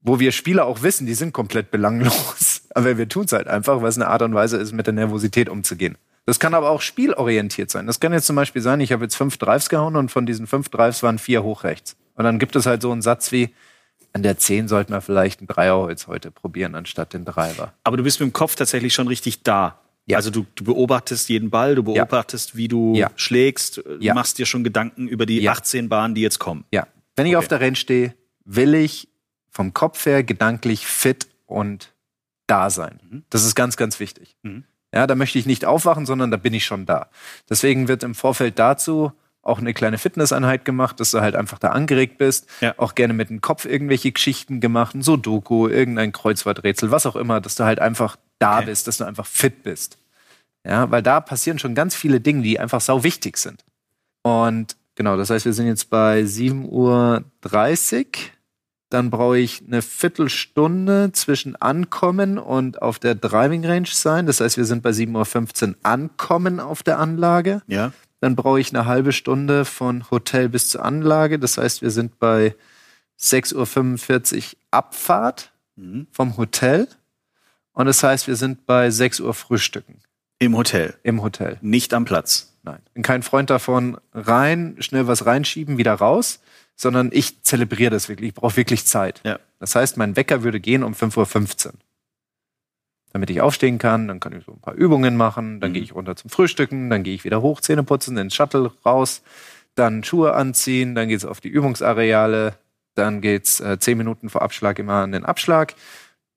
wo 0.00 0.20
wir 0.20 0.30
Spieler 0.30 0.66
auch 0.66 0.82
wissen, 0.82 1.04
die 1.04 1.14
sind 1.14 1.32
komplett 1.32 1.72
belanglos. 1.72 2.62
Aber 2.76 2.96
wir 2.96 3.08
tun 3.08 3.24
es 3.24 3.32
halt 3.32 3.48
einfach, 3.48 3.82
weil 3.82 3.88
es 3.88 3.96
eine 3.96 4.06
Art 4.06 4.22
und 4.22 4.34
Weise 4.34 4.56
ist, 4.56 4.72
mit 4.72 4.86
der 4.86 4.94
Nervosität 4.94 5.48
umzugehen. 5.48 5.98
Das 6.26 6.38
kann 6.38 6.54
aber 6.54 6.70
auch 6.70 6.80
spielorientiert 6.80 7.70
sein. 7.70 7.86
Das 7.88 8.00
kann 8.00 8.12
jetzt 8.12 8.26
zum 8.26 8.36
Beispiel 8.36 8.62
sein, 8.62 8.80
ich 8.80 8.92
habe 8.92 9.02
jetzt 9.02 9.16
fünf 9.16 9.36
Drives 9.36 9.68
gehauen 9.68 9.96
und 9.96 10.10
von 10.10 10.26
diesen 10.26 10.46
fünf 10.46 10.68
Drives 10.68 11.02
waren 11.02 11.18
vier 11.18 11.42
hochrechts. 11.42 11.96
Und 12.14 12.24
dann 12.24 12.38
gibt 12.38 12.56
es 12.56 12.66
halt 12.66 12.80
so 12.80 12.92
einen 12.92 13.02
Satz 13.02 13.30
wie, 13.32 13.52
an 14.14 14.22
der 14.22 14.38
10 14.38 14.68
sollten 14.68 14.92
wir 14.92 15.00
vielleicht 15.00 15.42
ein 15.42 15.48
Dreierholz 15.48 16.06
heute 16.06 16.30
probieren, 16.30 16.76
anstatt 16.76 17.12
den 17.12 17.24
Driver. 17.24 17.74
Aber 17.82 17.96
du 17.96 18.04
bist 18.04 18.20
mit 18.20 18.30
dem 18.30 18.32
Kopf 18.32 18.54
tatsächlich 18.54 18.94
schon 18.94 19.08
richtig 19.08 19.42
da. 19.42 19.80
Ja. 20.06 20.18
Also 20.18 20.30
du, 20.30 20.44
du 20.54 20.64
beobachtest 20.64 21.28
jeden 21.28 21.50
Ball, 21.50 21.74
du 21.74 21.82
beobachtest, 21.82 22.56
wie 22.56 22.68
du 22.68 22.94
Ja. 22.94 23.10
schlägst, 23.16 23.82
Ja. 24.00 24.14
machst 24.14 24.38
dir 24.38 24.46
schon 24.46 24.62
Gedanken 24.64 25.08
über 25.08 25.24
die 25.26 25.40
Ja. 25.40 25.52
18 25.52 25.88
Bahnen, 25.88 26.14
die 26.14 26.20
jetzt 26.20 26.38
kommen. 26.38 26.64
Ja. 26.72 26.86
Wenn 27.16 27.26
ich 27.26 27.32
Okay. 27.36 27.44
auf 27.44 27.48
der 27.48 27.60
Range 27.60 27.76
stehe, 27.76 28.14
will 28.44 28.74
ich 28.74 29.08
vom 29.50 29.72
Kopf 29.72 30.04
her 30.04 30.22
gedanklich 30.22 30.86
fit 30.86 31.28
und 31.46 31.92
da 32.46 32.68
sein. 32.68 33.24
Das 33.30 33.44
ist 33.44 33.54
ganz, 33.54 33.76
ganz 33.76 33.98
wichtig. 34.00 34.36
Mhm. 34.42 34.64
Ja, 34.92 35.06
da 35.06 35.14
möchte 35.14 35.38
ich 35.38 35.46
nicht 35.46 35.64
aufwachen, 35.64 36.04
sondern 36.06 36.30
da 36.30 36.36
bin 36.36 36.52
ich 36.54 36.66
schon 36.66 36.84
da. 36.86 37.08
Deswegen 37.48 37.88
wird 37.88 38.02
im 38.02 38.14
Vorfeld 38.14 38.58
dazu 38.58 39.12
auch 39.42 39.58
eine 39.58 39.74
kleine 39.74 39.98
Fitnesseinheit 39.98 40.64
gemacht, 40.64 41.00
dass 41.00 41.10
du 41.10 41.20
halt 41.20 41.34
einfach 41.36 41.58
da 41.58 41.68
angeregt 41.70 42.18
bist. 42.18 42.46
Ja. 42.60 42.74
Auch 42.78 42.94
gerne 42.94 43.12
mit 43.14 43.28
dem 43.30 43.40
Kopf 43.40 43.64
irgendwelche 43.64 44.12
Geschichten 44.12 44.60
gemacht, 44.60 44.94
ein 44.94 45.02
Sudoku, 45.02 45.68
irgendein 45.68 46.12
Kreuzworträtsel, 46.12 46.90
was 46.90 47.06
auch 47.06 47.16
immer, 47.16 47.40
dass 47.40 47.54
du 47.54 47.64
halt 47.64 47.78
einfach 47.78 48.16
da 48.38 48.58
Okay. 48.58 48.66
bist, 48.66 48.86
dass 48.86 48.98
du 48.98 49.04
einfach 49.04 49.26
fit 49.26 49.62
bist. 49.62 49.98
Ja, 50.66 50.90
weil 50.90 51.02
da 51.02 51.20
passieren 51.20 51.58
schon 51.58 51.74
ganz 51.74 51.94
viele 51.94 52.20
Dinge, 52.20 52.42
die 52.42 52.58
einfach 52.58 52.80
sau 52.80 53.04
wichtig 53.04 53.36
sind. 53.36 53.64
Und 54.22 54.76
genau, 54.94 55.16
das 55.16 55.30
heißt, 55.30 55.44
wir 55.44 55.52
sind 55.52 55.66
jetzt 55.66 55.90
bei 55.90 56.20
7.30 56.22 56.66
Uhr. 56.70 57.24
Dann 58.90 59.10
brauche 59.10 59.38
ich 59.38 59.62
eine 59.66 59.82
Viertelstunde 59.82 61.10
zwischen 61.12 61.56
Ankommen 61.56 62.38
und 62.38 62.80
auf 62.80 62.98
der 62.98 63.14
Driving 63.14 63.66
Range 63.66 63.88
sein. 63.90 64.26
Das 64.26 64.40
heißt, 64.40 64.56
wir 64.56 64.64
sind 64.64 64.82
bei 64.82 64.90
7.15 64.90 65.68
Uhr 65.70 65.74
Ankommen 65.82 66.60
auf 66.60 66.82
der 66.82 66.98
Anlage. 66.98 67.62
Ja. 67.66 67.92
Dann 68.20 68.36
brauche 68.36 68.60
ich 68.60 68.72
eine 68.74 68.86
halbe 68.86 69.12
Stunde 69.12 69.64
von 69.64 70.10
Hotel 70.10 70.48
bis 70.48 70.68
zur 70.70 70.84
Anlage. 70.84 71.38
Das 71.38 71.58
heißt, 71.58 71.82
wir 71.82 71.90
sind 71.90 72.18
bei 72.18 72.54
6.45 73.20 74.52
Uhr 74.54 74.58
Abfahrt 74.70 75.50
Mhm. 75.76 76.06
vom 76.12 76.36
Hotel. 76.36 76.86
Und 77.74 77.86
das 77.86 78.02
heißt, 78.02 78.26
wir 78.28 78.36
sind 78.36 78.66
bei 78.66 78.90
6 78.90 79.20
Uhr 79.20 79.34
Frühstücken 79.34 80.00
Im 80.38 80.56
Hotel, 80.56 80.94
im 81.02 81.22
Hotel. 81.22 81.58
nicht 81.60 81.92
am 81.92 82.04
Platz. 82.06 82.56
Nein. 82.62 82.78
Bin 82.94 83.02
kein 83.02 83.22
Freund 83.22 83.50
davon, 83.50 83.98
rein, 84.14 84.76
schnell 84.78 85.06
was 85.06 85.26
reinschieben, 85.26 85.76
wieder 85.76 85.92
raus, 85.94 86.40
sondern 86.76 87.10
ich 87.12 87.42
zelebriere 87.42 87.90
das 87.90 88.08
wirklich. 88.08 88.28
Ich 88.28 88.34
brauche 88.34 88.56
wirklich 88.56 88.86
Zeit. 88.86 89.20
Ja. 89.24 89.38
Das 89.60 89.74
heißt, 89.76 89.96
mein 89.98 90.16
Wecker 90.16 90.42
würde 90.42 90.60
gehen 90.60 90.82
um 90.82 90.94
5.15 90.94 91.66
Uhr. 91.66 91.72
Damit 93.12 93.30
ich 93.30 93.40
aufstehen 93.40 93.78
kann, 93.78 94.08
dann 94.08 94.18
kann 94.18 94.32
ich 94.36 94.44
so 94.44 94.52
ein 94.52 94.60
paar 94.60 94.74
Übungen 94.74 95.16
machen, 95.16 95.60
dann 95.60 95.70
Mhm. 95.70 95.74
gehe 95.74 95.82
ich 95.82 95.94
runter 95.94 96.16
zum 96.16 96.30
Frühstücken, 96.30 96.90
dann 96.90 97.02
gehe 97.04 97.14
ich 97.14 97.24
wieder 97.24 97.42
hoch, 97.42 97.60
Zähne 97.60 97.84
putzen, 97.84 98.16
ins 98.16 98.34
Shuttle 98.34 98.72
raus, 98.84 99.22
dann 99.76 100.02
Schuhe 100.02 100.34
anziehen, 100.34 100.94
dann 100.94 101.08
geht's 101.08 101.24
auf 101.24 101.40
die 101.40 101.48
Übungsareale, 101.48 102.54
dann 102.96 103.20
geht's 103.20 103.60
äh, 103.60 103.78
zehn 103.78 103.98
Minuten 103.98 104.30
vor 104.30 104.42
Abschlag 104.42 104.78
immer 104.80 104.94
an 105.02 105.12
den 105.12 105.24
Abschlag. 105.24 105.74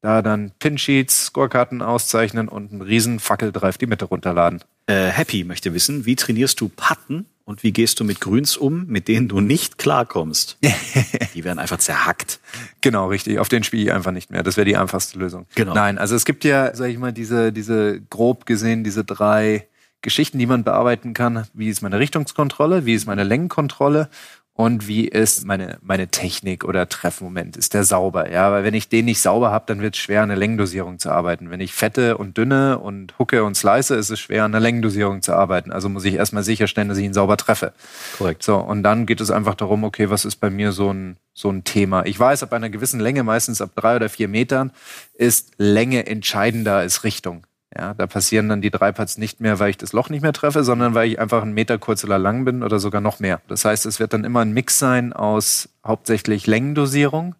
Da 0.08 0.22
dann 0.22 0.52
Pinsheets, 0.60 1.26
Scorekarten 1.26 1.82
auszeichnen 1.82 2.48
und 2.48 2.72
einen 2.72 2.82
riesen 2.82 3.20
Fackeldreif 3.20 3.78
die 3.78 3.88
Mitte 3.88 4.06
runterladen. 4.06 4.62
Äh, 4.86 5.08
Happy 5.08 5.44
möchte 5.44 5.74
wissen, 5.74 6.06
wie 6.06 6.16
trainierst 6.16 6.62
du 6.62 6.70
Patten 6.70 7.26
und 7.44 7.62
wie 7.62 7.74
gehst 7.74 8.00
du 8.00 8.06
mit 8.06 8.22
Grüns 8.22 8.56
um, 8.56 8.86
mit 8.86 9.10
denen 9.10 9.28
du 9.28 9.42
nicht 9.42 9.78
klarkommst? 9.78 10.60
die 11.36 11.44
werden 11.44 11.60
einfach 11.60 11.80
zerhackt. 11.80 12.40
Genau, 12.80 13.10
richtig. 13.10 13.40
Auf 13.40 13.50
den 13.50 13.66
spiele 13.66 13.84
ich 13.84 13.92
einfach 13.92 14.12
nicht 14.12 14.32
mehr. 14.32 14.44
Das 14.44 14.56
wäre 14.56 14.64
die 14.64 14.78
einfachste 14.78 15.20
Lösung. 15.20 15.46
Genau. 15.56 15.74
Nein, 15.74 15.98
also 15.98 16.16
es 16.16 16.24
gibt 16.24 16.46
ja, 16.46 16.74
sag 16.74 16.90
ich 16.90 16.98
mal, 16.98 17.12
diese, 17.12 17.52
diese 17.52 18.00
grob 18.10 18.46
gesehen, 18.46 18.86
diese 18.86 19.04
drei 19.04 19.68
Geschichten, 20.02 20.40
die 20.40 20.46
man 20.46 20.64
bearbeiten 20.64 21.14
kann. 21.14 21.48
Wie 21.54 21.68
ist 21.68 21.82
meine 21.82 22.00
Richtungskontrolle? 22.00 22.86
Wie 22.86 22.94
ist 22.94 23.08
meine 23.08 23.26
Längenkontrolle? 23.26 24.10
Und 24.58 24.88
wie 24.88 25.08
ist 25.08 25.46
meine, 25.46 25.78
meine 25.84 26.08
Technik 26.08 26.66
oder 26.66 26.90
Treffmoment? 26.90 27.56
Ist 27.58 27.76
der 27.76 27.84
sauber? 27.84 28.32
Ja, 28.32 28.52
weil 28.52 28.64
wenn 28.64 28.74
ich 28.74 28.90
den 28.90 29.06
nicht 29.06 29.22
sauber 29.22 29.52
habe, 29.52 29.66
dann 29.68 29.82
wird 29.82 29.94
es 29.94 30.02
schwer, 30.02 30.24
an 30.24 30.30
der 30.30 30.38
Längendosierung 30.38 30.98
zu 30.98 31.12
arbeiten. 31.12 31.52
Wenn 31.52 31.60
ich 31.60 31.74
fette 31.74 32.18
und 32.18 32.40
dünne 32.40 32.80
und 32.80 33.14
hucke 33.20 33.44
und 33.44 33.56
slice, 33.56 33.92
ist 33.92 34.10
es 34.10 34.20
schwer, 34.20 34.46
an 34.46 34.54
der 34.54 34.60
Längendosierung 34.60 35.22
zu 35.22 35.34
arbeiten. 35.34 35.72
Also 35.72 35.90
muss 35.90 36.06
ich 36.06 36.16
erstmal 36.16 36.42
sicherstellen, 36.42 36.90
dass 36.90 36.98
ich 36.98 37.06
ihn 37.06 37.14
sauber 37.14 37.38
treffe. 37.38 37.72
Korrekt. 38.18 38.42
So, 38.42 38.58
und 38.58 38.82
dann 38.82 39.06
geht 39.06 39.22
es 39.22 39.30
einfach 39.30 39.54
darum, 39.54 39.84
okay, 39.84 40.10
was 40.10 40.26
ist 40.26 40.38
bei 40.38 40.50
mir 40.50 40.72
so 40.72 40.92
ein, 40.92 41.18
so 41.36 41.52
ein 41.52 41.64
Thema? 41.64 42.08
Ich 42.08 42.20
weiß, 42.20 42.42
ab 42.42 42.52
einer 42.52 42.72
gewissen 42.72 43.00
Länge, 43.00 43.22
meistens 43.22 43.62
ab 43.62 43.70
drei 43.76 43.96
oder 43.96 44.10
vier 44.10 44.28
Metern, 44.28 44.72
ist 45.14 45.52
Länge 45.58 46.08
entscheidender 46.08 46.78
als 46.78 47.04
Richtung. 47.04 47.46
Ja, 47.78 47.94
da 47.94 48.08
passieren 48.08 48.50
dann 48.50 48.62
die 48.62 48.72
drei 48.72 48.92
Putts 48.92 49.20
nicht 49.20 49.40
mehr, 49.40 49.60
weil 49.60 49.70
ich 49.70 49.78
das 49.78 49.94
Loch 49.94 50.10
nicht 50.10 50.24
mehr 50.24 50.34
treffe, 50.34 50.64
sondern 50.64 50.96
weil 50.96 51.10
ich 51.10 51.20
einfach 51.20 51.44
einen 51.44 51.54
Meter 51.54 51.78
kurz 51.78 52.04
oder 52.04 52.18
lang 52.18 52.44
bin 52.44 52.64
oder 52.64 52.80
sogar 52.80 53.02
noch 53.02 53.20
mehr. 53.20 53.40
Das 53.48 53.66
heißt, 53.66 53.86
es 53.86 54.00
wird 54.00 54.14
dann 54.14 54.24
immer 54.24 54.40
ein 54.40 54.52
Mix 54.52 54.80
sein 54.80 55.14
aus 55.14 55.70
hauptsächlich 55.86 56.48
Längendosierung 56.48 57.36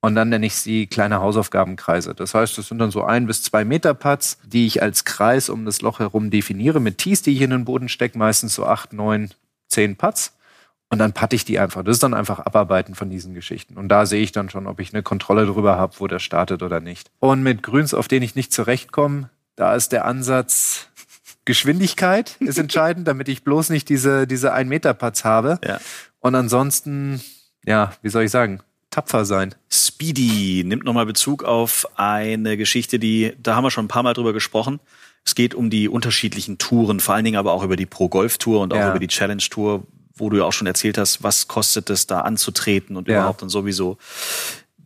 und 0.00 0.14
dann 0.14 0.28
nenne 0.28 0.46
ich 0.46 0.54
sie 0.54 0.86
kleine 0.86 1.20
Hausaufgabenkreise. 1.20 2.14
Das 2.14 2.34
heißt, 2.34 2.58
das 2.58 2.68
sind 2.68 2.78
dann 2.78 2.92
so 2.92 3.02
ein 3.02 3.26
bis 3.26 3.42
zwei 3.42 3.64
Meter 3.64 3.94
Putts, 3.94 4.38
die 4.44 4.66
ich 4.66 4.82
als 4.82 5.04
Kreis 5.04 5.48
um 5.48 5.64
das 5.64 5.82
Loch 5.82 5.98
herum 5.98 6.30
definiere 6.30 6.78
mit 6.78 6.98
Tees, 6.98 7.22
die 7.22 7.32
ich 7.32 7.40
in 7.40 7.50
den 7.50 7.64
Boden 7.64 7.88
stecke, 7.88 8.16
meistens 8.16 8.54
so 8.54 8.64
acht, 8.66 8.92
neun, 8.92 9.30
zehn 9.66 9.96
Putts. 9.96 10.36
Und 10.90 10.98
dann 10.98 11.12
patte 11.12 11.34
ich 11.34 11.44
die 11.44 11.58
einfach. 11.58 11.82
Das 11.82 11.96
ist 11.96 12.02
dann 12.02 12.14
einfach 12.14 12.38
Abarbeiten 12.38 12.94
von 12.94 13.10
diesen 13.10 13.32
Geschichten. 13.32 13.78
Und 13.78 13.88
da 13.88 14.04
sehe 14.04 14.22
ich 14.22 14.30
dann 14.30 14.50
schon, 14.50 14.66
ob 14.66 14.78
ich 14.78 14.92
eine 14.92 15.02
Kontrolle 15.02 15.46
darüber 15.46 15.76
habe, 15.76 15.94
wo 15.98 16.06
der 16.06 16.18
startet 16.18 16.62
oder 16.62 16.80
nicht. 16.80 17.10
Und 17.18 17.42
mit 17.42 17.62
Grüns, 17.62 17.94
auf 17.94 18.08
denen 18.08 18.24
ich 18.24 18.34
nicht 18.34 18.52
zurechtkomme, 18.52 19.30
da 19.56 19.74
ist 19.74 19.92
der 19.92 20.04
Ansatz 20.04 20.88
Geschwindigkeit 21.44 22.36
ist 22.38 22.58
entscheidend, 22.58 23.08
damit 23.08 23.28
ich 23.28 23.42
bloß 23.42 23.70
nicht 23.70 23.88
diese, 23.88 24.26
diese 24.28 24.54
1-Meter-Putts 24.54 25.24
habe. 25.24 25.58
Ja. 25.66 25.80
Und 26.20 26.36
ansonsten, 26.36 27.20
ja, 27.66 27.92
wie 28.02 28.10
soll 28.10 28.22
ich 28.22 28.30
sagen, 28.30 28.60
tapfer 28.90 29.24
sein. 29.24 29.54
Speedy 29.68 30.62
nimmt 30.64 30.84
nochmal 30.84 31.06
Bezug 31.06 31.42
auf 31.42 31.88
eine 31.96 32.56
Geschichte, 32.56 33.00
die, 33.00 33.32
da 33.42 33.56
haben 33.56 33.64
wir 33.64 33.70
schon 33.72 33.86
ein 33.86 33.88
paar 33.88 34.04
Mal 34.04 34.14
drüber 34.14 34.32
gesprochen. 34.32 34.78
Es 35.24 35.34
geht 35.34 35.54
um 35.54 35.68
die 35.70 35.88
unterschiedlichen 35.88 36.58
Touren, 36.58 37.00
vor 37.00 37.14
allen 37.16 37.24
Dingen 37.24 37.36
aber 37.38 37.52
auch 37.52 37.64
über 37.64 37.76
die 37.76 37.86
Pro-Golf-Tour 37.86 38.60
und 38.60 38.72
auch 38.72 38.76
Ja. 38.78 38.90
über 38.90 39.00
die 39.00 39.08
Challenge-Tour, 39.08 39.84
wo 40.14 40.30
du 40.30 40.36
ja 40.36 40.44
auch 40.44 40.52
schon 40.52 40.66
erzählt 40.68 40.96
hast, 40.98 41.22
was 41.24 41.48
kostet 41.48 41.90
es 41.90 42.06
da 42.06 42.20
anzutreten 42.20 42.96
und 42.96 43.08
Ja. 43.08 43.18
überhaupt 43.18 43.42
und 43.42 43.48
sowieso. 43.48 43.98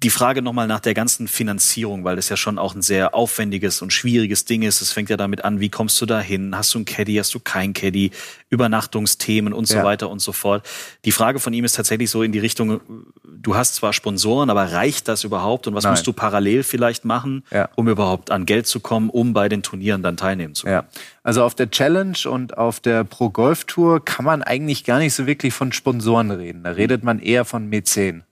Die 0.03 0.11
Frage 0.11 0.43
nochmal 0.43 0.67
nach 0.67 0.81
der 0.81 0.93
ganzen 0.93 1.27
Finanzierung, 1.27 2.05
weil 2.05 2.17
das 2.17 2.29
ja 2.29 2.37
schon 2.37 2.59
auch 2.59 2.75
ein 2.75 2.83
sehr 2.83 3.15
aufwendiges 3.15 3.81
und 3.81 3.93
schwieriges 3.95 4.45
Ding 4.45 4.61
ist. 4.63 4.83
Es 4.83 4.93
fängt 4.93 5.09
ja 5.09 5.17
damit 5.17 5.43
an, 5.45 5.59
wie 5.59 5.71
kommst 5.71 5.99
du 6.03 6.07
da 6.07 6.21
hin? 6.21 6.55
Hast 6.55 6.75
du 6.75 6.81
ein 6.81 6.85
Caddy, 6.85 7.15
hast 7.17 7.33
du 7.35 7.41
kein 7.41 7.73
Caddy? 7.73 8.11
Übernachtungsthemen 8.51 9.53
und 9.53 9.67
so 9.67 9.77
Ja. 9.77 9.85
weiter 9.85 10.11
und 10.11 10.19
so 10.21 10.33
fort. 10.33 10.67
Die 11.05 11.13
Frage 11.13 11.39
von 11.41 11.53
ihm 11.55 11.65
ist 11.65 11.77
tatsächlich 11.77 12.11
so 12.11 12.23
in 12.23 12.33
die 12.33 12.39
Richtung, 12.39 12.81
du 13.25 13.57
hast 13.57 13.77
zwar 13.77 13.93
Sponsoren, 13.93 14.51
aber 14.51 14.73
reicht 14.73 15.09
das 15.09 15.25
überhaupt? 15.25 15.67
Und 15.67 15.75
was 15.75 15.85
Nein. 15.85 15.95
musst 15.95 16.07
du 16.07 16.13
parallel 16.13 16.63
vielleicht 16.63 17.05
machen, 17.05 17.43
Ja. 17.51 17.69
um 17.77 17.89
überhaupt 17.89 18.31
an 18.31 18.45
Geld 18.45 18.67
zu 18.67 18.81
kommen, 18.81 19.09
um 19.09 19.33
bei 19.33 19.49
den 19.49 19.63
Turnieren 19.63 20.03
dann 20.03 20.17
teilnehmen 20.17 20.55
zu 20.55 20.65
können? 20.65 20.75
Ja. 20.93 21.01
Also 21.23 21.43
auf 21.43 21.55
der 21.55 21.71
Challenge 21.71 22.19
und 22.31 22.59
auf 22.59 22.81
der 22.81 23.05
Pro 23.05 23.31
Golf 23.31 23.65
Tour 23.65 24.05
kann 24.05 24.25
man 24.25 24.43
eigentlich 24.43 24.85
gar 24.85 24.99
nicht 24.99 25.15
so 25.15 25.27
wirklich 25.27 25.55
von 25.55 25.73
Sponsoren 25.73 26.31
reden. 26.31 26.65
Da 26.65 26.71
redet 26.73 27.03
man 27.03 27.19
eher 27.19 27.45
von 27.45 27.67
Mäzen. 27.69 28.25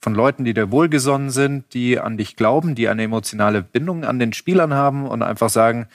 Von 0.00 0.14
Leuten, 0.14 0.44
die 0.44 0.54
dir 0.54 0.70
wohlgesonnen 0.70 1.30
sind, 1.30 1.74
die 1.74 1.98
an 1.98 2.16
dich 2.16 2.36
glauben, 2.36 2.74
die 2.74 2.88
eine 2.88 3.02
emotionale 3.02 3.62
Bindung 3.62 4.04
an 4.04 4.18
den 4.18 4.32
Spielern 4.32 4.72
haben 4.72 5.06
und 5.06 5.22
einfach 5.22 5.50
sagen, 5.50 5.88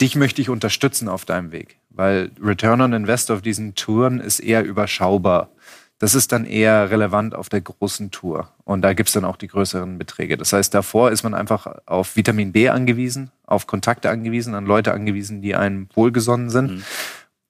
dich 0.00 0.14
möchte 0.14 0.40
ich 0.40 0.48
unterstützen 0.48 1.08
auf 1.08 1.24
deinem 1.24 1.50
Weg. 1.50 1.78
Weil 1.90 2.30
Return 2.40 2.80
on 2.80 2.92
Invest 2.92 3.30
auf 3.30 3.42
diesen 3.42 3.74
Touren 3.74 4.20
ist 4.20 4.38
eher 4.38 4.64
überschaubar. 4.64 5.50
Das 5.98 6.14
ist 6.14 6.32
dann 6.32 6.46
eher 6.46 6.90
relevant 6.90 7.34
auf 7.34 7.50
der 7.50 7.60
großen 7.60 8.10
Tour. 8.10 8.48
Und 8.64 8.80
da 8.82 8.94
gibt's 8.94 9.12
dann 9.12 9.26
auch 9.26 9.36
die 9.36 9.48
größeren 9.48 9.98
Beträge. 9.98 10.38
Das 10.38 10.52
heißt, 10.52 10.72
davor 10.72 11.10
ist 11.10 11.24
man 11.24 11.34
einfach 11.34 11.66
auf 11.84 12.16
Vitamin 12.16 12.52
B 12.52 12.70
angewiesen, 12.70 13.30
auf 13.44 13.66
Kontakte 13.66 14.08
angewiesen, 14.08 14.54
an 14.54 14.64
Leute 14.64 14.94
angewiesen, 14.94 15.42
die 15.42 15.54
einem 15.54 15.88
wohlgesonnen 15.92 16.48
sind. 16.48 16.84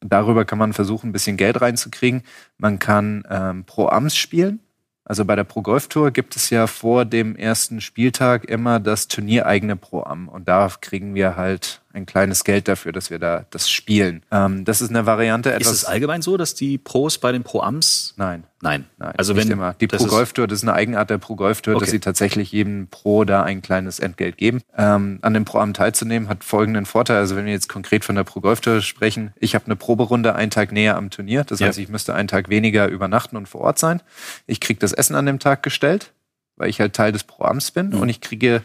Darüber 0.01 0.45
kann 0.45 0.59
man 0.59 0.73
versuchen, 0.73 1.11
ein 1.11 1.13
bisschen 1.13 1.37
Geld 1.37 1.61
reinzukriegen. 1.61 2.23
Man 2.59 2.81
kann 2.81 3.23
ähm, 3.31 3.65
pro 3.67 3.87
Ams 3.87 4.17
spielen. 4.17 4.59
Also 5.05 5.25
bei 5.25 5.35
der 5.35 5.45
Pro 5.45 5.63
Golf 5.63 5.89
Tour 5.89 6.11
gibt 6.11 6.37
es 6.37 6.51
ja 6.51 6.67
vor 6.67 7.05
dem 7.05 7.35
ersten 7.35 7.81
Spieltag 7.81 8.45
immer 8.45 8.79
das 8.79 9.09
turniereigene 9.09 9.77
Pro 9.77 10.03
Am. 10.03 10.29
Und 10.29 10.47
da 10.47 10.71
kriegen 10.81 11.15
wir 11.15 11.37
halt 11.37 11.81
ein 11.93 12.07
kleines 12.07 12.45
Geld 12.45 12.69
dafür, 12.69 12.93
dass 12.93 13.11
wir 13.11 13.19
da 13.19 13.47
das 13.51 13.71
spielen. 13.71 14.23
Ähm, 14.31 14.65
das 14.65 14.81
ist 14.81 14.91
eine 14.91 15.07
Variante. 15.07 15.51
Ist 15.51 15.63
Etwas 15.63 15.73
es 15.73 15.85
allgemein 15.85 16.23
so, 16.23 16.37
dass 16.37 16.55
die 16.55 16.79
Pros 16.79 17.19
bei 17.19 17.33
den 17.33 17.43
Pro-Ams? 17.43 18.15
Nein. 18.17 18.45
Nein. 18.63 18.85
Nein, 18.99 19.13
also 19.17 19.37
wenn 19.37 19.51
immer. 19.51 19.75
Die 19.81 19.87
Pro 19.87 20.05
Golf 20.05 20.35
Tour, 20.35 20.47
das 20.47 20.59
ist 20.59 20.65
eine 20.65 20.75
Eigenart 20.75 21.09
der 21.09 21.17
Pro 21.17 21.35
Golf 21.35 21.63
Tour, 21.63 21.77
Okay. 21.77 21.85
dass 21.85 21.91
sie 21.91 22.01
tatsächlich 22.01 22.53
jedem 22.53 22.89
Pro 22.89 23.25
da 23.25 23.43
ein 23.43 23.63
kleines 23.63 23.99
Entgelt 24.01 24.37
geben. 24.37 24.61
Ähm, 24.77 25.19
an 25.23 25.33
dem 25.33 25.47
Pro 25.47 25.59
Am 25.61 25.73
teilzunehmen 25.73 26.29
hat 26.29 26.45
folgenden 26.45 26.85
Vorteil. 26.85 27.17
Also 27.17 27.37
wenn 27.37 27.47
wir 27.47 27.53
jetzt 27.53 27.71
konkret 27.71 28.05
von 28.05 28.17
der 28.17 28.25
Pro 28.25 28.41
Golf 28.41 28.61
Tour 28.61 28.83
sprechen, 28.83 29.33
ich 29.39 29.55
habe 29.55 29.65
eine 29.65 29.77
Proberunde 29.77 30.35
einen 30.35 30.51
Tag 30.51 30.73
näher 30.73 30.97
am 30.97 31.09
Turnier. 31.09 31.45
Das 31.45 31.61
Ja. 31.61 31.69
heißt, 31.69 31.79
ich 31.79 31.89
müsste 31.89 32.13
einen 32.15 32.29
Tag 32.29 32.51
weniger 32.51 32.89
übernachten 32.89 33.37
und 33.39 33.49
vor 33.49 33.63
Ort 33.63 33.79
sein. 33.79 34.03
Ich 34.47 34.61
kriege 34.61 34.79
das 34.79 34.93
Essen 34.93 35.15
an 35.17 35.25
dem 35.25 35.39
Tag 35.39 35.63
gestellt, 35.63 36.13
weil 36.57 36.69
ich 36.69 36.81
halt 36.81 36.93
Teil 36.93 37.13
des 37.13 37.25
Pro 37.25 37.45
Ams 37.45 37.71
bin 37.71 37.89
Mhm. 37.91 38.01
und 38.01 38.09
ich 38.11 38.21
kriege 38.21 38.63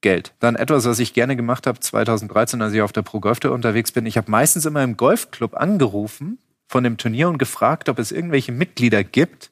Geld. 0.00 0.32
Dann 0.40 0.56
etwas, 0.56 0.84
was 0.86 0.98
ich 0.98 1.14
gerne 1.14 1.36
gemacht 1.36 1.66
habe 1.68 1.78
2013, 1.80 2.60
als 2.62 2.72
ich 2.72 2.82
auf 2.82 2.92
der 2.92 3.02
Pro 3.02 3.20
Golf 3.20 3.38
Tour 3.40 3.52
unterwegs 3.52 3.92
bin. 3.92 4.06
Ich 4.06 4.16
habe 4.16 4.30
meistens 4.30 4.66
immer 4.66 4.82
im 4.82 4.96
Golfclub 4.96 5.54
angerufen 5.54 6.38
von 6.68 6.84
dem 6.84 6.96
Turnier 6.96 7.28
und 7.28 7.38
gefragt, 7.38 7.88
ob 7.88 7.98
es 7.98 8.12
irgendwelche 8.12 8.52
Mitglieder 8.52 9.04
gibt, 9.04 9.50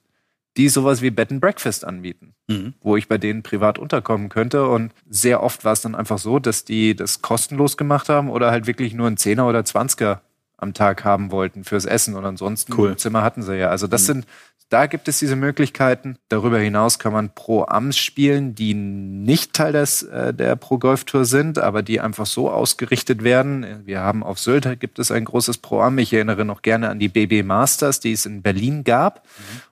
die 0.57 0.69
sowas 0.69 1.03
wie 1.03 1.11
Bed 1.11 1.31
and 1.33 1.41
Breakfast 1.41 1.85
anbieten, 1.85 2.35
Mhm. 2.49 2.75
wo 2.81 2.97
ich 2.97 3.09
bei 3.09 3.19
denen 3.19 3.43
privat 3.43 3.79
unterkommen 3.79 4.29
könnte. 4.29 4.69
Und 4.69 4.93
sehr 5.09 5.43
oft 5.43 5.65
war 5.65 5.73
es 5.73 5.81
dann 5.81 5.95
einfach 5.95 6.19
so, 6.19 6.39
dass 6.39 6.65
die 6.65 6.95
das 6.95 7.23
kostenlos 7.23 7.77
gemacht 7.77 8.09
haben 8.09 8.31
oder 8.31 8.51
halt 8.51 8.67
wirklich 8.67 8.95
nur 8.95 9.07
einen 9.09 9.17
Zehner 9.17 9.49
oder 9.49 9.65
Zwanziger 9.65 10.23
am 10.57 10.73
Tag 10.73 11.05
haben 11.05 11.33
wollten 11.33 11.65
fürs 11.65 11.85
Essen 11.85 12.15
und 12.15 12.25
ansonsten 12.25 12.73
Cool. 12.73 12.97
Zimmer 12.97 13.23
hatten 13.23 13.43
sie 13.43 13.57
ja. 13.57 13.69
Also 13.71 13.87
das 13.89 14.07
sind, 14.07 14.27
da 14.75 14.87
gibt 14.87 15.07
es 15.07 15.21
diese 15.21 15.37
Möglichkeiten. 15.37 16.17
Darüber 16.29 16.59
hinaus 16.59 16.99
kann 16.99 17.13
man 17.13 17.33
Pro 17.33 17.63
Ams 17.63 17.97
spielen, 17.97 18.57
die 18.57 18.75
nicht 18.75 19.53
Teil 19.53 19.73
des, 19.73 20.03
äh, 20.03 20.35
der 20.35 20.57
Pro 20.57 20.79
Golf 20.79 21.05
Tour 21.05 21.27
sind, 21.27 21.61
aber 21.61 21.85
die 21.85 22.01
einfach 22.01 22.27
so 22.27 22.51
ausgerichtet 22.51 23.23
werden. 23.23 23.83
Wir 23.85 24.01
haben 24.01 24.25
auf 24.25 24.41
Sylt 24.41 24.81
gibt 24.81 24.99
es 24.99 25.13
ein 25.13 25.27
großes 25.27 25.59
Pro 25.59 25.81
Am. 25.81 25.97
Ich 25.99 26.13
erinnere 26.13 26.45
noch 26.45 26.63
gerne 26.63 26.89
an 26.89 26.99
die 26.99 27.09
BB 27.09 27.47
Masters, 27.47 28.01
die 28.01 28.11
es 28.11 28.27
in 28.27 28.43
Berlin 28.43 28.83
gab. 28.83 29.23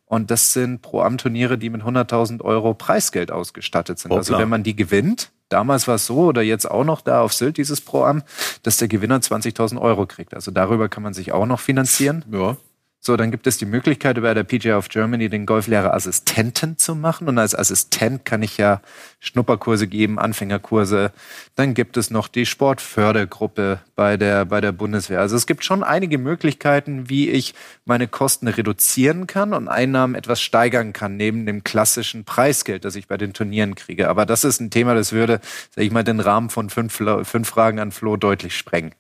Und 0.04 0.30
das 0.30 0.52
sind 0.52 0.82
Pro-Am-Turniere, 0.82 1.58
die 1.58 1.70
mit 1.70 1.82
100.000 1.82 2.42
Euro 2.42 2.74
Preisgeld 2.74 3.32
ausgestattet 3.32 3.98
sind. 3.98 4.12
Also 4.12 4.32
klar. 4.32 4.42
wenn 4.42 4.50
man 4.50 4.62
die 4.62 4.76
gewinnt, 4.76 5.32
damals 5.48 5.88
war 5.88 5.96
es 5.96 6.06
so 6.06 6.26
oder 6.26 6.42
jetzt 6.42 6.70
auch 6.70 6.84
noch 6.84 7.00
da 7.00 7.22
auf 7.22 7.32
Sylt 7.32 7.56
dieses 7.56 7.80
Pro-Am, 7.80 8.22
dass 8.62 8.76
der 8.76 8.86
Gewinner 8.86 9.18
20.000 9.18 9.80
Euro 9.80 10.06
kriegt. 10.06 10.34
Also 10.34 10.52
darüber 10.52 10.88
kann 10.88 11.02
man 11.02 11.12
sich 11.12 11.32
auch 11.32 11.46
noch 11.46 11.60
finanzieren. 11.60 12.24
Ja. 12.30 12.56
So, 13.04 13.16
dann 13.16 13.32
gibt 13.32 13.48
es 13.48 13.56
die 13.56 13.66
Möglichkeit, 13.66 14.16
über 14.16 14.32
der 14.32 14.44
PGA 14.44 14.78
of 14.78 14.88
Germany 14.88 15.28
den 15.28 15.44
Golflehrer 15.44 15.92
Assistenten 15.92 16.78
zu 16.78 16.94
machen. 16.94 17.26
Und 17.26 17.36
als 17.36 17.52
Assistent 17.52 18.24
kann 18.24 18.42
ich 18.42 18.58
ja 18.58 18.80
Schnupperkurse 19.18 19.88
geben, 19.88 20.20
Anfängerkurse. 20.20 21.10
Dann 21.56 21.74
gibt 21.74 21.96
es 21.96 22.12
noch 22.12 22.28
die 22.28 22.46
Sportfördergruppe 22.46 23.80
bei 23.96 24.16
der, 24.16 24.44
bei 24.44 24.60
der 24.60 24.70
Bundeswehr. 24.70 25.18
Also 25.18 25.34
es 25.34 25.48
gibt 25.48 25.64
schon 25.64 25.82
einige 25.82 26.16
Möglichkeiten, 26.16 27.08
wie 27.08 27.28
ich 27.28 27.54
meine 27.84 28.06
Kosten 28.06 28.46
reduzieren 28.46 29.26
kann 29.26 29.52
und 29.52 29.66
Einnahmen 29.66 30.14
etwas 30.14 30.40
steigern 30.40 30.92
kann, 30.92 31.16
neben 31.16 31.44
dem 31.44 31.64
klassischen 31.64 32.24
Preisgeld, 32.24 32.84
das 32.84 32.94
ich 32.94 33.08
bei 33.08 33.16
den 33.16 33.32
Turnieren 33.32 33.74
kriege. 33.74 34.08
Aber 34.08 34.26
das 34.26 34.44
ist 34.44 34.60
ein 34.60 34.70
Thema, 34.70 34.94
das 34.94 35.10
würde, 35.10 35.40
sag 35.74 35.82
ich 35.82 35.90
mal, 35.90 36.04
den 36.04 36.20
Rahmen 36.20 36.50
von 36.50 36.70
fünf, 36.70 37.02
fünf 37.24 37.48
Fragen 37.48 37.80
an 37.80 37.90
Flo 37.90 38.16
deutlich 38.16 38.56
sprengen. 38.56 38.94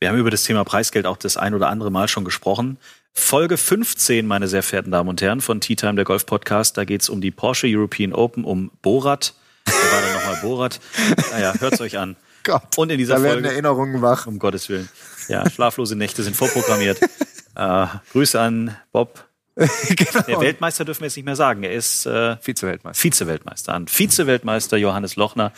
Wir 0.00 0.08
haben 0.08 0.18
über 0.18 0.30
das 0.30 0.44
Thema 0.44 0.64
Preisgeld 0.64 1.06
auch 1.06 1.16
das 1.16 1.36
ein 1.36 1.54
oder 1.54 1.68
andere 1.68 1.90
Mal 1.90 2.06
schon 2.06 2.24
gesprochen. 2.24 2.78
Folge 3.12 3.56
15, 3.56 4.26
meine 4.26 4.48
sehr 4.48 4.62
verehrten 4.62 4.90
Damen 4.92 5.08
und 5.08 5.20
Herren, 5.20 5.40
von 5.40 5.60
Tea 5.60 5.76
Time, 5.76 5.94
der 5.94 6.04
Golf 6.04 6.24
Podcast. 6.26 6.76
Da 6.76 6.84
geht's 6.84 7.08
um 7.08 7.20
die 7.20 7.30
Porsche 7.30 7.66
European 7.68 8.12
Open, 8.12 8.44
um 8.44 8.70
Borat. 8.82 9.34
Wer 9.64 9.74
war 9.74 10.00
dann 10.02 10.12
nochmal 10.14 10.40
Borat? 10.42 10.80
Naja, 11.32 11.54
hört's 11.58 11.80
euch 11.80 11.98
an. 11.98 12.16
Gott, 12.44 12.78
Und 12.78 12.90
in 12.90 12.98
dieser 12.98 13.16
da 13.16 13.22
werden 13.22 13.40
Folge, 13.40 13.48
Erinnerungen 13.50 14.00
wach. 14.00 14.26
um 14.26 14.38
Gottes 14.38 14.68
Willen. 14.68 14.88
Ja, 15.28 15.48
schlaflose 15.50 15.96
Nächte 15.96 16.22
sind 16.22 16.36
vorprogrammiert. 16.36 17.00
äh, 17.56 17.86
Grüße 18.12 18.40
an 18.40 18.76
Bob. 18.92 19.24
genau. 19.56 20.20
Der 20.26 20.40
Weltmeister 20.40 20.84
dürfen 20.84 21.00
wir 21.00 21.06
jetzt 21.08 21.16
nicht 21.16 21.24
mehr 21.26 21.34
sagen. 21.36 21.64
Er 21.64 21.72
ist 21.72 22.06
äh, 22.06 22.36
Vize-Weltmeister. 22.40 23.00
Vize-Weltmeister. 23.02 23.74
An 23.74 23.88
Vize-Weltmeister 23.88 24.76
Johannes 24.76 25.16
Lochner, 25.16 25.52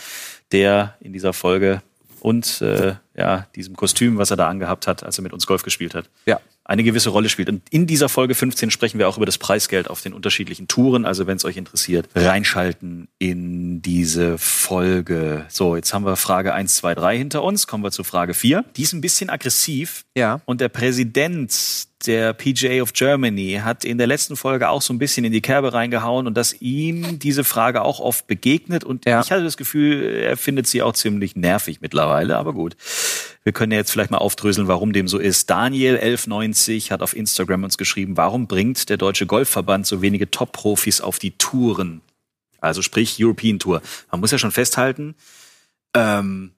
der 0.52 0.96
in 1.00 1.12
dieser 1.12 1.34
Folge 1.34 1.82
und 2.20 2.62
äh, 2.62 2.94
ja, 3.14 3.46
diesem 3.54 3.76
Kostüm, 3.76 4.16
was 4.16 4.30
er 4.30 4.36
da 4.38 4.48
angehabt 4.48 4.86
hat, 4.86 5.02
als 5.04 5.18
er 5.18 5.22
mit 5.22 5.32
uns 5.34 5.46
Golf 5.46 5.62
gespielt 5.62 5.94
hat, 5.94 6.08
Ja. 6.26 6.40
Eine 6.70 6.84
gewisse 6.84 7.10
Rolle 7.10 7.28
spielt. 7.28 7.48
Und 7.48 7.62
in 7.70 7.88
dieser 7.88 8.08
Folge 8.08 8.36
15 8.36 8.70
sprechen 8.70 9.00
wir 9.00 9.08
auch 9.08 9.16
über 9.16 9.26
das 9.26 9.38
Preisgeld 9.38 9.90
auf 9.90 10.02
den 10.02 10.12
unterschiedlichen 10.12 10.68
Touren. 10.68 11.04
Also 11.04 11.26
wenn 11.26 11.36
es 11.36 11.44
euch 11.44 11.56
interessiert, 11.56 12.08
reinschalten 12.14 13.08
in 13.18 13.82
diese 13.82 14.38
Folge. 14.38 15.46
So, 15.48 15.74
jetzt 15.74 15.92
haben 15.92 16.06
wir 16.06 16.14
Frage 16.14 16.54
1, 16.54 16.76
2, 16.76 16.94
3 16.94 17.18
hinter 17.18 17.42
uns. 17.42 17.66
Kommen 17.66 17.82
wir 17.82 17.90
zu 17.90 18.04
Frage 18.04 18.34
4. 18.34 18.64
Die 18.76 18.82
ist 18.82 18.92
ein 18.92 19.00
bisschen 19.00 19.30
aggressiv. 19.30 20.04
Ja. 20.16 20.42
Und 20.44 20.60
der 20.60 20.68
Präsident 20.68 21.88
der 22.06 22.32
PGA 22.32 22.82
of 22.82 22.92
Germany 22.92 23.60
hat 23.62 23.84
in 23.84 23.98
der 23.98 24.06
letzten 24.06 24.36
Folge 24.36 24.68
auch 24.68 24.82
so 24.82 24.92
ein 24.92 24.98
bisschen 24.98 25.24
in 25.24 25.32
die 25.32 25.40
Kerbe 25.42 25.72
reingehauen 25.72 26.26
und 26.26 26.34
dass 26.36 26.60
ihm 26.60 27.18
diese 27.18 27.44
Frage 27.44 27.82
auch 27.82 28.00
oft 28.00 28.26
begegnet. 28.26 28.84
Und 28.84 29.04
Ja. 29.06 29.20
ich 29.20 29.30
hatte 29.30 29.44
das 29.44 29.56
Gefühl, 29.56 30.02
er 30.22 30.36
findet 30.36 30.66
sie 30.66 30.82
auch 30.82 30.92
ziemlich 30.94 31.36
nervig 31.36 31.80
mittlerweile. 31.80 32.36
Aber 32.36 32.52
gut, 32.54 32.76
wir 33.44 33.52
können 33.52 33.72
ja 33.72 33.78
jetzt 33.78 33.90
vielleicht 33.90 34.10
mal 34.10 34.18
aufdröseln, 34.18 34.68
warum 34.68 34.92
dem 34.92 35.08
so 35.08 35.18
ist. 35.18 35.50
Daniel 35.50 35.94
1190 35.98 36.90
hat 36.92 37.02
auf 37.02 37.14
Instagram 37.14 37.64
uns 37.64 37.76
geschrieben, 37.78 38.16
warum 38.16 38.46
bringt 38.46 38.88
der 38.88 38.96
Deutsche 38.96 39.26
Golfverband 39.26 39.86
so 39.86 40.00
wenige 40.02 40.30
Top-Profis 40.30 41.00
auf 41.00 41.18
die 41.18 41.32
Touren? 41.32 42.00
Also 42.60 42.82
sprich 42.82 43.16
European 43.18 43.58
Tour. 43.58 43.80
Man 44.10 44.20
muss 44.20 44.30
ja 44.30 44.38
schon 44.38 44.50
festhalten, 44.52 45.14
ähm, 45.94 46.52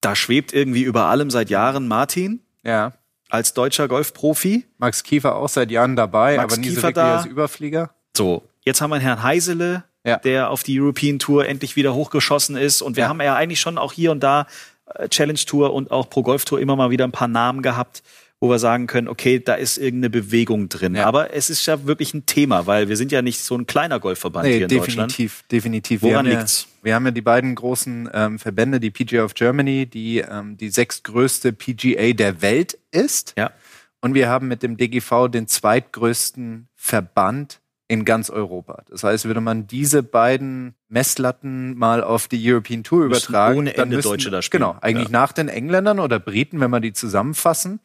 da 0.00 0.16
schwebt 0.16 0.52
irgendwie 0.52 0.82
über 0.82 1.06
allem 1.06 1.30
seit 1.30 1.48
Jahren 1.50 1.86
Martin 1.88 2.40
Ja. 2.64 2.92
Als 3.32 3.54
deutscher 3.54 3.88
Golfprofi. 3.88 4.64
Max 4.78 5.02
Kiefer 5.02 5.36
auch 5.36 5.48
seit 5.48 5.70
Jahren 5.70 5.96
dabei, 5.96 6.36
Max 6.36 6.52
aber 6.54 6.60
nie 6.60 6.68
so 6.68 6.74
Kiefer 6.74 6.82
wirklich 6.88 6.94
da. 7.04 7.16
als 7.18 7.26
Überflieger. 7.26 7.90
So, 8.16 8.42
jetzt 8.64 8.80
haben 8.80 8.90
wir 8.90 8.96
einen 8.96 9.04
Herrn 9.04 9.22
Heisele, 9.22 9.84
Ja. 10.04 10.16
der 10.18 10.50
auf 10.50 10.62
die 10.62 10.78
European 10.80 11.18
Tour 11.18 11.46
endlich 11.46 11.74
wieder 11.76 11.94
hochgeschossen 11.94 12.56
ist. 12.56 12.82
Und 12.82 12.96
wir 12.96 13.04
Ja. 13.04 13.08
haben 13.08 13.20
ja 13.20 13.34
eigentlich 13.34 13.60
schon 13.60 13.78
auch 13.78 13.92
hier 13.92 14.10
und 14.12 14.20
da 14.20 14.46
äh, 14.94 15.08
Challenge 15.08 15.38
Tour 15.46 15.72
und 15.72 15.90
auch 15.90 16.10
Pro 16.10 16.22
Golf 16.22 16.44
Tour 16.44 16.60
immer 16.60 16.76
mal 16.76 16.90
wieder 16.90 17.04
ein 17.04 17.12
paar 17.12 17.28
Namen 17.28 17.62
gehabt, 17.62 18.02
wo 18.40 18.50
wir 18.50 18.58
sagen 18.58 18.86
können, 18.88 19.08
okay, 19.08 19.38
da 19.38 19.54
ist 19.54 19.78
irgendeine 19.78 20.10
Bewegung 20.10 20.68
drin. 20.68 20.96
Ja. 20.96 21.06
Aber 21.06 21.32
es 21.32 21.48
ist 21.48 21.64
ja 21.66 21.86
wirklich 21.86 22.12
ein 22.12 22.26
Thema, 22.26 22.66
weil 22.66 22.88
wir 22.88 22.96
sind 22.96 23.12
ja 23.12 23.22
nicht 23.22 23.40
so 23.40 23.54
ein 23.56 23.66
kleiner 23.66 24.00
Golfverband 24.00 24.44
Nee, 24.46 24.56
hier 24.58 24.62
in 24.68 24.76
Deutschland. 24.76 25.12
definitiv, 25.12 25.44
definitiv. 25.50 26.02
Woran 26.02 26.26
liegt's? 26.26 26.66
Wir 26.82 26.94
haben 26.94 27.04
ja 27.04 27.12
die 27.12 27.22
beiden 27.22 27.54
großen 27.54 28.10
ähm, 28.12 28.38
Verbände, 28.38 28.80
die 28.80 28.90
PGA 28.90 29.24
of 29.24 29.34
Germany, 29.34 29.86
die 29.86 30.18
ähm, 30.18 30.56
die 30.56 30.68
sechstgrößte 30.68 31.52
PGA 31.52 32.12
der 32.12 32.42
Welt 32.42 32.76
ist. 32.90 33.34
Ja. 33.38 33.52
Und 34.00 34.14
wir 34.14 34.28
haben 34.28 34.48
mit 34.48 34.62
dem 34.64 34.76
DGV 34.76 35.28
den 35.28 35.46
zweitgrößten 35.46 36.68
Verband 36.74 37.60
in 37.86 38.04
ganz 38.04 38.30
Europa. 38.30 38.82
Das 38.90 39.04
heißt, 39.04 39.26
würde 39.26 39.40
man 39.40 39.66
diese 39.66 40.02
beiden 40.02 40.74
Messlatten 40.88 41.76
mal 41.78 42.02
auf 42.02 42.26
die 42.26 42.40
European 42.50 42.82
Tour 42.82 43.06
Müssten 43.06 43.32
übertragen, 43.32 43.58
ohne 43.58 43.72
dann 43.72 43.84
Ende 43.84 43.96
müssten, 43.96 44.10
Deutsche 44.10 44.30
da 44.30 44.42
spielen. 44.42 44.62
Genau, 44.62 44.76
eigentlich 44.80 45.08
Ja. 45.08 45.12
nach 45.12 45.32
den 45.32 45.48
Engländern 45.48 46.00
oder 46.00 46.18
Briten, 46.18 46.58
wenn 46.58 46.70
man 46.70 46.82
die 46.82 46.92
zusammenfassen, 46.94 47.80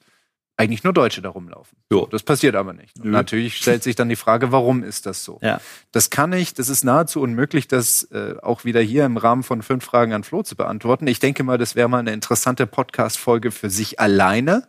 eigentlich 0.57 0.83
nur 0.83 0.91
Deutsche 0.91 1.21
da 1.21 1.29
rumlaufen. 1.29 1.77
Jo. 1.91 2.07
Das 2.07 2.23
passiert 2.23 2.55
aber 2.55 2.73
nicht. 2.73 3.03
Natürlich 3.03 3.57
stellt 3.57 3.83
sich 3.83 3.95
dann 3.95 4.09
die 4.09 4.15
Frage, 4.15 4.51
warum 4.51 4.83
ist 4.83 5.05
das 5.05 5.23
so? 5.23 5.39
Ja. 5.41 5.61
Das 5.91 6.09
kann 6.09 6.33
ich, 6.33 6.55
das 6.55 6.67
ist 6.67 6.83
nahezu 6.83 7.21
unmöglich, 7.21 7.67
das 7.67 8.03
äh, 8.11 8.35
auch 8.41 8.65
wieder 8.65 8.81
hier 8.81 9.05
im 9.05 9.17
Rahmen 9.17 9.43
von 9.43 9.61
fünf 9.61 9.85
Fragen 9.85 10.13
an 10.13 10.23
Flo 10.23 10.41
zu 10.41 10.55
beantworten. 10.55 11.05
Ich 11.05 11.19
denke 11.19 11.43
mal, 11.43 11.59
das 11.59 11.75
wäre 11.75 11.87
mal 11.87 11.99
eine 11.99 12.11
interessante 12.11 12.65
Podcast-Folge 12.65 13.51
für 13.51 13.69
sich 13.69 13.99
alleine. 13.99 14.67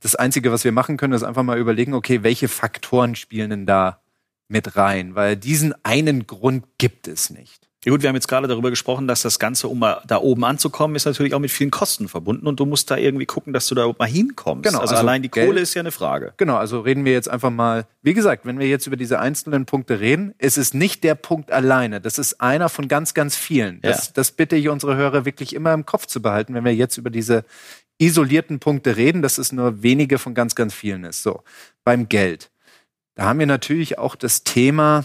Das 0.00 0.16
Einzige, 0.16 0.50
was 0.50 0.64
wir 0.64 0.72
machen 0.72 0.96
können, 0.96 1.12
ist 1.12 1.22
einfach 1.22 1.44
mal 1.44 1.58
überlegen, 1.58 1.94
okay, 1.94 2.24
welche 2.24 2.48
Faktoren 2.48 3.14
spielen 3.14 3.50
denn 3.50 3.66
da 3.66 4.00
mit 4.48 4.76
rein? 4.76 5.14
Weil 5.14 5.36
diesen 5.36 5.74
einen 5.84 6.26
Grund 6.26 6.64
gibt 6.78 7.06
es 7.06 7.30
nicht. 7.30 7.69
Ja 7.82 7.92
gut, 7.92 8.02
wir 8.02 8.10
haben 8.10 8.16
jetzt 8.16 8.28
gerade 8.28 8.46
darüber 8.46 8.68
gesprochen, 8.68 9.08
dass 9.08 9.22
das 9.22 9.38
Ganze, 9.38 9.66
um 9.66 9.78
mal 9.78 10.02
da 10.06 10.18
oben 10.18 10.44
anzukommen, 10.44 10.96
ist 10.96 11.06
natürlich 11.06 11.32
auch 11.32 11.38
mit 11.38 11.50
vielen 11.50 11.70
Kosten 11.70 12.08
verbunden 12.08 12.46
und 12.46 12.60
du 12.60 12.66
musst 12.66 12.90
da 12.90 12.98
irgendwie 12.98 13.24
gucken, 13.24 13.54
dass 13.54 13.68
du 13.68 13.74
da 13.74 13.90
mal 13.98 14.04
hinkommst. 14.06 14.64
Genau, 14.64 14.80
also, 14.80 14.94
also 14.94 15.00
allein 15.06 15.22
die 15.22 15.30
Geld- 15.30 15.46
Kohle 15.46 15.60
ist 15.60 15.72
ja 15.72 15.80
eine 15.80 15.90
Frage. 15.90 16.34
Genau, 16.36 16.56
also 16.56 16.80
reden 16.80 17.06
wir 17.06 17.12
jetzt 17.12 17.30
einfach 17.30 17.48
mal, 17.50 17.86
wie 18.02 18.12
gesagt, 18.12 18.44
wenn 18.44 18.58
wir 18.58 18.68
jetzt 18.68 18.86
über 18.86 18.96
diese 18.98 19.18
einzelnen 19.18 19.64
Punkte 19.64 19.98
reden, 19.98 20.34
ist 20.36 20.58
es 20.58 20.74
nicht 20.74 21.04
der 21.04 21.14
Punkt 21.14 21.52
alleine. 21.52 22.02
Das 22.02 22.18
ist 22.18 22.38
einer 22.42 22.68
von 22.68 22.86
ganz, 22.86 23.14
ganz 23.14 23.34
vielen. 23.34 23.80
Das, 23.80 24.08
Ja. 24.08 24.12
das 24.14 24.32
bitte 24.32 24.56
ich 24.56 24.68
unsere 24.68 24.96
Hörer 24.96 25.24
wirklich 25.24 25.54
immer 25.54 25.72
im 25.72 25.86
Kopf 25.86 26.04
zu 26.04 26.20
behalten, 26.20 26.52
wenn 26.52 26.66
wir 26.66 26.74
jetzt 26.74 26.98
über 26.98 27.08
diese 27.08 27.46
isolierten 27.96 28.60
Punkte 28.60 28.98
reden, 28.98 29.22
dass 29.22 29.38
es 29.38 29.52
nur 29.52 29.82
wenige 29.82 30.18
von 30.18 30.34
ganz, 30.34 30.54
ganz 30.54 30.74
vielen 30.74 31.04
ist. 31.04 31.22
So, 31.22 31.42
beim 31.82 32.10
Geld. 32.10 32.50
Da 33.14 33.24
haben 33.24 33.38
wir 33.38 33.46
natürlich 33.46 33.98
auch 33.98 34.16
das 34.16 34.44
Thema 34.44 35.04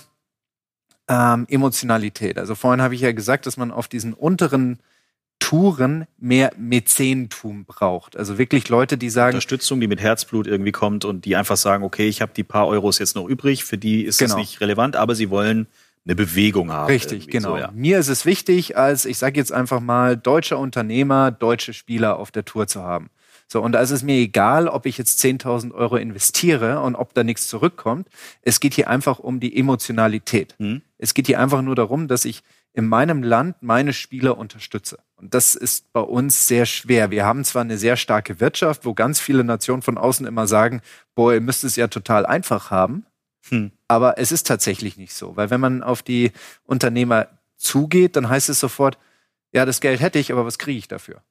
ähm, 1.08 1.46
Emotionalität. 1.50 2.38
Also 2.38 2.56
vorhin 2.56 2.82
habe 2.82 2.96
ich 2.96 3.02
ja 3.02 3.12
gesagt, 3.12 3.46
dass 3.46 3.58
man 3.58 3.72
auf 3.72 3.88
diesen 3.88 4.14
unteren 4.14 4.80
Touren 5.40 6.06
mehr 6.18 6.52
Mäzentum 6.58 7.66
braucht. 7.66 8.18
Also 8.18 8.38
wirklich 8.38 8.70
Leute, 8.70 8.98
die 8.98 9.10
sagen, 9.10 9.36
Unterstützung, 9.36 9.80
die 9.80 9.88
mit 9.88 10.00
Herzblut 10.00 10.48
irgendwie 10.48 10.72
kommt 10.72 11.06
und 11.06 11.26
die 11.26 11.36
einfach 11.36 11.58
sagen, 11.58 11.84
okay, 11.84 12.08
ich 12.08 12.22
habe 12.22 12.32
die 12.36 12.44
paar 12.44 12.68
Euros 12.68 13.00
jetzt 13.00 13.16
noch 13.16 13.28
übrig, 13.28 13.64
für 13.66 13.78
die 13.78 14.04
ist 14.04 14.18
Genau. 14.18 14.32
es 14.34 14.38
nicht 14.38 14.62
relevant, 14.62 14.96
aber 14.96 15.14
sie 15.14 15.30
wollen 15.30 15.68
eine 16.06 16.16
Bewegung 16.16 16.72
haben. 16.72 16.88
Richtig, 16.88 17.28
genau. 17.28 17.52
So, 17.52 17.58
ja. 17.58 17.72
Mir 17.74 18.00
ist 18.00 18.08
es 18.08 18.26
wichtig, 18.26 18.78
als 18.78 19.06
ich 19.06 19.18
sage 19.18 19.40
jetzt 19.40 19.52
einfach 19.52 19.80
mal 19.80 20.16
deutscher 20.16 20.58
Unternehmer, 20.58 21.32
deutsche 21.32 21.74
Spieler 21.74 22.18
auf 22.18 22.32
der 22.32 22.46
Tour 22.46 22.68
zu 22.68 22.82
haben. 22.84 23.10
So, 23.48 23.62
und 23.62 23.74
da 23.74 23.80
ist 23.80 23.92
es 23.92 24.04
mir 24.04 24.16
egal, 24.16 24.68
ob 24.68 24.86
ich 24.86 24.98
jetzt 24.98 25.24
10.000 25.24 25.74
Euro 25.74 25.98
investiere 25.98 26.82
und 26.82 26.96
ob 26.96 27.14
da 27.14 27.24
nichts 27.24 27.48
zurückkommt. 27.48 28.08
Es 28.42 28.60
geht 28.60 28.74
hier 28.74 28.90
einfach 28.90 29.20
um 29.20 29.40
die 29.40 29.56
Emotionalität. 29.56 30.56
Mhm. 30.58 30.82
Es 30.98 31.14
geht 31.14 31.28
hier 31.28 31.40
einfach 31.40 31.62
nur 31.62 31.76
darum, 31.76 32.08
dass 32.08 32.26
ich 32.26 32.42
in 32.74 32.88
meinem 32.88 33.24
Land 33.24 33.58
meine 33.62 33.94
Spieler 33.94 34.38
unterstütze. 34.38 35.00
Und 35.16 35.34
das 35.34 35.56
ist 35.56 35.94
bei 35.94 36.02
uns 36.02 36.48
sehr 36.48 36.66
schwer. 36.66 37.10
Wir 37.10 37.26
haben 37.26 37.46
zwar 37.46 37.62
eine 37.62 37.78
sehr 37.78 37.96
starke 37.96 38.40
Wirtschaft, 38.40 38.84
wo 38.84 38.94
ganz 38.94 39.20
viele 39.20 39.44
Nationen 39.44 39.82
von 39.82 39.98
außen 39.98 40.26
immer 40.26 40.46
sagen, 40.48 40.82
boah, 41.16 41.34
ihr 41.34 41.42
müsst 41.42 41.64
es 41.64 41.78
ja 41.78 41.88
total 41.88 42.26
einfach 42.26 42.72
haben. 42.72 43.06
Hm. 43.50 43.72
Aber 43.88 44.18
es 44.18 44.32
ist 44.32 44.48
tatsächlich 44.48 44.98
nicht 44.98 45.14
so, 45.14 45.38
weil 45.38 45.50
wenn 45.52 45.62
man 45.62 45.84
auf 45.84 46.02
die 46.02 46.32
Unternehmer 46.66 47.28
zugeht, 47.56 48.16
dann 48.16 48.28
heißt 48.28 48.50
es 48.50 48.60
sofort, 48.60 48.98
ja, 49.54 49.66
das 49.66 49.80
Geld 49.80 50.02
hätte 50.02 50.20
ich, 50.20 50.34
aber 50.34 50.46
was 50.46 50.58
kriege 50.58 50.78
ich 50.78 50.88
dafür? 50.88 51.22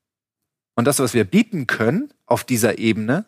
Und 0.75 0.87
das, 0.87 0.99
was 0.99 1.14
wir 1.14 1.25
bieten 1.25 1.66
können 1.66 2.12
auf 2.27 2.45
dieser 2.45 2.79
Ebene, 2.79 3.25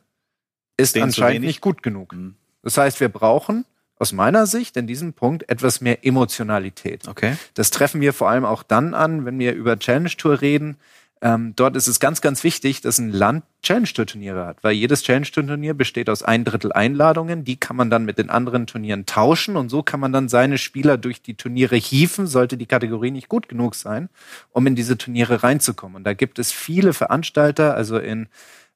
ist 0.76 0.94
zu 0.94 1.03
anscheinend 1.03 1.47
nicht 1.47 1.61
gut 1.61 1.82
genug. 1.82 2.12
Hm. 2.12 2.34
Das 2.62 2.76
heißt, 2.76 3.01
wir 3.01 3.09
brauchen 3.09 3.64
aus 3.99 4.12
meiner 4.12 4.47
Sicht 4.47 4.76
in 4.76 4.86
diesem 4.86 5.12
Punkt 5.12 5.49
etwas 5.49 5.80
mehr 5.80 6.05
Emotionalität. 6.05 7.09
Okay. 7.09 7.36
Das 7.55 7.70
treffen 7.70 8.01
wir 8.01 8.12
vor 8.12 8.28
allem 8.28 8.44
auch 8.44 8.62
dann 8.62 8.94
an, 8.94 9.24
wenn 9.24 9.38
wir 9.38 9.55
über 9.55 9.78
Challenge 9.78 10.11
Tour 10.11 10.40
reden. 10.40 10.76
Ähm, 11.22 11.54
dort 11.56 11.76
ist 11.76 11.86
es 11.86 11.98
ganz, 11.98 12.20
ganz 12.20 12.44
wichtig, 12.44 12.82
dass 12.82 12.98
ein 12.98 13.10
Land 13.10 13.44
Challenge 13.62 13.88
Tour 13.88 14.06
Turniere 14.06 14.44
hat, 14.44 14.62
weil 14.62 14.74
jedes 14.74 15.02
Challenge 15.02 15.26
Tour 15.26 15.46
Turnier 15.46 15.72
besteht 15.72 16.10
aus 16.10 16.22
ein 16.22 16.44
Drittel 16.44 16.72
Einladungen. 16.72 17.42
Die 17.44 17.56
kann 17.56 17.76
man 17.76 17.88
dann 17.88 18.04
mit 18.04 18.18
den 18.18 18.28
anderen 18.28 18.66
Turnieren 18.66 19.06
tauschen 19.06 19.56
und 19.56 19.70
so 19.70 19.82
kann 19.82 19.98
man 19.98 20.12
dann 20.12 20.28
seine 20.28 20.58
Spieler 20.58 20.98
durch 20.98 21.22
die 21.22 21.34
Turniere 21.34 21.76
hieven, 21.76 22.26
sollte 22.26 22.58
die 22.58 22.66
Kategorie 22.66 23.10
nicht 23.10 23.28
gut 23.28 23.48
genug 23.48 23.74
sein, 23.74 24.10
um 24.52 24.66
in 24.66 24.76
diese 24.76 24.98
Turniere 24.98 25.42
reinzukommen. 25.42 25.96
Und 25.96 26.04
da 26.04 26.12
gibt 26.12 26.38
es 26.38 26.52
viele 26.52 26.92
Veranstalter, 26.92 27.74
also 27.74 27.98
in 27.98 28.28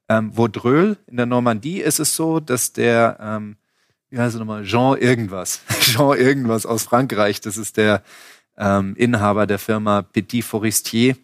ähm, 0.08 0.36
Vaudreuil 0.36 0.96
in 1.06 1.18
der 1.18 1.26
Normandie 1.26 1.80
ist 1.80 2.00
es 2.00 2.16
so, 2.16 2.40
dass 2.40 2.72
der 2.72 3.18
ähm, 3.20 3.56
wie 4.10 4.18
heißt 4.18 4.34
er 4.34 4.40
nochmal, 4.40 4.64
Jean 4.64 4.98
irgendwas. 4.98 5.60
Jean 5.80 6.18
irgendwas 6.18 6.66
aus 6.66 6.84
Frankreich. 6.84 7.40
Das 7.40 7.56
ist 7.56 7.76
der 7.76 8.02
ähm, 8.58 8.94
Inhaber 8.96 9.46
der 9.46 9.58
Firma 9.58 10.02
Petit 10.02 10.44
Forestier. 10.44 11.16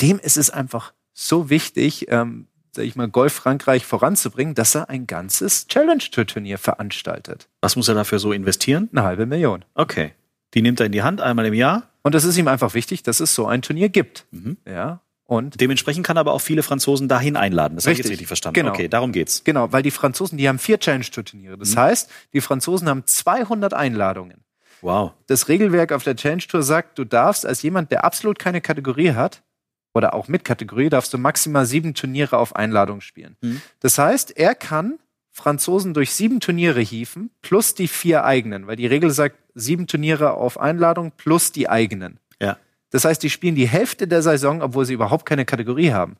Dem 0.00 0.18
ist 0.18 0.36
es 0.36 0.50
einfach 0.50 0.92
so 1.12 1.50
wichtig, 1.50 2.06
ähm, 2.10 2.46
sag 2.72 2.84
ich 2.84 2.96
mal, 2.96 3.08
Golf 3.08 3.32
Frankreich 3.32 3.86
voranzubringen, 3.86 4.54
dass 4.54 4.74
er 4.74 4.88
ein 4.88 5.06
ganzes 5.06 5.68
Challenge-Tour-Turnier 5.68 6.58
veranstaltet. 6.58 7.48
Was 7.60 7.76
muss 7.76 7.88
er 7.88 7.94
dafür 7.94 8.18
so 8.18 8.32
investieren? 8.32 8.88
Eine 8.92 9.04
halbe 9.04 9.26
Million. 9.26 9.64
Okay. 9.74 10.12
Die 10.54 10.62
nimmt 10.62 10.80
er 10.80 10.86
in 10.86 10.92
die 10.92 11.02
Hand 11.02 11.20
einmal 11.20 11.46
im 11.46 11.54
Jahr. 11.54 11.90
Und 12.02 12.14
es 12.14 12.24
ist 12.24 12.36
ihm 12.36 12.48
einfach 12.48 12.74
wichtig, 12.74 13.02
dass 13.02 13.20
es 13.20 13.34
so 13.34 13.46
ein 13.46 13.62
Turnier 13.62 13.88
gibt. 13.88 14.26
Mhm. 14.32 14.56
Ja. 14.66 15.00
Und 15.26 15.58
Dementsprechend 15.60 16.04
kann 16.06 16.18
er 16.18 16.20
aber 16.20 16.32
auch 16.32 16.40
viele 16.40 16.62
Franzosen 16.62 17.08
dahin 17.08 17.36
einladen. 17.36 17.76
Das 17.76 17.86
habe 17.86 17.92
ich 17.92 17.98
jetzt 17.98 18.10
Richtig. 18.10 18.26
verstanden. 18.26 18.54
Genau. 18.54 18.70
Okay, 18.72 18.88
darum 18.88 19.10
geht's. 19.10 19.42
genau, 19.42 19.72
weil 19.72 19.82
die 19.82 19.90
Franzosen, 19.90 20.36
die 20.36 20.48
haben 20.48 20.58
vier 20.58 20.78
Challenge-Tour-Turniere. 20.78 21.56
Das 21.56 21.76
heißt, 21.76 22.10
die 22.34 22.40
Franzosen 22.42 22.88
haben 22.88 23.06
200 23.06 23.72
Einladungen. 23.72 24.44
Wow. 24.82 25.12
das 25.28 25.48
Regelwerk 25.48 25.92
auf 25.92 26.02
der 26.04 26.14
Challenge 26.14 26.42
Tour 26.42 26.62
sagt, 26.62 26.98
du 26.98 27.04
darfst 27.04 27.46
als 27.46 27.62
jemand, 27.62 27.90
der 27.90 28.04
absolut 28.04 28.38
keine 28.38 28.60
Kategorie 28.60 29.12
hat, 29.12 29.42
oder 29.94 30.12
auch 30.12 30.28
mit 30.28 30.44
Kategorie, 30.44 30.88
darfst 30.90 31.14
du 31.14 31.18
maximal 31.18 31.64
sieben 31.64 31.94
Turniere 31.94 32.36
auf 32.36 32.54
Einladung 32.56 33.00
spielen. 33.00 33.36
Mhm. 33.40 33.62
Das 33.80 33.96
heißt, 33.96 34.36
er 34.36 34.54
kann 34.54 34.98
Franzosen 35.30 35.94
durch 35.94 36.12
sieben 36.12 36.40
Turniere 36.40 36.80
hieven, 36.80 37.30
plus 37.42 37.74
die 37.74 37.88
vier 37.88 38.24
eigenen, 38.24 38.66
weil 38.66 38.76
die 38.76 38.86
Regel 38.86 39.10
sagt, 39.10 39.36
sieben 39.54 39.86
Turniere 39.86 40.34
auf 40.34 40.60
Einladung 40.60 41.12
plus 41.16 41.52
die 41.52 41.68
eigenen. 41.68 42.18
Ja. 42.40 42.58
Das 42.90 43.04
heißt, 43.04 43.22
die 43.22 43.30
spielen 43.30 43.54
die 43.54 43.68
Hälfte 43.68 44.06
der 44.06 44.22
Saison, 44.22 44.62
obwohl 44.62 44.84
sie 44.84 44.94
überhaupt 44.94 45.26
keine 45.26 45.44
Kategorie 45.44 45.92
haben. 45.92 46.16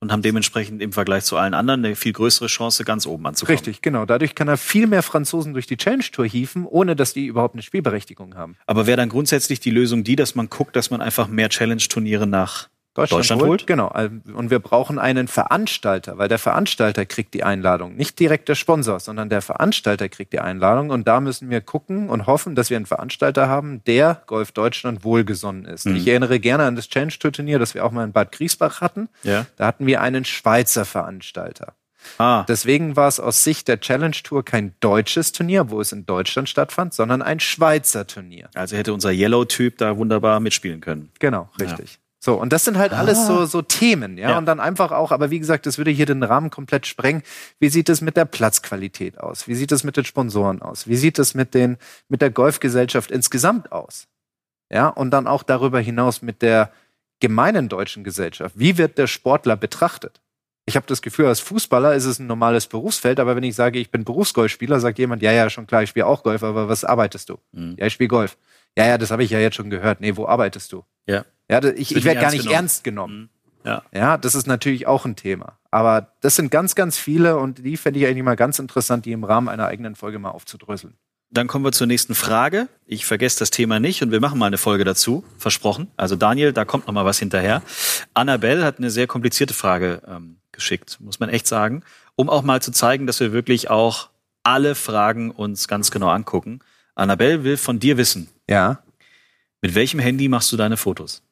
Und 0.00 0.10
haben 0.12 0.22
dementsprechend 0.22 0.80
im 0.80 0.92
Vergleich 0.92 1.24
zu 1.24 1.36
allen 1.36 1.52
anderen 1.52 1.84
eine 1.84 1.94
viel 1.94 2.14
größere 2.14 2.46
Chance, 2.46 2.84
ganz 2.84 3.06
oben 3.06 3.26
anzukommen. 3.26 3.58
Richtig, 3.58 3.82
genau. 3.82 4.06
Dadurch 4.06 4.34
kann 4.34 4.48
er 4.48 4.56
viel 4.56 4.86
mehr 4.86 5.02
Franzosen 5.02 5.52
durch 5.52 5.66
die 5.66 5.76
Challenge 5.76 6.04
Tour 6.10 6.26
hieven, 6.26 6.64
ohne 6.64 6.96
dass 6.96 7.12
die 7.12 7.26
überhaupt 7.26 7.54
eine 7.54 7.62
Spielberechtigung 7.62 8.34
haben. 8.34 8.56
Aber 8.66 8.86
wäre 8.86 8.96
dann 8.96 9.10
grundsätzlich 9.10 9.60
die 9.60 9.70
Lösung 9.70 10.02
die, 10.02 10.16
dass 10.16 10.34
man 10.34 10.48
guckt, 10.48 10.74
dass 10.74 10.90
man 10.90 11.02
einfach 11.02 11.28
mehr 11.28 11.50
Challenge-Turniere 11.50 12.26
nach 12.26 12.70
Deutschland 12.94 13.42
holt? 13.42 13.66
Genau. 13.66 13.92
Und 14.34 14.50
wir 14.50 14.58
brauchen 14.58 14.98
einen 14.98 15.28
Veranstalter, 15.28 16.18
weil 16.18 16.28
der 16.28 16.38
Veranstalter 16.38 17.06
kriegt 17.06 17.34
die 17.34 17.44
Einladung. 17.44 17.94
Nicht 17.94 18.18
direkt 18.18 18.48
der 18.48 18.56
Sponsor, 18.56 18.98
sondern 18.98 19.28
der 19.28 19.42
Veranstalter 19.42 20.08
kriegt 20.08 20.32
die 20.32 20.40
Einladung. 20.40 20.90
Und 20.90 21.06
da 21.06 21.20
müssen 21.20 21.50
wir 21.50 21.60
gucken 21.60 22.08
und 22.10 22.26
hoffen, 22.26 22.54
dass 22.56 22.68
wir 22.68 22.76
einen 22.76 22.86
Veranstalter 22.86 23.48
haben, 23.48 23.84
der 23.84 24.22
Golf 24.26 24.50
Deutschland 24.52 25.04
wohlgesonnen 25.04 25.66
ist. 25.66 25.86
Mhm. 25.86 25.96
Ich 25.96 26.08
erinnere 26.08 26.40
gerne 26.40 26.64
an 26.64 26.74
das 26.74 26.88
Challenge 26.88 27.12
Tour 27.18 27.32
Turnier, 27.32 27.58
das 27.60 27.74
wir 27.74 27.84
auch 27.84 27.92
mal 27.92 28.04
in 28.04 28.12
Bad 28.12 28.32
Griesbach 28.32 28.80
hatten. 28.80 29.08
Ja. 29.22 29.46
Da 29.56 29.66
hatten 29.66 29.86
wir 29.86 30.00
einen 30.00 30.24
Schweizer 30.24 30.84
Veranstalter. 30.84 31.74
Ah, 32.18 32.44
Deswegen 32.48 32.96
war 32.96 33.08
es 33.08 33.20
aus 33.20 33.44
Sicht 33.44 33.68
der 33.68 33.78
Challenge 33.78 34.16
Tour 34.24 34.44
kein 34.44 34.74
deutsches 34.80 35.32
Turnier, 35.32 35.70
wo 35.70 35.80
es 35.80 35.92
in 35.92 36.06
Deutschland 36.06 36.48
stattfand, 36.48 36.94
sondern 36.94 37.22
ein 37.22 37.40
Schweizer 37.40 38.06
Turnier. 38.06 38.48
also 38.54 38.76
hätte 38.76 38.92
unser 38.94 39.10
Yellow-Typ 39.12 39.78
da 39.78 39.96
wunderbar 39.96 40.40
mitspielen 40.40 40.80
können. 40.80 41.10
Genau, 41.18 41.50
richtig. 41.60 41.99
So, 42.22 42.34
und 42.34 42.52
das 42.52 42.64
sind 42.64 42.76
halt 42.76 42.92
alles 42.92 43.26
so, 43.26 43.46
so 43.46 43.62
Themen, 43.62 44.18
ja? 44.18 44.30
Ja. 44.30 44.38
Und 44.38 44.44
dann 44.44 44.60
einfach 44.60 44.92
auch, 44.92 45.10
aber 45.10 45.30
wie 45.30 45.38
gesagt, 45.38 45.64
das 45.64 45.78
würde 45.78 45.90
hier 45.90 46.04
den 46.04 46.22
Rahmen 46.22 46.50
komplett 46.50 46.86
sprengen. 46.86 47.22
Wie 47.58 47.70
sieht 47.70 47.88
es 47.88 48.02
mit 48.02 48.18
der 48.18 48.26
Platzqualität 48.26 49.18
aus? 49.18 49.48
Wie 49.48 49.54
sieht 49.54 49.72
es 49.72 49.84
mit 49.84 49.96
den 49.96 50.04
Sponsoren 50.04 50.60
aus? 50.60 50.86
Wie 50.86 50.96
sieht 50.96 51.18
es 51.18 51.32
mit 51.34 51.54
den, 51.54 51.78
mit 52.08 52.20
der 52.20 52.30
Golfgesellschaft 52.30 53.10
insgesamt 53.10 53.72
aus? 53.72 54.06
Ja, 54.70 54.88
und 54.88 55.12
dann 55.12 55.26
auch 55.26 55.42
darüber 55.42 55.80
hinaus 55.80 56.20
mit 56.20 56.42
der 56.42 56.70
gemeinen 57.20 57.70
deutschen 57.70 58.04
Gesellschaft. 58.04 58.54
Wie 58.58 58.76
wird 58.76 58.98
der 58.98 59.06
Sportler 59.06 59.56
betrachtet? 59.56 60.20
Ich 60.66 60.76
habe 60.76 60.86
das 60.86 61.00
Gefühl, 61.00 61.26
als 61.26 61.40
Fußballer 61.40 61.94
ist 61.94 62.04
es 62.04 62.18
ein 62.18 62.26
normales 62.26 62.66
Berufsfeld, 62.66 63.18
aber 63.18 63.34
wenn 63.34 63.42
ich 63.42 63.54
sage, 63.54 63.78
ich 63.78 63.90
bin 63.90 64.04
Berufsgolfspieler, 64.04 64.78
sagt 64.78 64.98
jemand, 64.98 65.22
ja, 65.22 65.32
ja, 65.32 65.48
schon 65.48 65.66
klar, 65.66 65.82
ich 65.82 65.90
spiele 65.90 66.06
auch 66.06 66.22
Golf, 66.22 66.42
aber 66.42 66.68
was 66.68 66.84
arbeitest 66.84 67.30
du? 67.30 67.38
Mhm. 67.52 67.76
Ja, 67.78 67.86
ich 67.86 67.94
spiele 67.94 68.08
Golf. 68.08 68.36
Ja, 68.76 68.86
ja, 68.86 68.98
das 68.98 69.10
habe 69.10 69.24
ich 69.24 69.30
ja 69.30 69.38
jetzt 69.40 69.56
schon 69.56 69.70
gehört. 69.70 70.00
Nee, 70.00 70.16
wo 70.16 70.26
arbeitest 70.26 70.72
du? 70.72 70.84
Ja. 71.06 71.24
Ja, 71.50 71.62
ich, 71.64 71.94
ich 71.94 72.04
werde 72.04 72.20
gar 72.20 72.30
nicht 72.30 72.42
genommen. 72.42 72.54
ernst 72.56 72.84
genommen. 72.84 73.30
Ja. 73.64 73.82
Ja, 73.92 74.16
das 74.16 74.34
ist 74.34 74.46
natürlich 74.46 74.86
auch 74.86 75.04
ein 75.04 75.16
Thema. 75.16 75.58
Aber 75.70 76.12
das 76.20 76.36
sind 76.36 76.50
ganz, 76.50 76.74
ganz 76.74 76.96
viele 76.96 77.36
und 77.36 77.58
die 77.64 77.76
fände 77.76 78.00
ich 78.00 78.06
eigentlich 78.06 78.22
mal 78.24 78.36
ganz 78.36 78.58
interessant, 78.58 79.04
die 79.04 79.12
im 79.12 79.24
Rahmen 79.24 79.48
einer 79.48 79.66
eigenen 79.66 79.94
Folge 79.96 80.18
mal 80.18 80.30
aufzudröseln. 80.30 80.94
Dann 81.32 81.46
kommen 81.46 81.64
wir 81.64 81.70
zur 81.72 81.86
nächsten 81.86 82.14
Frage. 82.16 82.68
Ich 82.86 83.04
vergesse 83.06 83.38
das 83.38 83.50
Thema 83.50 83.78
nicht 83.78 84.02
und 84.02 84.10
wir 84.10 84.20
machen 84.20 84.38
mal 84.38 84.46
eine 84.46 84.58
Folge 84.58 84.82
dazu, 84.84 85.22
versprochen. 85.38 85.88
Also 85.96 86.16
Daniel, 86.16 86.52
da 86.52 86.64
kommt 86.64 86.86
noch 86.86 86.94
mal 86.94 87.04
was 87.04 87.18
hinterher. 87.20 87.62
Annabelle 88.14 88.64
hat 88.64 88.78
eine 88.78 88.90
sehr 88.90 89.06
komplizierte 89.06 89.54
Frage 89.54 90.02
ähm, 90.08 90.38
geschickt, 90.50 90.98
muss 91.00 91.20
man 91.20 91.28
echt 91.28 91.46
sagen, 91.46 91.82
um 92.16 92.28
auch 92.30 92.42
mal 92.42 92.60
zu 92.62 92.72
zeigen, 92.72 93.06
dass 93.06 93.20
wir 93.20 93.32
wirklich 93.32 93.70
auch 93.70 94.08
alle 94.42 94.74
Fragen 94.74 95.30
uns 95.30 95.68
ganz 95.68 95.90
genau 95.92 96.08
angucken. 96.08 96.60
Annabelle 96.96 97.44
will 97.44 97.56
von 97.56 97.78
dir 97.78 97.96
wissen, 97.96 98.28
Ja. 98.48 98.82
mit 99.60 99.74
welchem 99.76 100.00
Handy 100.00 100.28
machst 100.28 100.50
du 100.50 100.56
deine 100.56 100.76
Fotos? 100.76 101.22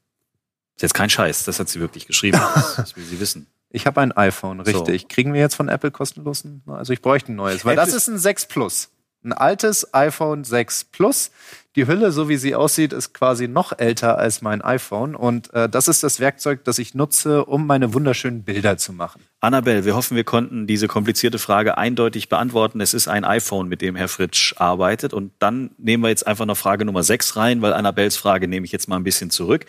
Ist 0.78 0.82
jetzt 0.82 0.94
kein 0.94 1.10
Scheiß, 1.10 1.44
das 1.44 1.58
hat 1.58 1.68
sie 1.68 1.80
wirklich 1.80 2.06
geschrieben. 2.06 2.38
Das, 2.76 2.94
will 2.96 3.02
sie 3.02 3.18
wissen. 3.18 3.48
Ich 3.70 3.84
habe 3.84 4.00
ein 4.00 4.12
iPhone, 4.12 4.60
richtig. 4.60 5.08
Kriegen 5.08 5.34
wir 5.34 5.40
jetzt 5.40 5.56
von 5.56 5.68
Apple 5.68 5.90
kostenlos 5.90 6.44
ein? 6.44 6.62
Also 6.68 6.92
ich 6.92 7.02
bräuchte 7.02 7.32
ein 7.32 7.34
neues, 7.36 7.64
weil 7.64 7.72
Apple 7.72 7.84
das 7.84 7.94
ist 7.94 8.06
ein 8.06 8.16
6 8.16 8.46
Plus. 8.46 8.88
Ein 9.24 9.32
altes 9.32 9.92
iPhone 9.92 10.44
6 10.44 10.84
Plus. 10.84 11.32
Die 11.74 11.88
Hülle, 11.88 12.12
so 12.12 12.28
wie 12.28 12.36
sie 12.36 12.54
aussieht, 12.54 12.92
ist 12.92 13.12
quasi 13.12 13.48
noch 13.48 13.76
älter 13.76 14.18
als 14.18 14.40
mein 14.40 14.62
iPhone. 14.62 15.16
Und 15.16 15.52
äh, 15.52 15.68
das 15.68 15.88
ist 15.88 16.04
das 16.04 16.20
Werkzeug, 16.20 16.62
das 16.62 16.78
ich 16.78 16.94
nutze, 16.94 17.44
um 17.44 17.66
meine 17.66 17.92
wunderschönen 17.92 18.44
Bilder 18.44 18.78
zu 18.78 18.92
machen. 18.92 19.22
Annabelle, 19.40 19.84
wir 19.84 19.96
hoffen, 19.96 20.16
wir 20.16 20.22
konnten 20.22 20.68
diese 20.68 20.86
komplizierte 20.86 21.40
Frage 21.40 21.76
eindeutig 21.76 22.28
beantworten. 22.28 22.80
Es 22.80 22.94
ist 22.94 23.08
ein 23.08 23.24
iPhone, 23.24 23.68
mit 23.68 23.82
dem 23.82 23.96
Herr 23.96 24.08
Fritsch 24.08 24.54
arbeitet. 24.56 25.12
Und 25.12 25.32
dann 25.40 25.72
nehmen 25.78 26.04
wir 26.04 26.10
jetzt 26.10 26.26
einfach 26.26 26.46
noch 26.46 26.56
Frage 26.56 26.84
Nummer 26.84 27.02
6 27.02 27.34
rein, 27.34 27.60
weil 27.60 27.72
Annabelles 27.72 28.16
Frage 28.16 28.46
nehme 28.46 28.64
ich 28.64 28.72
jetzt 28.72 28.88
mal 28.88 28.96
ein 28.96 29.04
bisschen 29.04 29.30
zurück. 29.30 29.66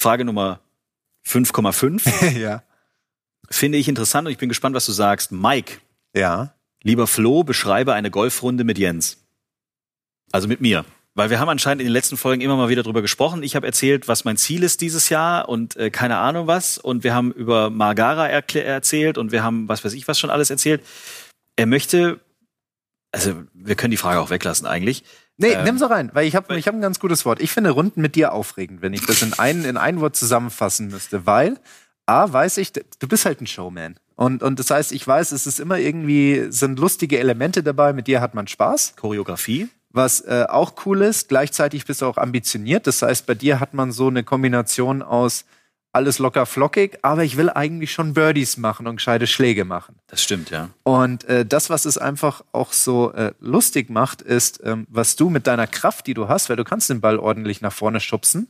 Frage 0.00 0.24
Nummer 0.24 0.60
5,5 1.26 2.38
ja. 2.38 2.62
finde 3.50 3.76
ich 3.76 3.86
interessant 3.86 4.26
und 4.26 4.32
ich 4.32 4.38
bin 4.38 4.48
gespannt, 4.48 4.74
was 4.74 4.86
du 4.86 4.92
sagst. 4.92 5.30
Mike, 5.30 5.78
Ja. 6.16 6.54
lieber 6.82 7.06
Flo, 7.06 7.44
beschreibe 7.44 7.92
eine 7.92 8.10
Golfrunde 8.10 8.64
mit 8.64 8.78
Jens. 8.78 9.18
Also 10.32 10.48
mit 10.48 10.62
mir. 10.62 10.86
Weil 11.14 11.28
wir 11.28 11.38
haben 11.38 11.50
anscheinend 11.50 11.82
in 11.82 11.86
den 11.88 11.92
letzten 11.92 12.16
Folgen 12.16 12.40
immer 12.40 12.56
mal 12.56 12.70
wieder 12.70 12.82
drüber 12.82 13.02
gesprochen. 13.02 13.42
Ich 13.42 13.56
habe 13.56 13.66
erzählt, 13.66 14.08
was 14.08 14.24
mein 14.24 14.38
Ziel 14.38 14.62
ist 14.62 14.80
dieses 14.80 15.10
Jahr 15.10 15.48
und 15.50 15.76
äh, 15.76 15.90
keine 15.90 16.16
Ahnung 16.16 16.46
was. 16.46 16.78
Und 16.78 17.04
wir 17.04 17.12
haben 17.14 17.30
über 17.32 17.68
Margara 17.68 18.28
erzählt 18.28 19.18
und 19.18 19.32
wir 19.32 19.42
haben 19.42 19.68
was 19.68 19.84
weiß 19.84 19.92
ich 19.92 20.08
was 20.08 20.18
schon 20.18 20.30
alles 20.30 20.48
erzählt. 20.48 20.82
Er 21.56 21.66
möchte, 21.66 22.20
also 23.12 23.42
wir 23.54 23.74
können 23.74 23.90
die 23.90 23.96
Frage 23.96 24.20
auch 24.20 24.30
weglassen 24.30 24.66
eigentlich. 24.66 25.04
Nee, 25.36 25.52
Ähm, 25.52 25.64
nimm 25.64 25.78
so 25.78 25.86
rein, 25.86 26.10
weil 26.12 26.26
ich 26.26 26.36
habe 26.36 26.56
ich 26.56 26.66
hab 26.66 26.74
ein 26.74 26.80
ganz 26.80 27.00
gutes 27.00 27.24
Wort. 27.24 27.40
Ich 27.40 27.50
finde 27.50 27.70
Runden 27.70 28.00
mit 28.00 28.14
dir 28.14 28.32
aufregend, 28.32 28.82
wenn 28.82 28.92
ich 28.92 29.06
das 29.06 29.22
in 29.22 29.32
ein, 29.34 29.64
in 29.64 29.76
ein 29.76 30.00
Wort 30.00 30.16
zusammenfassen 30.16 30.88
müsste, 30.88 31.26
weil 31.26 31.58
A, 32.06 32.30
weiß 32.32 32.58
ich, 32.58 32.72
du 32.72 33.08
bist 33.08 33.24
halt 33.24 33.40
ein 33.40 33.46
Showman. 33.46 33.96
Und, 34.16 34.42
und 34.42 34.58
das 34.58 34.70
heißt, 34.70 34.92
ich 34.92 35.06
weiß, 35.06 35.32
es 35.32 35.46
ist 35.46 35.60
immer 35.60 35.78
irgendwie, 35.78 36.48
sind 36.50 36.78
lustige 36.78 37.18
Elemente 37.18 37.62
dabei, 37.62 37.92
mit 37.92 38.06
dir 38.06 38.20
hat 38.20 38.34
man 38.34 38.48
Spaß. 38.48 38.96
Choreografie. 38.96 39.68
Was 39.90 40.20
äh, 40.20 40.44
auch 40.48 40.74
cool 40.84 41.02
ist, 41.02 41.28
gleichzeitig 41.28 41.86
bist 41.86 42.02
du 42.02 42.06
auch 42.06 42.18
ambitioniert. 42.18 42.86
Das 42.86 43.00
heißt, 43.02 43.26
bei 43.26 43.34
dir 43.34 43.60
hat 43.60 43.74
man 43.74 43.92
so 43.92 44.08
eine 44.08 44.22
Kombination 44.24 45.02
aus 45.02 45.44
alles 45.92 46.18
locker 46.18 46.46
flockig, 46.46 46.98
aber 47.02 47.24
ich 47.24 47.36
will 47.36 47.50
eigentlich 47.50 47.92
schon 47.92 48.14
Birdies 48.14 48.56
machen 48.56 48.86
und 48.86 48.96
gescheite 48.96 49.26
Schläge 49.26 49.64
machen. 49.64 49.96
Das 50.06 50.22
stimmt, 50.22 50.50
ja. 50.50 50.70
Und 50.84 51.24
äh, 51.24 51.44
das, 51.44 51.68
was 51.70 51.84
es 51.84 51.98
einfach 51.98 52.42
auch 52.52 52.72
so 52.72 53.12
äh, 53.12 53.32
lustig 53.40 53.90
macht, 53.90 54.22
ist, 54.22 54.60
ähm, 54.64 54.86
was 54.88 55.16
du 55.16 55.30
mit 55.30 55.46
deiner 55.46 55.66
Kraft, 55.66 56.06
die 56.06 56.14
du 56.14 56.28
hast, 56.28 56.48
weil 56.48 56.56
du 56.56 56.64
kannst 56.64 56.90
den 56.90 57.00
Ball 57.00 57.18
ordentlich 57.18 57.60
nach 57.60 57.72
vorne 57.72 58.00
schubsen. 58.00 58.48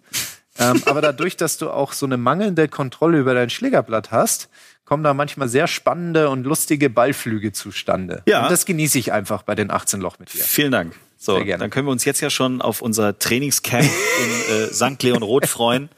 ähm, 0.59 0.83
aber 0.87 1.01
dadurch, 1.01 1.37
dass 1.37 1.57
du 1.57 1.71
auch 1.71 1.93
so 1.93 2.05
eine 2.05 2.19
mangelnde 2.19 2.69
Kontrolle 2.69 3.19
über 3.19 3.33
dein 3.33 3.49
Schlägerblatt 3.49 4.11
hast, 4.11 4.51
kommen 4.85 5.05
da 5.05 5.15
manchmal 5.15 5.49
sehr 5.49 5.67
spannende 5.67 6.29
und 6.29 6.45
lustige 6.45 6.91
Ballflüge 6.91 7.53
zustande. 7.53 8.23
Ja. 8.27 8.43
Und 8.43 8.51
das 8.51 8.67
genieße 8.67 8.99
ich 8.99 9.13
einfach 9.13 9.43
bei 9.43 9.55
den 9.55 9.71
18 9.71 10.01
Loch 10.01 10.19
mit 10.19 10.35
dir. 10.35 10.43
Vielen 10.43 10.73
Dank. 10.73 10.95
So, 11.17 11.37
Sehr 11.37 11.45
gerne. 11.45 11.61
dann 11.61 11.71
können 11.71 11.87
wir 11.87 11.93
uns 11.93 12.05
jetzt 12.05 12.21
ja 12.21 12.31
schon 12.31 12.61
auf 12.63 12.81
unser 12.81 13.19
Trainingscamp 13.19 13.85
in 14.49 14.55
äh, 14.55 14.67
St. 14.73 15.03
Leon 15.03 15.23
Roth 15.23 15.47
freuen. 15.47 15.91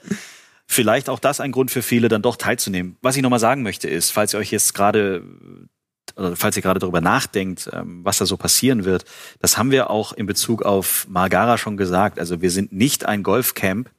Vielleicht 0.73 1.11
auch 1.11 1.18
das 1.18 1.39
ein 1.39 1.53
Grund 1.53 1.70
für 1.70 1.83
viele, 1.83 2.09
dann 2.09 2.23
doch 2.23 2.37
teilzunehmen. 2.37 2.97
Was 3.03 3.16
ich 3.16 3.23
nochmal 3.23 3.39
sagen 3.39 3.62
möchte, 3.62 3.89
ist, 3.89 4.11
falls 4.11 4.33
ihr 4.33 4.39
euch 4.39 4.51
jetzt 4.51 4.73
gerade, 4.73 5.23
falls 6.35 6.57
ihr 6.57 6.62
gerade 6.62 6.81
darüber 6.81 7.03
nachdenkt, 7.03 7.68
ähm, 7.75 8.01
was 8.05 8.16
da 8.16 8.25
so 8.25 8.39
passieren 8.39 8.87
wird, 8.87 9.05
das 9.41 9.59
haben 9.59 9.70
wir 9.70 9.91
auch 9.91 10.14
in 10.14 10.25
Bezug 10.25 10.62
auf 10.62 11.07
Margara 11.11 11.59
schon 11.59 11.77
gesagt. 11.77 12.18
Also 12.18 12.41
wir 12.41 12.51
sind 12.51 12.73
nicht 12.73 13.05
ein 13.05 13.23
Golfcamp, 13.23 13.91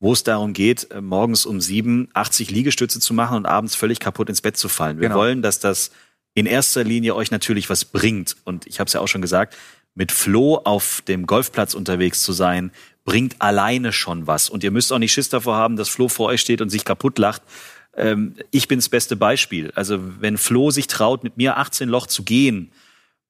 wo 0.00 0.14
es 0.14 0.22
darum 0.22 0.54
geht, 0.54 0.90
äh, 0.90 1.02
morgens 1.02 1.44
um 1.44 1.60
sieben 1.60 2.08
80 2.14 2.50
Liegestütze 2.50 2.98
zu 2.98 3.12
machen 3.12 3.36
und 3.36 3.44
abends 3.44 3.74
völlig 3.74 4.00
kaputt 4.00 4.30
ins 4.30 4.40
Bett 4.40 4.56
zu 4.56 4.70
fallen. 4.70 4.98
Wir 4.98 5.08
Genau. 5.08 5.20
wollen, 5.20 5.42
dass 5.42 5.60
das 5.60 5.90
in 6.32 6.46
erster 6.46 6.82
Linie 6.82 7.14
euch 7.14 7.30
natürlich 7.30 7.68
was 7.68 7.84
bringt. 7.84 8.36
Und 8.44 8.66
ich 8.66 8.80
habe 8.80 8.88
es 8.88 8.94
ja 8.94 9.00
auch 9.00 9.08
schon 9.08 9.20
gesagt, 9.22 9.54
mit 9.94 10.12
Flo 10.12 10.56
auf 10.64 11.02
dem 11.08 11.26
Golfplatz 11.26 11.74
unterwegs 11.74 12.22
zu 12.22 12.32
sein, 12.32 12.70
bringt 13.06 13.36
alleine 13.40 13.92
schon 13.92 14.26
was. 14.26 14.50
Und 14.50 14.62
ihr 14.62 14.70
müsst 14.70 14.92
auch 14.92 14.98
nicht 14.98 15.12
Schiss 15.12 15.30
davor 15.30 15.56
haben, 15.56 15.76
dass 15.76 15.88
Flo 15.88 16.08
vor 16.08 16.26
euch 16.26 16.42
steht 16.42 16.60
und 16.60 16.68
sich 16.68 16.84
kaputt 16.84 17.18
lacht. 17.18 17.40
Ähm, 17.96 18.34
ich 18.50 18.68
bin 18.68 18.78
das 18.78 18.90
beste 18.90 19.16
Beispiel. 19.16 19.72
Also 19.74 19.98
wenn 20.20 20.36
Flo 20.36 20.70
sich 20.70 20.88
traut, 20.88 21.24
mit 21.24 21.38
mir 21.38 21.56
18 21.56 21.88
Loch 21.88 22.08
zu 22.08 22.24
gehen, 22.24 22.72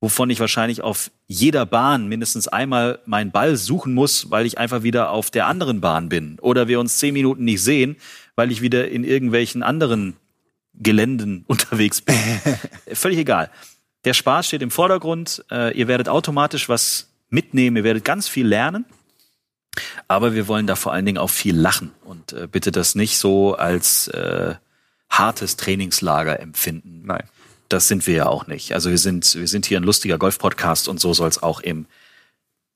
wovon 0.01 0.31
ich 0.31 0.41
wahrscheinlich 0.41 0.83
auf 0.83 1.11
jeder 1.27 1.67
Bahn 1.67 2.09
mindestens 2.09 2.49
einmal 2.49 3.01
meinen 3.07 3.31
Ball 3.31 3.57
suchen 3.57 3.93
muss, 3.93 4.31
weil 4.31 4.47
ich 4.47 4.59
einfach 4.59 4.83
wieder 4.83 5.11
auf 5.11 5.31
der 5.31 5.47
anderen 5.47 5.81
Bahn 5.81 6.09
bin. 6.09 6.39
Oder 6.41 6.69
wir 6.69 6.81
uns 6.81 6.99
zehn 6.99 7.13
Minuten 7.13 7.45
nicht 7.45 7.63
sehen, 7.63 7.97
weil 8.35 8.51
ich 8.51 8.63
wieder 8.63 8.89
in 8.89 9.05
irgendwelchen 9.05 9.63
anderen 9.63 10.17
Geländen 10.73 11.45
unterwegs 11.49 12.01
bin. 12.01 12.17
Völlig 12.93 13.19
egal. 13.19 13.51
Der 14.07 14.15
Spaß 14.15 14.47
steht 14.47 14.63
im 14.63 14.71
Vordergrund. 14.71 15.45
Äh, 15.51 15.77
ihr 15.77 15.87
werdet 15.87 16.09
automatisch 16.09 16.69
was 16.71 17.11
mitnehmen. 17.29 17.77
Ihr 17.77 17.85
werdet 17.85 18.05
ganz 18.05 18.27
viel 18.27 18.47
lernen. 18.47 18.87
Aber 20.09 20.35
wir 20.35 20.49
wollen 20.49 20.67
da 20.67 20.77
vor 20.77 20.93
allen 20.93 21.07
Dingen 21.07 21.19
auch 21.19 21.31
viel 21.31 21.57
lachen. 21.57 21.93
Und 22.05 22.33
äh, 22.33 22.49
bitte 22.51 22.73
das 22.73 22.95
nicht 22.95 23.19
so 23.19 23.55
als 23.55 24.09
äh, 24.09 24.55
hartes 25.11 25.57
Trainingslager 25.57 26.41
empfinden. 26.41 27.03
Nein. 27.05 27.25
Das 27.69 27.89
sind 27.89 28.07
wir 28.07 28.15
ja 28.15 28.27
auch 28.27 28.47
nicht. 28.47 28.73
Also 28.75 28.91
wir 28.91 28.99
sind, 28.99 29.35
wir 29.35 29.49
sind 29.49 29.67
hier 29.67 29.81
ein 29.81 29.85
lustiger 29.85 30.19
Golf-Podcast 30.19 30.89
und 30.89 31.01
so 31.01 31.13
soll 31.15 31.29
es 31.29 31.43
auch 31.43 31.61
im 31.61 31.87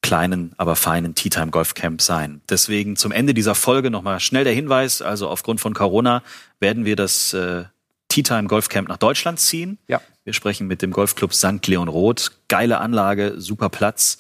kleinen, 0.03 0.55
aber 0.57 0.77
feinen 0.77 1.15
Tea 1.15 1.31
Time 1.31 1.51
Golf 1.51 1.75
Camp 1.75 2.01
sein. 2.01 2.41
Deswegen 2.49 2.97
zum 2.97 3.13
Ende 3.13 3.35
dieser 3.35 3.55
Folge 3.55 3.91
nochmal 3.91 4.19
schnell 4.21 4.45
der 4.45 4.53
Hinweis. 4.53 5.03
Also 5.03 5.29
aufgrund 5.29 5.61
von 5.61 5.75
Corona 5.75 6.23
werden 6.59 6.85
wir 6.85 6.97
das 6.97 7.33
äh, 7.35 7.65
Tea 8.09 8.23
Time 8.23 8.49
Golf 8.49 8.69
Camp 8.69 8.89
nach 8.89 8.97
Deutschland 8.97 9.39
ziehen. 9.39 9.79
Ja. 9.89 10.01
Wir 10.25 10.33
sprechen 10.33 10.67
mit 10.67 10.83
dem 10.83 10.91
Golfclub 10.91 11.35
St. 11.35 11.67
Leon 11.67 11.89
Roth. 11.89 12.33
Geile 12.49 12.79
Anlage, 12.79 13.35
super 13.39 13.69
Platz. 13.69 14.19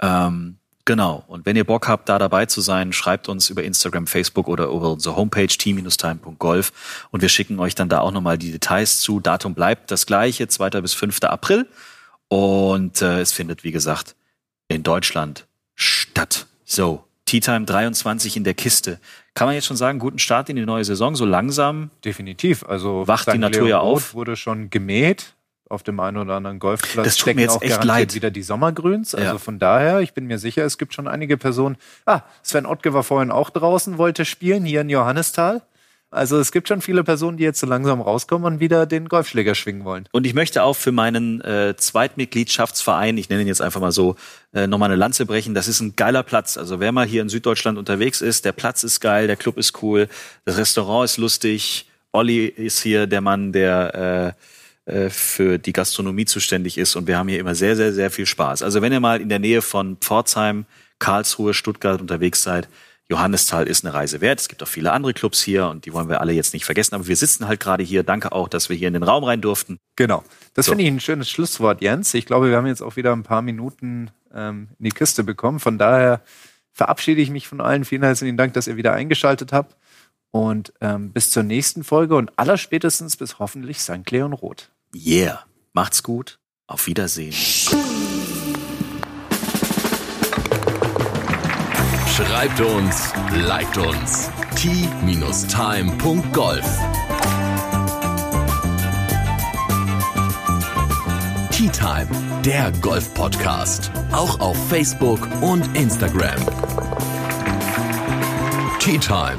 Ähm, 0.00 0.58
genau. 0.84 1.24
Und 1.26 1.46
wenn 1.46 1.56
ihr 1.56 1.64
Bock 1.64 1.88
habt, 1.88 2.08
da 2.08 2.18
dabei 2.18 2.46
zu 2.46 2.60
sein, 2.60 2.92
schreibt 2.92 3.28
uns 3.28 3.50
über 3.50 3.62
Instagram, 3.62 4.06
Facebook 4.06 4.48
oder 4.48 4.66
über 4.66 4.92
unsere 4.92 5.16
Homepage 5.16 5.46
t-time.golf 5.46 7.08
und 7.10 7.22
wir 7.22 7.28
schicken 7.28 7.58
euch 7.60 7.74
dann 7.74 7.88
da 7.88 8.00
auch 8.00 8.12
nochmal 8.12 8.38
die 8.38 8.52
Details 8.52 9.00
zu. 9.00 9.20
Datum 9.20 9.54
bleibt 9.54 9.90
das 9.90 10.06
gleiche, 10.06 10.48
2. 10.48 10.70
bis 10.80 10.94
5. 10.94 11.22
April. 11.24 11.68
Und 12.28 13.02
äh, 13.02 13.20
es 13.20 13.32
findet, 13.32 13.62
wie 13.62 13.72
gesagt, 13.72 14.16
in 14.68 14.82
Deutschland 14.82 15.46
statt. 15.74 16.46
So, 16.64 17.04
Tea 17.26 17.40
Time 17.40 17.64
23 17.64 18.36
in 18.36 18.44
der 18.44 18.54
Kiste. 18.54 18.98
Kann 19.34 19.46
man 19.46 19.54
jetzt 19.54 19.66
schon 19.66 19.76
sagen, 19.76 19.98
guten 19.98 20.18
Start 20.18 20.48
in 20.48 20.56
die 20.56 20.64
neue 20.64 20.84
Saison, 20.84 21.16
so 21.16 21.24
langsam? 21.24 21.90
Definitiv. 22.04 22.64
Also 22.64 23.06
Wacht 23.06 23.32
die. 23.32 23.38
Natur 23.38 23.68
ja 23.68 23.80
auf. 23.80 24.14
wurde 24.14 24.36
schon 24.36 24.70
gemäht. 24.70 25.34
Auf 25.72 25.82
dem 25.82 25.98
einen 26.00 26.18
oder 26.18 26.34
anderen 26.34 26.58
Golfplatz 26.58 27.04
Das 27.06 27.16
tut 27.16 27.26
mir 27.28 27.32
stecken 27.32 27.38
jetzt 27.40 27.56
auch 27.56 27.62
echt 27.62 27.82
leid. 27.84 28.14
wieder 28.14 28.30
die 28.30 28.42
Sommergrüns. 28.42 29.14
Also 29.14 29.26
Ja. 29.32 29.38
von 29.38 29.58
daher, 29.58 30.00
ich 30.00 30.12
bin 30.12 30.26
mir 30.26 30.38
sicher, 30.38 30.64
es 30.66 30.76
gibt 30.76 30.92
schon 30.92 31.08
einige 31.08 31.38
Personen. 31.38 31.76
Ah, 32.04 32.20
Sven 32.42 32.66
Ottke 32.66 32.92
war 32.92 33.02
vorhin 33.02 33.30
auch 33.30 33.48
draußen, 33.48 33.96
wollte 33.96 34.26
spielen, 34.26 34.64
hier 34.66 34.82
in 34.82 34.90
Johannisthal. 34.90 35.62
Also 36.10 36.38
es 36.38 36.52
gibt 36.52 36.68
schon 36.68 36.82
viele 36.82 37.04
Personen, 37.04 37.38
die 37.38 37.44
jetzt 37.44 37.58
so 37.58 37.66
langsam 37.66 38.02
rauskommen 38.02 38.44
und 38.52 38.60
wieder 38.60 38.84
den 38.84 39.08
Golfschläger 39.08 39.54
schwingen 39.54 39.84
wollen. 39.86 40.06
Und 40.12 40.26
ich 40.26 40.34
möchte 40.34 40.62
auch 40.62 40.74
für 40.76 40.92
meinen 40.92 41.40
äh, 41.40 41.74
Zweitmitgliedschaftsverein, 41.74 43.16
ich 43.16 43.30
nenne 43.30 43.40
ihn 43.40 43.48
jetzt 43.48 43.62
einfach 43.62 43.80
mal 43.80 43.92
so, 43.92 44.16
äh, 44.52 44.66
nochmal 44.66 44.90
eine 44.90 44.96
Lanze 44.96 45.24
brechen. 45.24 45.54
Das 45.54 45.68
ist 45.68 45.80
ein 45.80 45.96
geiler 45.96 46.22
Platz. 46.22 46.58
Also 46.58 46.80
wer 46.80 46.92
mal 46.92 47.06
hier 47.06 47.22
in 47.22 47.30
Süddeutschland 47.30 47.78
unterwegs 47.78 48.20
ist, 48.20 48.44
der 48.44 48.52
Platz 48.52 48.82
ist 48.84 49.00
geil, 49.00 49.26
der 49.26 49.36
Club 49.36 49.56
ist 49.56 49.82
cool, 49.82 50.08
das 50.44 50.58
Restaurant 50.58 51.06
ist 51.06 51.16
lustig. 51.16 51.88
Olli 52.12 52.44
ist 52.44 52.82
hier 52.82 53.06
der 53.06 53.22
Mann, 53.22 53.52
der 53.52 54.34
äh, 54.36 54.42
für 55.10 55.58
die 55.58 55.72
Gastronomie 55.72 56.24
zuständig 56.24 56.78
ist. 56.78 56.96
Und 56.96 57.06
wir 57.06 57.16
haben 57.18 57.28
hier 57.28 57.38
immer 57.38 57.54
sehr, 57.54 57.76
sehr, 57.76 57.92
sehr 57.92 58.10
viel 58.10 58.26
Spaß. 58.26 58.62
Also 58.62 58.82
wenn 58.82 58.92
ihr 58.92 59.00
mal 59.00 59.20
in 59.20 59.28
der 59.28 59.38
Nähe 59.38 59.62
von 59.62 59.96
Pforzheim, 59.98 60.64
Karlsruhe, 60.98 61.54
Stuttgart 61.54 62.00
unterwegs 62.00 62.42
seid, 62.42 62.68
Johannisthal 63.08 63.66
ist 63.66 63.84
eine 63.84 63.92
Reise 63.92 64.20
wert. 64.20 64.40
Es 64.40 64.48
gibt 64.48 64.62
auch 64.62 64.68
viele 64.68 64.92
andere 64.92 65.12
Clubs 65.12 65.42
hier 65.42 65.68
und 65.68 65.84
die 65.84 65.92
wollen 65.92 66.08
wir 66.08 66.20
alle 66.20 66.32
jetzt 66.32 66.54
nicht 66.54 66.64
vergessen. 66.64 66.94
Aber 66.94 67.06
wir 67.06 67.16
sitzen 67.16 67.46
halt 67.46 67.60
gerade 67.60 67.84
hier. 67.84 68.04
Danke 68.04 68.32
auch, 68.32 68.48
dass 68.48 68.68
wir 68.70 68.76
hier 68.76 68.88
in 68.88 68.94
den 68.94 69.02
Raum 69.02 69.24
rein 69.24 69.40
durften. 69.40 69.78
Genau. 69.96 70.24
Das 70.54 70.66
So. 70.66 70.72
finde 70.72 70.84
ich 70.84 70.90
ein 70.90 71.00
schönes 71.00 71.28
Schlusswort, 71.28 71.82
Jens. 71.82 72.14
Ich 72.14 72.26
glaube, 72.26 72.48
wir 72.48 72.56
haben 72.56 72.66
jetzt 72.66 72.82
auch 72.82 72.96
wieder 72.96 73.12
ein 73.12 73.22
paar 73.22 73.42
Minuten 73.42 74.10
ähm, 74.34 74.68
in 74.78 74.84
die 74.84 74.92
Kiste 74.92 75.24
bekommen. 75.24 75.60
Von 75.60 75.78
daher 75.78 76.22
verabschiede 76.72 77.20
ich 77.20 77.30
mich 77.30 77.48
von 77.48 77.60
allen. 77.60 77.84
Vielen 77.84 78.02
herzlichen 78.02 78.36
Dank, 78.36 78.54
dass 78.54 78.66
ihr 78.66 78.76
wieder 78.76 78.94
eingeschaltet 78.94 79.52
habt. 79.52 79.76
Und 80.32 80.72
ähm, 80.80 81.12
bis 81.12 81.30
zur 81.30 81.44
nächsten 81.44 81.84
Folge 81.84 82.16
und 82.16 82.36
allerspätestens 82.38 83.16
bis 83.16 83.38
hoffentlich 83.38 83.80
St. 83.80 84.10
Leon 84.10 84.32
Roth. 84.32 84.72
Yeah. 84.94 85.44
Macht's 85.72 86.02
gut. 86.02 86.38
Auf 86.66 86.86
Wiedersehen. 86.86 87.32
Schreibt 92.16 92.60
uns, 92.60 93.12
liked 93.34 93.78
uns. 93.78 94.30
t-time.golf 94.56 95.42
Tea 101.50 101.68
Time, 101.68 102.08
der 102.44 102.72
Golf-Podcast. 102.80 103.92
Auch 104.10 104.40
auf 104.40 104.56
Facebook 104.68 105.20
und 105.42 105.76
Instagram. 105.76 106.40
Tea 108.80 108.98
Time. 108.98 109.38